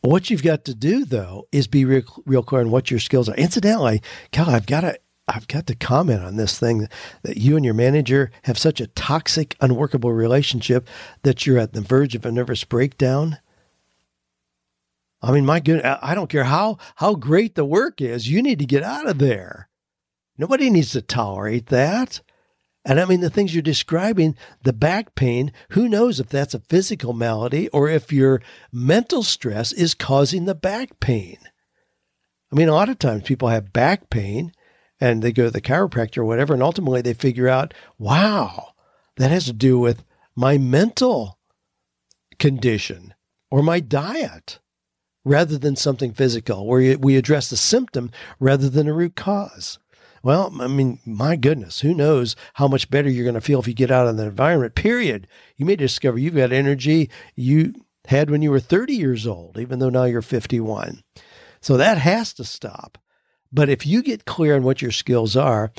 What 0.00 0.30
you've 0.30 0.42
got 0.42 0.64
to 0.64 0.74
do 0.74 1.04
though 1.04 1.46
is 1.52 1.66
be 1.66 1.84
real, 1.84 2.04
real 2.24 2.42
clear 2.42 2.62
on 2.62 2.70
what 2.70 2.90
your 2.90 3.00
skills 3.00 3.28
are. 3.28 3.36
Incidentally, 3.36 4.00
Cal, 4.32 4.48
I've 4.48 4.64
got 4.64 4.80
to 4.80 4.98
I've 5.28 5.48
got 5.48 5.66
to 5.66 5.74
comment 5.74 6.24
on 6.24 6.36
this 6.36 6.58
thing 6.58 6.88
that 7.24 7.36
you 7.36 7.56
and 7.56 7.64
your 7.64 7.74
manager 7.74 8.30
have 8.44 8.56
such 8.56 8.80
a 8.80 8.86
toxic, 8.86 9.54
unworkable 9.60 10.12
relationship 10.14 10.88
that 11.24 11.44
you're 11.44 11.58
at 11.58 11.74
the 11.74 11.82
verge 11.82 12.14
of 12.14 12.24
a 12.24 12.32
nervous 12.32 12.64
breakdown. 12.64 13.36
I 15.22 15.32
mean, 15.32 15.44
my 15.44 15.60
goodness, 15.60 15.98
I 16.00 16.14
don't 16.14 16.30
care 16.30 16.44
how 16.44 16.78
how 16.96 17.14
great 17.14 17.54
the 17.54 17.64
work 17.64 18.00
is. 18.00 18.28
You 18.28 18.42
need 18.42 18.58
to 18.58 18.66
get 18.66 18.82
out 18.82 19.08
of 19.08 19.18
there. 19.18 19.68
Nobody 20.38 20.70
needs 20.70 20.92
to 20.92 21.02
tolerate 21.02 21.66
that. 21.66 22.22
And 22.84 22.98
I 22.98 23.04
mean, 23.04 23.20
the 23.20 23.28
things 23.28 23.54
you're 23.54 23.62
describing, 23.62 24.36
the 24.62 24.72
back 24.72 25.14
pain, 25.14 25.52
who 25.70 25.86
knows 25.88 26.18
if 26.18 26.30
that's 26.30 26.54
a 26.54 26.60
physical 26.60 27.12
malady 27.12 27.68
or 27.68 27.88
if 27.88 28.10
your 28.10 28.40
mental 28.72 29.22
stress 29.22 29.72
is 29.72 29.92
causing 29.92 30.46
the 30.46 30.54
back 30.54 30.98
pain. 30.98 31.36
I 32.50 32.56
mean, 32.56 32.68
a 32.68 32.74
lot 32.74 32.88
of 32.88 32.98
times 32.98 33.24
people 33.24 33.48
have 33.48 33.74
back 33.74 34.08
pain 34.08 34.52
and 34.98 35.22
they 35.22 35.32
go 35.32 35.44
to 35.44 35.50
the 35.50 35.60
chiropractor 35.60 36.18
or 36.18 36.24
whatever, 36.24 36.54
and 36.54 36.62
ultimately 36.62 37.02
they 37.02 37.14
figure 37.14 37.48
out, 37.48 37.74
wow, 37.98 38.72
that 39.16 39.30
has 39.30 39.44
to 39.46 39.52
do 39.52 39.78
with 39.78 40.04
my 40.34 40.56
mental 40.56 41.38
condition 42.38 43.14
or 43.50 43.62
my 43.62 43.80
diet 43.80 44.58
rather 45.24 45.58
than 45.58 45.76
something 45.76 46.12
physical, 46.12 46.66
where 46.66 46.96
we 46.98 47.16
address 47.16 47.50
the 47.50 47.56
symptom 47.56 48.10
rather 48.38 48.68
than 48.68 48.88
a 48.88 48.92
root 48.92 49.16
cause. 49.16 49.78
Well, 50.22 50.54
I 50.60 50.66
mean, 50.66 50.98
my 51.06 51.36
goodness, 51.36 51.80
who 51.80 51.94
knows 51.94 52.36
how 52.54 52.68
much 52.68 52.90
better 52.90 53.08
you're 53.08 53.24
going 53.24 53.34
to 53.34 53.40
feel 53.40 53.60
if 53.60 53.68
you 53.68 53.74
get 53.74 53.90
out 53.90 54.06
of 54.06 54.16
the 54.16 54.26
environment, 54.26 54.74
period. 54.74 55.26
You 55.56 55.64
may 55.64 55.76
discover 55.76 56.18
you've 56.18 56.36
got 56.36 56.52
energy 56.52 57.10
you 57.36 57.72
had 58.06 58.30
when 58.30 58.42
you 58.42 58.50
were 58.50 58.60
30 58.60 58.94
years 58.94 59.26
old, 59.26 59.58
even 59.58 59.78
though 59.78 59.88
now 59.88 60.04
you're 60.04 60.22
51. 60.22 61.02
So 61.62 61.76
that 61.76 61.98
has 61.98 62.34
to 62.34 62.44
stop. 62.44 62.98
But 63.52 63.68
if 63.68 63.86
you 63.86 64.02
get 64.02 64.26
clear 64.26 64.56
on 64.56 64.62
what 64.62 64.82
your 64.82 64.90
skills 64.90 65.36
are, 65.36 65.72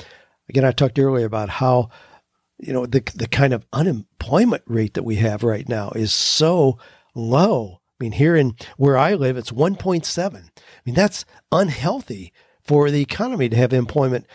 again, 0.48 0.64
I 0.64 0.72
talked 0.72 0.98
earlier 0.98 1.26
about 1.26 1.48
how, 1.48 1.90
you 2.58 2.72
know, 2.72 2.86
the, 2.86 3.02
the 3.14 3.28
kind 3.28 3.52
of 3.52 3.66
unemployment 3.72 4.62
rate 4.66 4.94
that 4.94 5.04
we 5.04 5.16
have 5.16 5.42
right 5.42 5.68
now 5.68 5.90
is 5.90 6.12
so 6.12 6.78
low 7.14 7.81
mean, 8.02 8.12
here 8.12 8.36
in 8.36 8.56
where 8.76 8.98
I 8.98 9.14
live, 9.14 9.36
it's 9.36 9.52
1.7. 9.52 10.34
I 10.34 10.40
mean, 10.84 10.94
that's 10.94 11.24
unhealthy 11.50 12.32
for 12.62 12.90
the 12.90 13.00
economy 13.00 13.48
to 13.48 13.56
have 13.56 13.72
employment, 13.72 14.26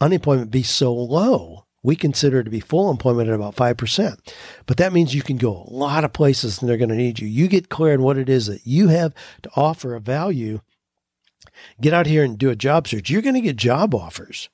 unemployment 0.00 0.50
be 0.50 0.62
so 0.62 0.94
low. 0.94 1.64
We 1.82 1.96
consider 1.96 2.40
it 2.40 2.44
to 2.44 2.50
be 2.50 2.60
full 2.60 2.90
employment 2.90 3.28
at 3.28 3.34
about 3.34 3.56
5%. 3.56 4.34
But 4.66 4.76
that 4.78 4.92
means 4.92 5.14
you 5.14 5.22
can 5.22 5.36
go 5.36 5.64
a 5.66 5.72
lot 5.72 6.04
of 6.04 6.12
places 6.12 6.60
and 6.60 6.68
they're 6.68 6.76
going 6.76 6.88
to 6.88 6.94
need 6.94 7.18
you. 7.20 7.28
You 7.28 7.48
get 7.48 7.68
clear 7.68 7.94
on 7.94 8.02
what 8.02 8.18
it 8.18 8.28
is 8.28 8.46
that 8.46 8.66
you 8.66 8.88
have 8.88 9.14
to 9.42 9.50
offer 9.54 9.94
a 9.94 10.00
value. 10.00 10.60
Get 11.80 11.94
out 11.94 12.06
here 12.06 12.24
and 12.24 12.36
do 12.36 12.50
a 12.50 12.56
job 12.56 12.88
search. 12.88 13.10
You're 13.10 13.22
going 13.22 13.34
to 13.34 13.40
get 13.40 13.56
job 13.56 13.94
offers 13.94 14.48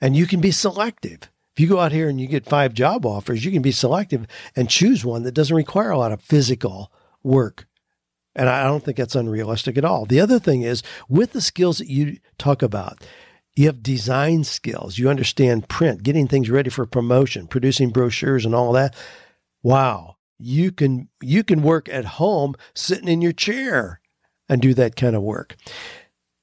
and 0.00 0.16
you 0.16 0.26
can 0.26 0.40
be 0.40 0.50
selective. 0.52 1.30
If 1.54 1.60
you 1.60 1.68
go 1.68 1.78
out 1.78 1.92
here 1.92 2.08
and 2.08 2.20
you 2.20 2.26
get 2.26 2.46
five 2.46 2.74
job 2.74 3.06
offers, 3.06 3.44
you 3.44 3.52
can 3.52 3.62
be 3.62 3.72
selective 3.72 4.26
and 4.56 4.68
choose 4.68 5.04
one 5.04 5.22
that 5.22 5.34
doesn't 5.34 5.56
require 5.56 5.90
a 5.90 5.98
lot 5.98 6.12
of 6.12 6.20
physical 6.20 6.90
work 7.22 7.66
and 8.34 8.48
I 8.48 8.64
don't 8.64 8.84
think 8.84 8.96
that's 8.96 9.14
unrealistic 9.14 9.78
at 9.78 9.84
all. 9.84 10.06
The 10.06 10.20
other 10.20 10.38
thing 10.38 10.62
is 10.62 10.82
with 11.08 11.32
the 11.32 11.40
skills 11.40 11.78
that 11.78 11.88
you 11.88 12.18
talk 12.38 12.62
about, 12.62 13.04
you 13.54 13.66
have 13.66 13.82
design 13.82 14.44
skills, 14.44 14.98
you 14.98 15.08
understand 15.08 15.68
print, 15.68 16.02
getting 16.02 16.26
things 16.26 16.50
ready 16.50 16.70
for 16.70 16.86
promotion, 16.86 17.46
producing 17.46 17.90
brochures 17.90 18.44
and 18.44 18.54
all 18.54 18.72
that. 18.72 18.94
Wow. 19.62 20.16
You 20.38 20.72
can 20.72 21.08
you 21.22 21.44
can 21.44 21.62
work 21.62 21.88
at 21.88 22.04
home 22.04 22.56
sitting 22.74 23.08
in 23.08 23.22
your 23.22 23.32
chair 23.32 24.00
and 24.48 24.60
do 24.60 24.74
that 24.74 24.96
kind 24.96 25.14
of 25.14 25.22
work. 25.22 25.56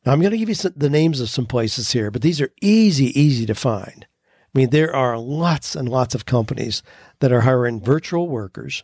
Now, 0.06 0.14
I'm 0.14 0.22
going 0.22 0.32
to 0.32 0.38
give 0.38 0.50
you 0.50 0.56
some, 0.56 0.74
the 0.76 0.90
names 0.90 1.20
of 1.20 1.30
some 1.30 1.46
places 1.46 1.92
here, 1.92 2.10
but 2.10 2.24
these 2.24 2.42
are 2.42 2.52
easy, 2.62 3.20
easy 3.20 3.46
to 3.46 3.54
find. 3.54 4.08
I 4.54 4.58
mean, 4.58 4.72
there 4.72 4.94
are 4.96 5.18
lots 5.18 5.76
and 5.76 5.88
lots 5.88 6.16
of 6.16 6.26
companies 6.26 6.82
that 7.20 7.32
are 7.32 7.42
hiring 7.42 7.80
virtual 7.80 8.28
workers 8.28 8.84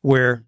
where 0.00 0.44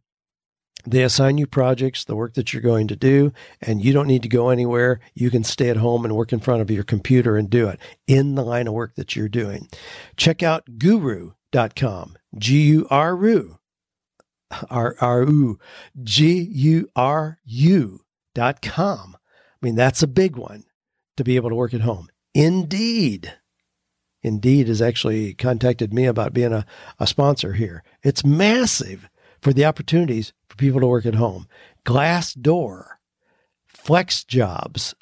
they 0.86 1.02
assign 1.02 1.38
you 1.38 1.46
projects, 1.46 2.04
the 2.04 2.16
work 2.16 2.34
that 2.34 2.52
you're 2.52 2.62
going 2.62 2.88
to 2.88 2.96
do, 2.96 3.32
and 3.60 3.82
you 3.82 3.92
don't 3.92 4.06
need 4.06 4.22
to 4.22 4.28
go 4.28 4.48
anywhere. 4.48 5.00
You 5.14 5.30
can 5.30 5.44
stay 5.44 5.68
at 5.68 5.76
home 5.76 6.04
and 6.04 6.16
work 6.16 6.32
in 6.32 6.40
front 6.40 6.62
of 6.62 6.70
your 6.70 6.84
computer 6.84 7.36
and 7.36 7.50
do 7.50 7.68
it 7.68 7.78
in 8.06 8.34
the 8.34 8.44
line 8.44 8.66
of 8.66 8.74
work 8.74 8.94
that 8.96 9.16
you're 9.16 9.28
doing. 9.28 9.68
Check 10.16 10.42
out 10.42 10.78
guru.com, 10.78 12.16
G 12.36 12.62
U 12.62 12.86
R 12.90 13.26
U, 13.26 13.58
R 14.70 14.96
R 15.00 15.22
U, 15.24 15.58
G 16.02 16.40
U 16.40 16.90
R 16.96 17.38
U 17.44 18.00
dot 18.34 18.62
com. 18.62 19.16
I 19.62 19.66
mean, 19.66 19.74
that's 19.74 20.02
a 20.02 20.08
big 20.08 20.36
one 20.36 20.64
to 21.16 21.24
be 21.24 21.36
able 21.36 21.50
to 21.50 21.56
work 21.56 21.74
at 21.74 21.82
home. 21.82 22.08
Indeed. 22.34 23.34
Indeed 24.22 24.68
has 24.68 24.82
actually 24.82 25.34
contacted 25.34 25.94
me 25.94 26.04
about 26.04 26.34
being 26.34 26.52
a, 26.52 26.66
a 26.98 27.06
sponsor 27.06 27.54
here. 27.54 27.82
It's 28.02 28.24
massive 28.24 29.08
for 29.40 29.52
the 29.52 29.64
opportunities 29.64 30.32
for 30.48 30.56
people 30.56 30.80
to 30.80 30.86
work 30.86 31.06
at 31.06 31.14
home. 31.14 31.46
Glassdoor, 31.84 32.84
Flex 33.66 34.24
Jobs, 34.24 34.94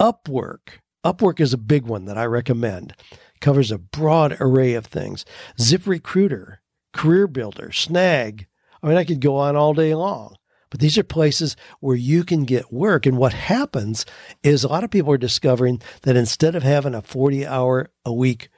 Upwork. 0.00 0.80
Upwork 1.04 1.40
is 1.40 1.52
a 1.52 1.58
big 1.58 1.86
one 1.86 2.06
that 2.06 2.18
I 2.18 2.24
recommend. 2.24 2.94
Covers 3.40 3.70
a 3.70 3.78
broad 3.78 4.36
array 4.40 4.74
of 4.74 4.86
things. 4.86 5.24
ZipRecruiter, 5.58 6.56
Career 6.92 7.26
Builder, 7.26 7.72
Snag. 7.72 8.46
I 8.82 8.88
mean, 8.88 8.96
I 8.96 9.04
could 9.04 9.20
go 9.20 9.36
on 9.36 9.56
all 9.56 9.74
day 9.74 9.94
long. 9.94 10.36
But 10.70 10.80
these 10.80 10.98
are 10.98 11.04
places 11.04 11.56
where 11.78 11.94
you 11.94 12.24
can 12.24 12.44
get 12.44 12.72
work. 12.72 13.06
And 13.06 13.16
what 13.16 13.32
happens 13.32 14.04
is 14.42 14.64
a 14.64 14.68
lot 14.68 14.82
of 14.82 14.90
people 14.90 15.12
are 15.12 15.18
discovering 15.18 15.80
that 16.02 16.16
instead 16.16 16.56
of 16.56 16.64
having 16.64 16.94
a 16.94 17.02
40 17.02 17.46
hour 17.46 17.90
a 18.04 18.12
week 18.12 18.48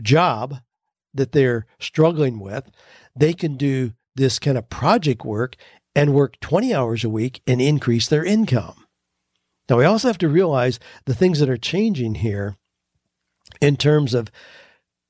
job 0.00 0.60
that 1.12 1.32
they're 1.32 1.66
struggling 1.78 2.40
with, 2.40 2.70
they 3.14 3.34
can 3.34 3.58
do 3.58 3.92
this 4.14 4.38
kind 4.38 4.58
of 4.58 4.68
project 4.68 5.24
work 5.24 5.56
and 5.94 6.14
work 6.14 6.38
20 6.40 6.74
hours 6.74 7.04
a 7.04 7.10
week 7.10 7.40
and 7.46 7.60
increase 7.60 8.08
their 8.08 8.24
income. 8.24 8.86
Now, 9.68 9.78
we 9.78 9.84
also 9.84 10.08
have 10.08 10.18
to 10.18 10.28
realize 10.28 10.78
the 11.04 11.14
things 11.14 11.38
that 11.38 11.48
are 11.48 11.56
changing 11.56 12.16
here 12.16 12.56
in 13.60 13.76
terms 13.76 14.14
of 14.14 14.30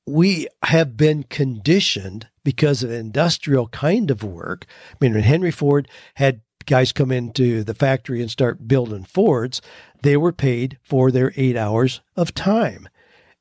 we 0.05 0.47
have 0.63 0.97
been 0.97 1.23
conditioned 1.23 2.27
because 2.43 2.83
of 2.83 2.91
industrial 2.91 3.67
kind 3.69 4.11
of 4.11 4.23
work. 4.23 4.65
I 4.91 4.95
mean, 4.99 5.13
when 5.13 5.23
Henry 5.23 5.51
Ford 5.51 5.87
had 6.15 6.41
guys 6.65 6.91
come 6.91 7.11
into 7.11 7.63
the 7.63 7.73
factory 7.73 8.21
and 8.21 8.29
start 8.29 8.67
building 8.67 9.03
Fords, 9.03 9.61
they 10.01 10.17
were 10.17 10.31
paid 10.31 10.77
for 10.81 11.11
their 11.11 11.33
eight 11.35 11.57
hours 11.57 12.01
of 12.15 12.33
time. 12.33 12.87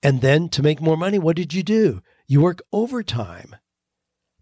And 0.03 0.21
then 0.21 0.49
to 0.51 0.63
make 0.63 0.81
more 0.81 0.97
money, 0.97 1.19
what 1.19 1.37
did 1.37 1.55
you 1.55 1.63
do? 1.63 2.01
You 2.27 2.41
work 2.41 2.63
overtime. 2.73 3.57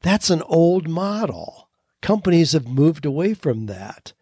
That's 0.03 0.31
an 0.31 0.43
old 0.43 0.89
model. 0.89 1.69
Companies 2.01 2.53
have 2.53 2.67
moved 2.67 3.05
away 3.05 3.35
from 3.35 3.67
that. 3.67 4.13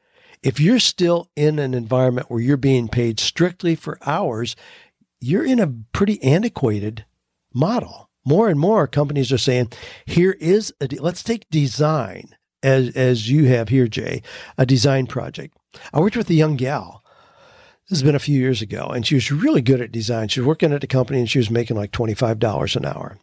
If 0.43 0.61
you're 0.61 0.81
still 0.81 1.31
in 1.37 1.59
an 1.59 1.74
environment 1.74 2.31
where 2.31 2.41
you're 2.41 2.57
being 2.57 2.89
paid 2.89 3.20
strictly 3.20 3.74
for 3.74 3.99
hours, 4.07 4.57
you're 5.20 5.45
in 5.45 5.61
a 5.61 5.72
pretty 5.93 6.22
antiquated 6.22 7.05
model. 7.53 8.09
More 8.24 8.49
and 8.49 8.59
more 8.59 8.87
companies 8.87 9.33
are 9.33 9.39
saying, 9.39 9.72
here 10.07 10.33
is 10.33 10.72
a, 10.81 10.87
let's 11.01 11.22
take 11.22 11.49
design 11.51 12.37
as, 12.62 12.91
as 12.97 13.31
you 13.31 13.47
have 13.47 13.68
here, 13.68 13.89
Jay, 13.89 14.22
a 14.57 14.66
design 14.66 15.07
project. 15.07 15.57
I 15.93 16.01
worked 16.01 16.16
with 16.16 16.31
a 16.31 16.35
young 16.35 16.57
gal. 16.57 17.05
This 17.89 18.01
has 18.01 18.03
been 18.03 18.14
a 18.14 18.20
few 18.20 18.39
years 18.39 18.61
ago, 18.61 18.89
and 18.89 19.07
she 19.07 19.14
was 19.14 19.33
really 19.33 19.62
good 19.62 19.81
at 19.81 19.91
design. 19.91 20.29
She 20.29 20.41
was 20.41 20.47
working 20.47 20.72
at 20.72 20.85
a 20.85 20.89
company 20.89 21.20
and 21.20 21.31
she 21.31 21.39
was 21.39 21.51
making 21.51 21.76
like 21.76 21.91
$25 21.91 22.76
an 22.76 22.85
hour. 22.85 23.18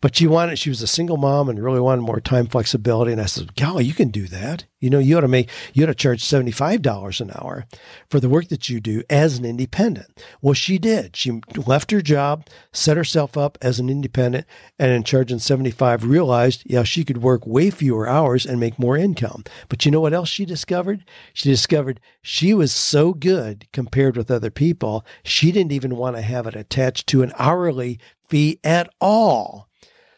But 0.00 0.16
she 0.16 0.26
wanted, 0.26 0.58
she 0.58 0.70
was 0.70 0.82
a 0.82 0.86
single 0.86 1.16
mom 1.16 1.48
and 1.48 1.62
really 1.62 1.80
wanted 1.80 2.02
more 2.02 2.20
time 2.20 2.46
flexibility. 2.46 3.12
And 3.12 3.20
I 3.20 3.26
said, 3.26 3.54
golly, 3.54 3.84
you 3.84 3.94
can 3.94 4.08
do 4.08 4.26
that. 4.28 4.64
You 4.80 4.88
know, 4.88 4.98
you 4.98 5.18
ought 5.18 5.22
to 5.22 5.28
make, 5.28 5.50
you 5.74 5.84
ought 5.84 5.88
to 5.88 5.94
charge 5.94 6.24
$75 6.24 7.20
an 7.20 7.30
hour 7.34 7.66
for 8.08 8.18
the 8.18 8.30
work 8.30 8.48
that 8.48 8.70
you 8.70 8.80
do 8.80 9.02
as 9.10 9.36
an 9.36 9.44
independent. 9.44 10.24
Well, 10.40 10.54
she 10.54 10.78
did. 10.78 11.16
She 11.16 11.42
left 11.66 11.90
her 11.90 12.00
job, 12.00 12.46
set 12.72 12.96
herself 12.96 13.36
up 13.36 13.58
as 13.60 13.78
an 13.78 13.90
independent, 13.90 14.46
and 14.78 14.90
in 14.90 15.02
charging 15.02 15.38
75, 15.38 16.04
realized, 16.04 16.62
yeah, 16.64 16.82
she 16.82 17.04
could 17.04 17.22
work 17.22 17.46
way 17.46 17.70
fewer 17.70 18.08
hours 18.08 18.46
and 18.46 18.58
make 18.58 18.78
more 18.78 18.96
income. 18.96 19.44
But 19.68 19.84
you 19.84 19.90
know 19.90 20.00
what 20.00 20.14
else 20.14 20.30
she 20.30 20.46
discovered? 20.46 21.04
She 21.34 21.50
discovered 21.50 22.00
she 22.22 22.54
was 22.54 22.72
so 22.72 23.12
good 23.12 23.68
compared 23.72 24.16
with 24.16 24.30
other 24.30 24.50
people, 24.50 25.04
she 25.22 25.52
didn't 25.52 25.72
even 25.72 25.96
want 25.96 26.16
to 26.16 26.22
have 26.22 26.46
it 26.46 26.56
attached 26.56 27.06
to 27.08 27.22
an 27.22 27.32
hourly 27.38 27.98
fee 28.30 28.58
at 28.64 28.88
all. 29.00 29.68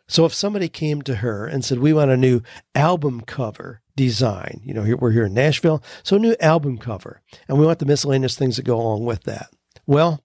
So 0.07 0.25
if 0.25 0.35
somebody 0.35 0.69
came 0.69 1.03
to 1.03 1.17
her 1.17 1.47
and 1.47 1.65
said, 1.65 1.79
"We 1.79 1.93
want 1.93 2.11
a 2.11 2.17
new 2.17 2.43
album 2.75 3.23
cover 3.23 3.81
design," 3.97 4.61
you 4.65 4.75
know, 4.75 4.97
we're 4.97 5.13
here 5.13 5.27
in 5.27 5.35
Nashville, 5.35 5.83
so 6.03 6.17
a 6.17 6.21
new 6.21 6.37
album 6.39 6.79
cover, 6.79 7.23
and 7.49 7.59
we 7.59 7.67
want 7.67 7.79
the 7.79 7.87
miscellaneous 7.87 8.37
things 8.37 8.57
that 8.57 8.65
go 8.65 8.81
along 8.81 9.05
with 9.05 9.25
that. 9.25 9.49
Well, 9.87 10.23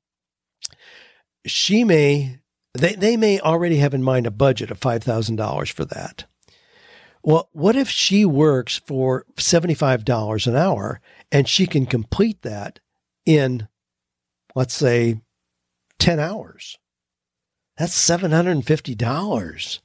she 1.45 1.83
may 1.83 2.39
they 2.73 2.95
they 2.95 3.17
may 3.17 3.39
already 3.39 3.77
have 3.77 3.93
in 3.93 4.03
mind 4.03 4.27
a 4.27 4.31
budget 4.31 4.71
of 4.71 4.77
five 4.77 5.03
thousand 5.03 5.37
dollars 5.37 5.69
for 5.69 5.85
that. 5.85 6.25
Well, 7.27 7.49
what 7.51 7.75
if 7.75 7.89
she 7.89 8.23
works 8.23 8.77
for 8.85 9.25
$75 9.35 10.47
an 10.47 10.55
hour 10.55 11.01
and 11.29 11.45
she 11.45 11.67
can 11.67 11.85
complete 11.85 12.41
that 12.43 12.79
in, 13.25 13.67
let's 14.55 14.73
say, 14.73 15.19
10 15.99 16.21
hours? 16.21 16.77
That's 17.77 17.95
$750. 17.95 19.79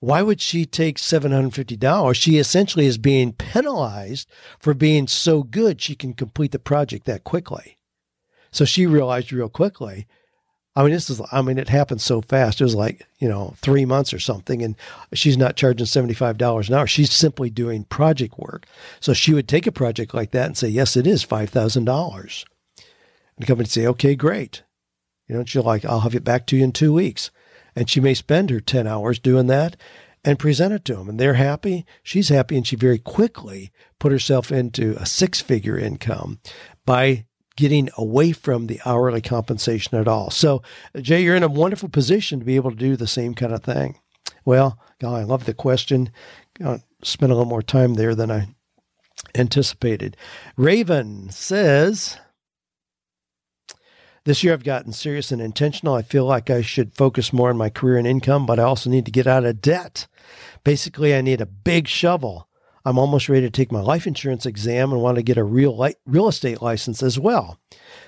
Why 0.00 0.22
would 0.22 0.40
she 0.40 0.64
take 0.64 0.96
$750? 0.96 2.14
She 2.16 2.38
essentially 2.38 2.86
is 2.86 2.98
being 2.98 3.32
penalized 3.32 4.30
for 4.58 4.72
being 4.72 5.06
so 5.06 5.42
good 5.42 5.80
she 5.80 5.94
can 5.94 6.14
complete 6.14 6.52
the 6.52 6.58
project 6.58 7.04
that 7.04 7.22
quickly. 7.22 7.76
So 8.50 8.64
she 8.64 8.86
realized 8.86 9.32
real 9.32 9.50
quickly. 9.50 10.06
I 10.74 10.82
mean, 10.82 10.92
this 10.92 11.10
is, 11.10 11.20
I 11.30 11.42
mean, 11.42 11.58
it 11.58 11.68
happened 11.68 12.00
so 12.00 12.22
fast. 12.22 12.60
It 12.60 12.64
was 12.64 12.74
like, 12.74 13.06
you 13.18 13.28
know, 13.28 13.54
three 13.58 13.84
months 13.84 14.14
or 14.14 14.18
something. 14.18 14.62
And 14.62 14.76
she's 15.12 15.36
not 15.36 15.56
charging 15.56 15.86
$75 15.86 16.68
an 16.68 16.74
hour. 16.74 16.86
She's 16.86 17.12
simply 17.12 17.50
doing 17.50 17.84
project 17.84 18.38
work. 18.38 18.66
So 19.00 19.12
she 19.12 19.34
would 19.34 19.48
take 19.48 19.66
a 19.66 19.72
project 19.72 20.14
like 20.14 20.30
that 20.30 20.46
and 20.46 20.56
say, 20.56 20.68
yes, 20.68 20.96
it 20.96 21.06
is 21.06 21.26
$5,000. 21.26 21.76
And 21.76 22.84
the 23.36 23.46
company 23.46 23.64
would 23.64 23.70
say, 23.70 23.86
okay, 23.86 24.14
great. 24.14 24.62
You 25.30 25.36
know, 25.36 25.44
she'll 25.44 25.62
like, 25.62 25.84
I'll 25.84 26.00
have 26.00 26.16
it 26.16 26.24
back 26.24 26.44
to 26.46 26.56
you 26.56 26.64
in 26.64 26.72
two 26.72 26.92
weeks. 26.92 27.30
And 27.76 27.88
she 27.88 28.00
may 28.00 28.14
spend 28.14 28.50
her 28.50 28.58
10 28.58 28.88
hours 28.88 29.20
doing 29.20 29.46
that 29.46 29.76
and 30.24 30.40
present 30.40 30.74
it 30.74 30.84
to 30.86 30.96
them. 30.96 31.08
And 31.08 31.20
they're 31.20 31.34
happy. 31.34 31.86
She's 32.02 32.30
happy. 32.30 32.56
And 32.56 32.66
she 32.66 32.74
very 32.74 32.98
quickly 32.98 33.70
put 34.00 34.10
herself 34.10 34.50
into 34.50 34.96
a 34.98 35.06
six 35.06 35.40
figure 35.40 35.78
income 35.78 36.40
by 36.84 37.26
getting 37.56 37.90
away 37.96 38.32
from 38.32 38.66
the 38.66 38.80
hourly 38.84 39.20
compensation 39.20 39.96
at 39.96 40.08
all. 40.08 40.30
So, 40.30 40.62
Jay, 41.00 41.22
you're 41.22 41.36
in 41.36 41.44
a 41.44 41.48
wonderful 41.48 41.90
position 41.90 42.40
to 42.40 42.44
be 42.44 42.56
able 42.56 42.72
to 42.72 42.76
do 42.76 42.96
the 42.96 43.06
same 43.06 43.34
kind 43.34 43.52
of 43.52 43.62
thing. 43.62 44.00
Well, 44.44 44.80
God, 44.98 45.14
I 45.14 45.22
love 45.22 45.44
the 45.44 45.54
question. 45.54 46.10
I'll 46.60 46.82
spend 47.04 47.30
a 47.30 47.36
little 47.36 47.48
more 47.48 47.62
time 47.62 47.94
there 47.94 48.16
than 48.16 48.32
I 48.32 48.48
anticipated. 49.36 50.16
Raven 50.56 51.30
says, 51.30 52.18
this 54.30 54.44
year 54.44 54.52
I've 54.52 54.62
gotten 54.62 54.92
serious 54.92 55.32
and 55.32 55.42
intentional. 55.42 55.96
I 55.96 56.02
feel 56.02 56.24
like 56.24 56.50
I 56.50 56.62
should 56.62 56.94
focus 56.94 57.32
more 57.32 57.50
on 57.50 57.56
my 57.56 57.68
career 57.68 57.98
and 57.98 58.06
income, 58.06 58.46
but 58.46 58.60
I 58.60 58.62
also 58.62 58.88
need 58.88 59.04
to 59.06 59.10
get 59.10 59.26
out 59.26 59.44
of 59.44 59.60
debt. 59.60 60.06
Basically, 60.62 61.16
I 61.16 61.20
need 61.20 61.40
a 61.40 61.46
big 61.46 61.88
shovel. 61.88 62.46
I'm 62.84 62.96
almost 62.96 63.28
ready 63.28 63.44
to 63.44 63.50
take 63.50 63.72
my 63.72 63.80
life 63.80 64.06
insurance 64.06 64.46
exam 64.46 64.92
and 64.92 65.02
want 65.02 65.16
to 65.16 65.24
get 65.24 65.36
a 65.36 65.42
real 65.42 65.84
real 66.06 66.28
estate 66.28 66.62
license 66.62 67.02
as 67.02 67.18
well. 67.18 67.58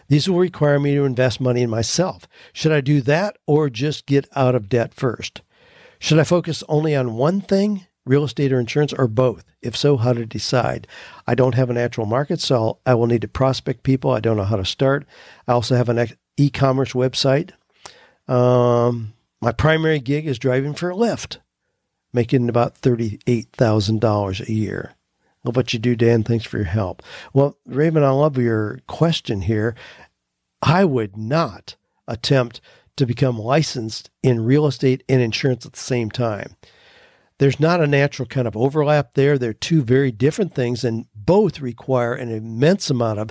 These 0.07 0.31
will 0.31 0.39
require 0.39 0.79
me 0.79 0.95
to 0.95 1.05
invest 1.05 1.41
money 1.41 1.63
in 1.63 1.71
myself. 1.71 2.29
Should 2.53 2.71
I 2.71 2.83
do 2.83 3.01
that 3.01 3.37
or 3.49 3.69
just 3.69 4.07
get 4.07 4.29
out 4.37 4.55
of 4.55 4.69
debt 4.69 4.95
first? 4.95 5.43
Should 5.99 6.21
I 6.21 6.25
focus 6.25 6.63
only 6.69 6.95
on 6.95 7.17
one 7.17 7.41
thing, 7.41 7.89
real 8.05 8.25
estate 8.25 8.53
or 8.53 8.61
insurance, 8.61 8.93
or 8.93 9.07
both? 9.07 9.45
If 9.61 9.77
so, 9.77 9.97
how 9.97 10.13
to 10.13 10.27
decide? 10.27 10.87
I 11.27 11.35
don't 11.35 11.55
have 11.55 11.71
a 11.71 11.75
natural 11.75 12.07
market, 12.07 12.41
so 12.41 12.79
I 12.85 12.95
will 12.95 13.07
need 13.07 13.23
to 13.23 13.29
prospect 13.29 13.83
people. 13.83 14.11
I 14.11 14.21
don't 14.21 14.37
know 14.37 14.45
how 14.45 14.57
to 14.57 14.65
start. 14.65 15.07
I 15.47 15.53
also 15.53 15.77
have 15.77 15.89
an 15.89 16.09
e 16.37 16.51
commerce 16.51 16.93
website. 16.93 17.51
Um, 18.29 19.15
my 19.41 19.53
primary 19.53 19.99
gig 19.99 20.27
is 20.27 20.39
driving 20.39 20.75
for 20.75 20.93
Lyft, 20.93 21.39
making 22.13 22.49
about 22.49 22.81
$38,000 22.81 24.49
a 24.49 24.53
year. 24.53 24.95
Love 25.45 25.57
what 25.57 25.73
you 25.73 25.79
do, 25.79 25.97
Dan. 25.97 26.23
Thanks 26.23 26.45
for 26.45 26.59
your 26.59 26.67
help. 26.67 27.03
Well, 27.33 27.57
Raven, 27.67 28.05
I 28.05 28.11
love 28.11 28.39
your 28.39 28.81
question 28.87 29.43
here. 29.43 29.75
I 30.63 30.85
would 30.85 31.17
not 31.17 31.75
attempt 32.07 32.61
to 32.97 33.07
become 33.07 33.39
licensed 33.39 34.11
in 34.23 34.45
real 34.45 34.67
estate 34.67 35.03
and 35.09 35.21
insurance 35.21 35.67
at 35.67 35.73
the 35.73 35.79
same 35.81 36.11
time 36.11 36.57
there's 37.43 37.59
not 37.59 37.81
a 37.81 37.89
natural 37.89 38.25
kind 38.25 38.47
of 38.47 38.57
overlap 38.57 39.15
there. 39.15 39.37
They're 39.37 39.53
two 39.53 39.83
very 39.83 40.13
different 40.13 40.55
things, 40.55 40.85
and 40.85 41.07
both 41.13 41.59
require 41.61 42.15
an 42.15 42.31
immense 42.31 42.89
amount 42.89 43.19
of 43.19 43.31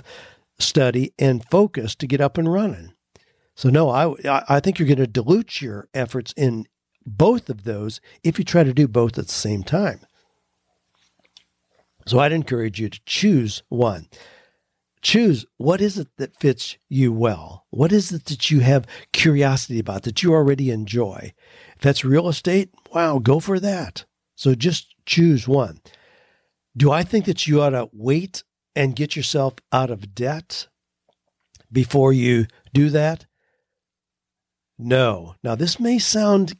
study 0.58 1.14
and 1.18 1.42
focus 1.50 1.94
to 1.94 2.06
get 2.06 2.20
up 2.20 2.36
and 2.36 2.52
running. 2.52 2.92
So, 3.54 3.70
no, 3.70 3.88
I, 3.88 4.44
I 4.50 4.60
think 4.60 4.78
you're 4.78 4.86
going 4.86 4.98
to 4.98 5.06
dilute 5.06 5.62
your 5.62 5.88
efforts 5.94 6.34
in 6.36 6.66
both 7.06 7.48
of 7.48 7.64
those 7.64 8.02
if 8.22 8.38
you 8.38 8.44
try 8.44 8.62
to 8.64 8.74
do 8.74 8.86
both 8.86 9.16
at 9.16 9.28
the 9.28 9.32
same 9.32 9.62
time. 9.62 10.00
So, 12.06 12.18
I'd 12.18 12.32
encourage 12.32 12.78
you 12.78 12.90
to 12.90 13.00
choose 13.06 13.62
one. 13.70 14.08
Choose 15.02 15.44
what 15.56 15.80
is 15.80 15.98
it 15.98 16.08
that 16.18 16.38
fits 16.38 16.78
you 16.88 17.12
well? 17.12 17.66
What 17.70 17.92
is 17.92 18.12
it 18.12 18.26
that 18.26 18.50
you 18.50 18.60
have 18.60 18.86
curiosity 19.12 19.80
about 19.80 20.04
that 20.04 20.22
you 20.22 20.32
already 20.32 20.70
enjoy? 20.70 21.34
If 21.76 21.82
that's 21.82 22.04
real 22.04 22.28
estate, 22.28 22.70
wow, 22.94 23.18
go 23.18 23.40
for 23.40 23.58
that. 23.58 24.04
So 24.36 24.54
just 24.54 24.94
choose 25.04 25.48
one. 25.48 25.80
Do 26.76 26.92
I 26.92 27.02
think 27.02 27.24
that 27.24 27.46
you 27.46 27.60
ought 27.60 27.70
to 27.70 27.90
wait 27.92 28.44
and 28.76 28.96
get 28.96 29.16
yourself 29.16 29.54
out 29.72 29.90
of 29.90 30.14
debt 30.14 30.68
before 31.70 32.12
you 32.12 32.46
do 32.72 32.88
that? 32.90 33.26
No. 34.78 35.34
Now, 35.42 35.54
this 35.56 35.80
may 35.80 35.98
sound 35.98 36.56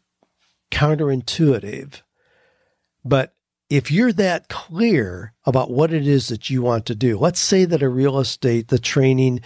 counterintuitive, 0.71 2.03
but 3.05 3.35
if 3.73 3.91
you're 3.91 4.13
that 4.13 4.51
clear 4.51 5.33
about 5.47 5.71
what 5.71 5.95
it 5.95 6.07
is 6.07 6.29
that 6.29 6.51
you 6.51 6.61
want 6.61 6.85
to 6.85 6.95
do, 6.95 7.19
let's 7.19 7.41
say 7.41 7.65
that 7.65 7.83
a 7.83 7.89
real 7.89 8.19
estate, 8.19 8.69
the 8.69 8.79
training 8.79 9.41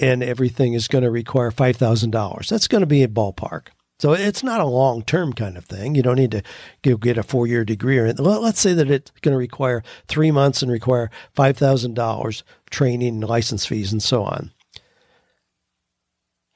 and 0.00 0.20
everything 0.20 0.74
is 0.74 0.88
going 0.88 1.04
to 1.04 1.10
require 1.12 1.52
$5,000. 1.52 2.48
That's 2.48 2.66
going 2.66 2.80
to 2.80 2.88
be 2.88 3.04
a 3.04 3.08
ballpark. 3.08 3.68
So 4.00 4.14
it's 4.14 4.42
not 4.42 4.60
a 4.60 4.66
long 4.66 5.02
term 5.02 5.32
kind 5.32 5.56
of 5.56 5.64
thing. 5.64 5.94
You 5.94 6.02
don't 6.02 6.16
need 6.16 6.42
to 6.82 6.96
get 6.98 7.18
a 7.18 7.22
four 7.22 7.46
year 7.46 7.64
degree 7.64 7.98
or. 7.98 8.12
Let's 8.12 8.60
say 8.60 8.72
that 8.72 8.90
it's 8.90 9.12
going 9.20 9.32
to 9.32 9.38
require 9.38 9.84
three 10.08 10.32
months 10.32 10.60
and 10.60 10.72
require 10.72 11.08
$5,000 11.36 12.42
training 12.70 13.20
license 13.20 13.64
fees 13.64 13.92
and 13.92 14.02
so 14.02 14.24
on. 14.24 14.50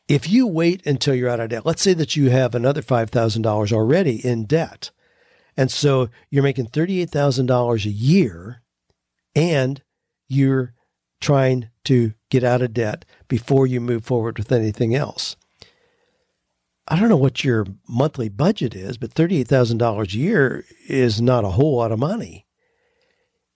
If 0.08 0.28
you 0.28 0.48
wait 0.48 0.84
until 0.84 1.14
you're 1.14 1.30
out 1.30 1.38
of 1.38 1.50
debt, 1.50 1.66
let's 1.66 1.82
say 1.82 1.94
that 1.94 2.16
you 2.16 2.30
have 2.30 2.56
another 2.56 2.82
$5,000 2.82 3.72
already 3.72 4.26
in 4.26 4.44
debt. 4.44 4.90
And 5.56 5.70
so 5.70 6.08
you're 6.30 6.42
making 6.42 6.68
$38,000 6.68 7.84
a 7.84 7.90
year 7.90 8.62
and 9.34 9.82
you're 10.28 10.74
trying 11.20 11.68
to 11.84 12.14
get 12.30 12.42
out 12.44 12.62
of 12.62 12.72
debt 12.72 13.04
before 13.28 13.66
you 13.66 13.80
move 13.80 14.04
forward 14.04 14.38
with 14.38 14.52
anything 14.52 14.94
else. 14.94 15.36
I 16.88 16.98
don't 16.98 17.08
know 17.08 17.16
what 17.16 17.44
your 17.44 17.66
monthly 17.88 18.28
budget 18.28 18.74
is, 18.74 18.98
but 18.98 19.14
$38,000 19.14 20.14
a 20.14 20.18
year 20.18 20.64
is 20.88 21.20
not 21.20 21.44
a 21.44 21.50
whole 21.50 21.76
lot 21.76 21.92
of 21.92 21.98
money. 21.98 22.46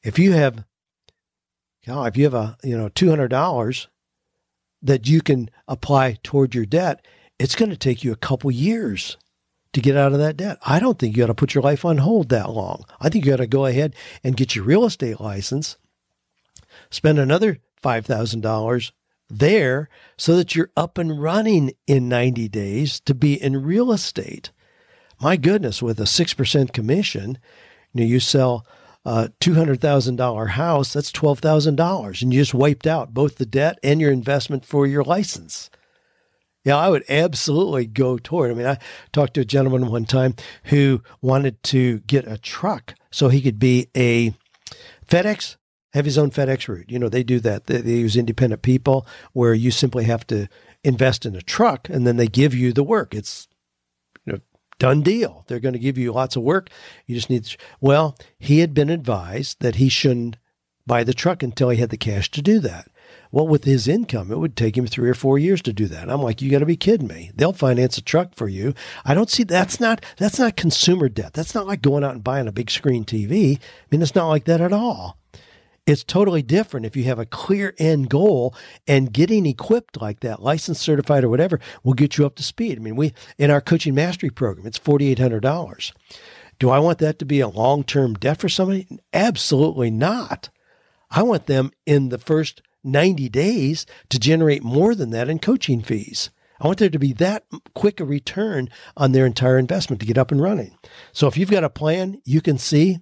If 0.03 0.19
you 0.19 0.33
have 0.33 0.65
if 1.89 2.17
you 2.17 2.25
have 2.25 2.35
a, 2.35 2.57
you 2.65 2.77
know, 2.77 2.89
$200 2.89 3.87
that 4.83 5.09
you 5.09 5.21
can 5.21 5.51
apply 5.69 6.19
toward 6.23 6.55
your 6.55 6.67
debt, 6.67 7.07
it's 7.39 7.55
going 7.55 7.71
to 7.71 7.77
take 7.77 8.03
you 8.03 8.13
a 8.13 8.17
couple 8.17 8.51
years 8.51 9.17
to 9.77 9.83
get 9.83 9.97
out 9.97 10.15
of 10.15 10.19
that 10.19 10.39
debt. 10.39 10.59
I 10.63 10.81
don't 10.81 10.99
think 10.99 11.15
you 11.15 11.23
got 11.23 11.27
to 11.27 11.35
put 11.35 11.55
your 11.55 11.63
life 11.63 11.85
on 11.85 11.99
hold 11.99 12.31
that 12.31 12.51
long. 12.51 12.85
I 12.99 13.11
think 13.11 13.27
you 13.27 13.33
got 13.33 13.37
to 13.37 13.47
go 13.47 13.67
ahead 13.67 13.95
and 14.25 14.37
get 14.37 14.57
your 14.57 14.65
real 14.65 14.87
estate 14.87 15.21
license, 15.21 15.77
spend 16.89 17.19
another 17.19 17.59
$5,000 17.83 18.93
there 19.29 19.91
so 20.17 20.35
that 20.35 20.57
you're 20.57 20.71
up 20.79 20.97
and 20.97 21.21
running 21.21 21.73
in 21.87 22.09
90 22.09 22.49
days 22.49 23.01
to 23.01 23.15
be 23.15 23.35
in 23.35 23.63
real 23.65 23.93
estate. 23.93 24.51
My 25.21 25.37
goodness, 25.37 25.83
with 25.83 26.01
a 26.01 26.05
6% 26.05 26.73
commission, 26.73 27.39
you 27.93 28.01
know, 28.01 28.07
you 28.07 28.19
sell 28.19 28.67
a 29.05 29.31
$200,000 29.43 30.49
house, 30.49 30.93
that's 30.95 31.13
$12,000 31.13 32.23
and 32.23 32.33
you 32.33 32.41
just 32.41 32.55
wiped 32.55 32.87
out 32.87 33.13
both 33.13 33.37
the 33.37 33.45
debt 33.45 33.79
and 33.83 34.01
your 34.01 34.11
investment 34.11 34.65
for 34.65 34.87
your 34.87 35.05
license. 35.05 35.69
Yeah, 36.67 36.79
I 36.79 36.89
would 36.89 37.05
absolutely 37.09 37.87
go 37.87 38.19
toward. 38.19 38.51
I 38.51 38.55
mean, 38.55 38.67
I 38.67 38.79
talked 39.13 39.35
to 39.35 39.43
a 39.43 39.45
gentleman 39.45 39.87
one 39.87 40.05
time 40.05 40.35
who 40.65 41.01
wanted 41.23 41.63
to 41.63 42.01
get 42.01 42.27
a 42.27 42.39
truck 42.39 42.97
so 43.13 43.29
he 43.29 43.41
could 43.41 43.61
be 43.61 43.87
a 43.97 44.35
FedEx, 45.07 45.59
have 45.93 46.05
his 46.05 46.19
own 46.19 46.33
FedEx 46.33 46.67
route. 46.67 46.91
You 46.91 46.99
know, 46.99 47.09
they 47.09 47.23
do 47.23 47.39
that. 47.39 47.67
They, 47.67 47.83
they 47.83 47.93
use 47.93 48.17
independent 48.17 48.63
people 48.63 49.07
where 49.33 49.55
you 49.55 49.71
simply 49.71 50.07
have 50.07 50.27
to 50.27 50.49
invest 50.83 51.25
in 51.25 51.37
a 51.37 51.41
truck 51.41 51.89
and 51.89 52.05
then 52.05 52.17
they 52.17 52.27
give 52.27 52.53
you 52.53 52.73
the 52.73 52.83
work. 52.83 53.15
It's 53.15 53.47
you 54.25 54.33
know, 54.33 54.41
done 54.81 55.03
deal. 55.03 55.45
They're 55.47 55.61
going 55.61 55.75
to 55.75 55.79
give 55.79 55.97
you 55.97 56.13
lots 56.13 56.35
of 56.35 56.43
work. 56.43 56.71
You 57.07 57.15
just 57.15 57.31
need, 57.31 57.45
to, 57.45 57.57
well, 57.81 58.19
he 58.41 58.59
had 58.59 58.75
been 58.75 58.91
advised 58.91 59.61
that 59.61 59.77
he 59.77 59.89
shouldn't 59.89 60.37
buy 60.85 61.05
the 61.05 61.15
truck 61.15 61.45
until 61.45 61.69
he 61.69 61.79
had 61.79 61.91
the 61.91 61.97
cash 61.97 62.29
to 62.33 62.43
do 62.43 62.59
that. 62.59 62.89
Well, 63.33 63.47
with 63.47 63.65
his 63.65 63.89
income, 63.89 64.31
it 64.31 64.39
would 64.39 64.57
take 64.57 64.77
him 64.77 64.87
three 64.87 65.11
or 65.11 65.15
four 65.15 65.39
years 65.39 65.61
to 65.63 65.73
do 65.73 65.87
that. 65.87 66.11
I'm 66.11 66.23
like, 66.23 66.41
you 66.41 66.51
got 66.51 66.61
to 66.61 66.67
be 66.67 66.77
kidding 66.77 67.09
me. 67.09 67.31
They'll 67.35 67.53
finance 67.53 67.99
a 67.99 68.03
truck 68.03 68.35
for 68.35 68.49
you. 68.49 68.75
I 69.05 69.15
don't 69.15 69.31
see 69.31 69.43
that's 69.43 69.81
not 69.81 70.05
that's 70.17 70.39
not 70.39 70.57
consumer 70.57 71.09
debt. 71.09 71.33
That's 71.33 71.55
not 71.55 71.67
like 71.67 71.83
going 71.83 72.05
out 72.05 72.15
and 72.15 72.25
buying 72.25 72.49
a 72.49 72.53
big 72.53 72.71
screen 72.71 73.05
TV. 73.05 73.59
I 73.59 73.61
mean, 73.91 74.03
it's 74.03 74.15
not 74.15 74.29
like 74.29 74.45
that 74.45 74.61
at 74.61 74.73
all. 74.73 75.19
It's 75.87 76.03
totally 76.03 76.43
different 76.43 76.85
if 76.85 76.97
you 76.97 77.05
have 77.05 77.21
a 77.21 77.27
clear 77.27 77.73
end 77.79 78.11
goal 78.11 78.55
and 78.89 79.13
getting 79.13 79.47
equipped 79.47 80.01
like 80.01 80.21
that, 80.21 80.43
licensed, 80.43 80.83
certified, 80.83 81.23
or 81.23 81.29
whatever, 81.29 81.61
will 81.85 81.95
get 81.95 82.19
you 82.19 82.27
up 82.27 82.35
to 82.37 82.43
speed. 82.43 82.77
I 82.77 82.83
mean, 82.83 82.97
we 82.97 83.15
in 83.39 83.53
our 83.53 83.61
coaching 83.61 83.95
mastery 83.95 84.31
program, 84.31 84.67
it's 84.67 84.79
forty 84.79 85.09
eight 85.09 85.21
hundred 85.21 85.41
dollars. 85.41 85.93
Do 86.59 86.71
I 86.71 86.79
want 86.79 86.99
that 86.99 87.19
to 87.21 87.25
be 87.25 87.41
a 87.41 87.49
long 87.49 87.85
term 87.85 88.15
debt 88.15 88.41
for 88.41 88.49
somebody? 88.49 88.89
Absolutely 89.13 89.91
not. 89.91 90.49
I 91.11 91.23
want 91.23 91.47
them 91.47 91.71
in 91.85 92.09
the 92.09 92.19
first 92.19 92.63
90 92.87 93.29
days 93.29 93.87
to 94.09 94.19
generate 94.19 94.63
more 94.63 94.95
than 94.95 95.11
that 95.11 95.29
in 95.29 95.39
coaching 95.39 95.83
fees. 95.83 96.31
I 96.61 96.67
want 96.67 96.79
there 96.79 96.89
to 96.89 96.99
be 96.99 97.13
that 97.15 97.45
quick 97.75 98.01
a 98.01 98.05
return 98.05 98.71
on 98.97 99.13
their 99.13 99.27
entire 99.27 99.59
investment 99.59 100.01
to 100.01 100.07
get 100.07 100.17
up 100.17 100.31
and 100.31 100.41
running. 100.41 100.79
So 101.13 101.27
if 101.27 101.37
you've 101.37 101.51
got 101.51 101.65
a 101.65 101.71
plan, 101.71 102.23
you 102.25 102.41
can 102.41 102.57
see 102.57 103.01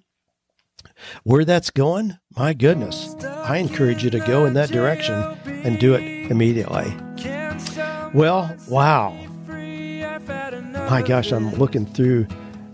where 1.23 1.45
that's 1.45 1.69
going. 1.69 2.17
My 2.35 2.53
goodness, 2.53 3.15
I 3.23 3.57
encourage 3.57 4.03
you 4.03 4.09
to 4.09 4.19
go 4.19 4.45
in 4.45 4.53
that 4.55 4.71
direction 4.71 5.13
and 5.45 5.79
do 5.79 5.93
it 5.93 6.31
immediately. 6.31 6.93
Well, 8.13 8.55
wow. 8.67 9.17
My 10.89 11.01
gosh, 11.01 11.31
I'm 11.31 11.51
looking 11.55 11.85
through 11.85 12.27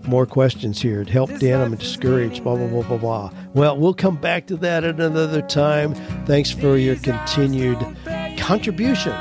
more 0.07 0.25
questions 0.25 0.81
here. 0.81 1.03
To 1.03 1.11
help 1.11 1.37
Dan, 1.39 1.61
I'm 1.61 1.75
discouraged, 1.75 2.43
blah, 2.43 2.55
blah, 2.55 2.67
blah, 2.67 2.83
blah, 2.83 2.97
blah. 2.97 3.31
Well, 3.53 3.77
we'll 3.77 3.93
come 3.93 4.17
back 4.17 4.47
to 4.47 4.57
that 4.57 4.83
at 4.83 4.99
another 4.99 5.41
time. 5.41 5.93
Thanks 6.25 6.51
for 6.51 6.77
your 6.77 6.95
continued 6.97 7.79
contribution 8.37 9.13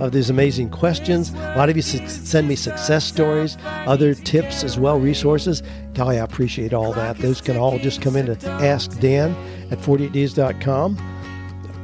of 0.00 0.12
these 0.12 0.30
amazing 0.30 0.70
questions. 0.70 1.30
A 1.30 1.54
lot 1.56 1.68
of 1.68 1.76
you 1.76 1.82
send 1.82 2.48
me 2.48 2.54
success 2.54 3.04
stories, 3.04 3.56
other 3.64 4.14
tips 4.14 4.62
as 4.64 4.78
well, 4.78 5.00
resources. 5.00 5.62
Golly, 5.94 6.18
I 6.18 6.24
appreciate 6.24 6.72
all 6.72 6.92
that. 6.92 7.18
Those 7.18 7.40
can 7.40 7.56
all 7.56 7.78
just 7.78 8.00
come 8.00 8.16
in 8.16 8.26
to 8.26 8.50
Ask 8.50 8.98
Dan 9.00 9.34
at 9.70 9.78
48days.com. 9.78 10.98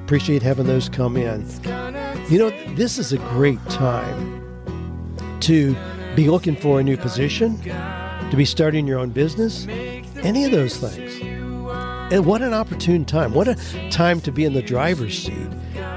Appreciate 0.05 0.43
having 0.43 0.67
those 0.67 0.89
come 0.89 1.17
in. 1.17 1.47
You 2.31 2.39
know, 2.39 2.75
this 2.75 2.99
is 2.99 3.13
a 3.13 3.19
great 3.19 3.65
time 3.69 4.41
to 5.41 5.77
be 6.15 6.29
looking 6.29 6.57
for 6.57 6.81
a 6.81 6.83
new 6.83 6.97
position 6.97 7.59
to 8.35 8.37
be 8.37 8.45
starting 8.45 8.85
your 8.85 8.99
own 8.99 9.11
business, 9.11 9.65
any 10.25 10.45
of 10.45 10.51
those 10.51 10.77
things. 10.77 11.21
And 12.13 12.27
what 12.27 12.43
an 12.43 12.53
opportune 12.53 13.05
time. 13.05 13.33
What 13.33 13.47
a 13.47 13.55
time 13.91 14.21
to 14.23 14.33
be 14.33 14.45
in 14.45 14.55
the 14.55 14.63
driver's 14.63 15.17
seat 15.17 15.49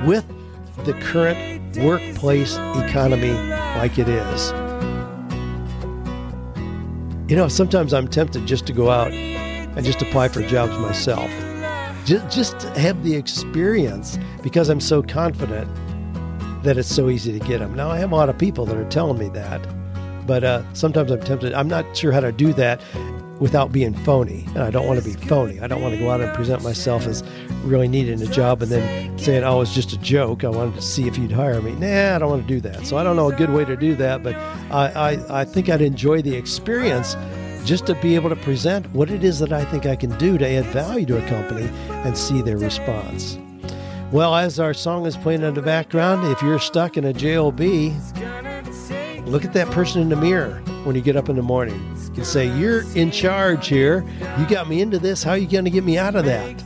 with 0.06 0.24
the 0.86 0.94
current 1.02 1.76
workplace 1.78 2.54
economy 2.54 3.34
like 3.80 3.98
it 3.98 4.08
is. 4.08 4.52
You 7.28 7.36
know, 7.36 7.48
sometimes 7.48 7.92
I'm 7.92 8.08
tempted 8.08 8.46
just 8.46 8.68
to 8.68 8.74
go 8.74 8.92
out 8.92 9.12
and 9.12 9.84
just 9.84 10.04
apply 10.04 10.28
for 10.28 10.44
jobs 10.44 10.78
myself. 10.78 11.32
Just, 12.06 12.30
just 12.30 12.60
to 12.60 12.80
have 12.80 13.04
the 13.04 13.16
experience 13.16 14.20
because 14.44 14.70
I'm 14.70 14.80
so 14.80 15.02
confident 15.02 15.68
that 16.64 16.78
it's 16.78 16.94
so 16.94 17.10
easy 17.10 17.38
to 17.38 17.44
get 17.48 17.62
them. 17.62 17.74
Now, 17.74 17.90
I 17.90 17.98
have 17.98 18.12
a 18.12 18.16
lot 18.16 18.30
of 18.30 18.38
people 18.38 18.64
that 18.68 18.78
are 18.78 18.90
telling 18.90 19.18
me 19.18 19.30
that. 19.30 19.77
But 20.28 20.44
uh, 20.44 20.74
sometimes 20.74 21.10
I'm 21.10 21.22
tempted. 21.22 21.54
I'm 21.54 21.68
not 21.68 21.98
sure 21.98 22.12
how 22.12 22.20
to 22.20 22.32
do 22.32 22.54
that 22.54 22.82
without 23.40 23.72
being 23.72 23.94
phony. 23.94 24.46
And 24.50 24.60
I 24.60 24.72
don't 24.72 24.88
want 24.88 25.02
to 25.02 25.06
be 25.06 25.14
phony. 25.28 25.60
I 25.60 25.68
don't 25.68 25.82
want 25.82 25.94
to 25.94 26.00
go 26.00 26.10
out 26.10 26.22
and 26.22 26.34
present 26.36 26.64
myself 26.64 27.06
as 27.06 27.24
really 27.64 27.88
needing 27.88 28.22
a 28.22 28.26
job 28.26 28.62
and 28.62 28.72
then 28.72 29.18
saying, 29.18 29.44
oh, 29.44 29.62
it's 29.62 29.74
just 29.74 29.94
a 29.94 29.98
joke. 29.98 30.44
I 30.44 30.50
wanted 30.50 30.76
to 30.76 30.82
see 30.82 31.08
if 31.08 31.18
you'd 31.18 31.32
hire 31.32 31.62
me. 31.62 31.74
Nah, 31.74 32.16
I 32.16 32.20
don't 32.20 32.30
want 32.30 32.48
to 32.48 32.48
do 32.48 32.62
that. 32.62 32.86
So 32.86 32.98
I 32.98 33.04
don't 33.04 33.16
know 33.16 33.30
a 33.30 33.36
good 33.36 33.52
way 33.52 33.66
to 33.66 33.76
do 33.76 33.96
that, 33.96 34.24
but 34.24 34.36
I, 34.72 35.16
I, 35.16 35.42
I 35.42 35.46
think 35.46 35.70
I'd 35.70 35.82
enjoy 35.82 36.22
the 36.22 36.36
experience 36.36 37.16
just 37.64 37.86
to 37.88 37.96
be 37.96 38.16
able 38.16 38.30
to 38.30 38.36
present 38.38 38.90
what 38.92 39.10
it 39.12 39.24
is 39.24 39.40
that 39.40 39.52
I 39.52 39.66
think 39.66 39.86
I 39.86 39.96
can 39.96 40.18
do 40.18 40.38
to 40.38 40.48
add 40.48 40.66
value 40.68 41.06
to 41.08 41.24
a 41.24 41.30
company 41.30 41.70
and 41.90 42.18
see 42.18 42.42
their 42.42 42.58
response. 42.58 43.38
Well, 44.12 44.34
as 44.36 44.58
our 44.58 44.74
song 44.74 45.06
is 45.06 45.18
playing 45.18 45.42
in 45.42 45.54
the 45.54 45.62
background, 45.62 46.26
if 46.32 46.42
you're 46.42 46.60
stuck 46.60 46.96
in 46.96 47.04
a 47.04 47.12
JOB, 47.12 47.60
Look 49.28 49.44
at 49.44 49.54
that 49.54 49.70
person 49.72 50.02
in 50.02 50.10
the 50.10 50.16
mirror 50.16 50.62
when 50.84 50.96
you 50.96 51.02
get 51.02 51.16
up 51.16 51.28
in 51.28 51.36
the 51.36 51.42
morning 51.42 51.76
and 52.16 52.26
say, 52.26 52.48
You're 52.58 52.84
in 52.96 53.12
charge 53.12 53.68
here. 53.68 54.06
You 54.40 54.48
got 54.48 54.70
me 54.70 54.82
into 54.82 55.00
this. 55.00 55.22
How 55.22 55.32
are 55.32 55.38
you 55.38 55.48
going 55.48 55.66
to 55.66 55.70
get 55.70 55.84
me 55.84 55.98
out 55.98 56.16
of 56.16 56.26
that? 56.26 56.64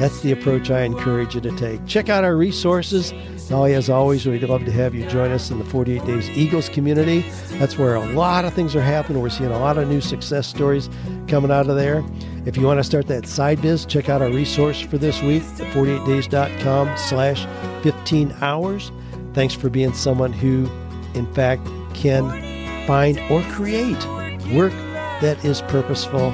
That's 0.00 0.20
the 0.22 0.32
approach 0.32 0.70
I 0.70 0.82
encourage 0.84 1.34
you 1.34 1.42
to 1.42 1.54
take. 1.58 1.84
Check 1.84 2.08
out 2.08 2.24
our 2.24 2.34
resources. 2.34 3.12
Molly, 3.50 3.74
as 3.74 3.90
always, 3.90 4.24
we'd 4.24 4.42
love 4.44 4.64
to 4.64 4.72
have 4.72 4.94
you 4.94 5.06
join 5.10 5.30
us 5.30 5.50
in 5.50 5.58
the 5.58 5.64
48 5.66 6.04
Days 6.06 6.30
Eagles 6.30 6.70
community. 6.70 7.20
That's 7.58 7.76
where 7.76 7.96
a 7.96 8.06
lot 8.14 8.46
of 8.46 8.54
things 8.54 8.74
are 8.74 8.80
happening. 8.80 9.20
We're 9.20 9.28
seeing 9.28 9.50
a 9.50 9.58
lot 9.58 9.76
of 9.76 9.88
new 9.88 10.00
success 10.00 10.46
stories 10.46 10.88
coming 11.28 11.50
out 11.50 11.68
of 11.68 11.76
there. 11.76 12.02
If 12.46 12.56
you 12.56 12.64
want 12.64 12.78
to 12.78 12.84
start 12.84 13.08
that 13.08 13.26
side 13.26 13.60
biz, 13.60 13.84
check 13.84 14.08
out 14.08 14.22
our 14.22 14.30
resource 14.30 14.80
for 14.80 14.96
this 14.96 15.20
week, 15.20 15.42
48days.com 15.42 16.96
slash 16.96 17.46
15 17.82 18.34
hours. 18.40 18.90
Thanks 19.34 19.52
for 19.52 19.68
being 19.68 19.92
someone 19.92 20.32
who, 20.32 20.66
in 21.12 21.30
fact, 21.34 21.68
can 21.94 22.86
find 22.86 23.18
or 23.30 23.42
create 23.52 24.04
work 24.52 24.72
that 25.20 25.44
is 25.44 25.62
purposeful, 25.62 26.30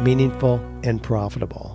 meaningful, 0.00 0.60
and 0.82 1.02
profitable. 1.02 1.71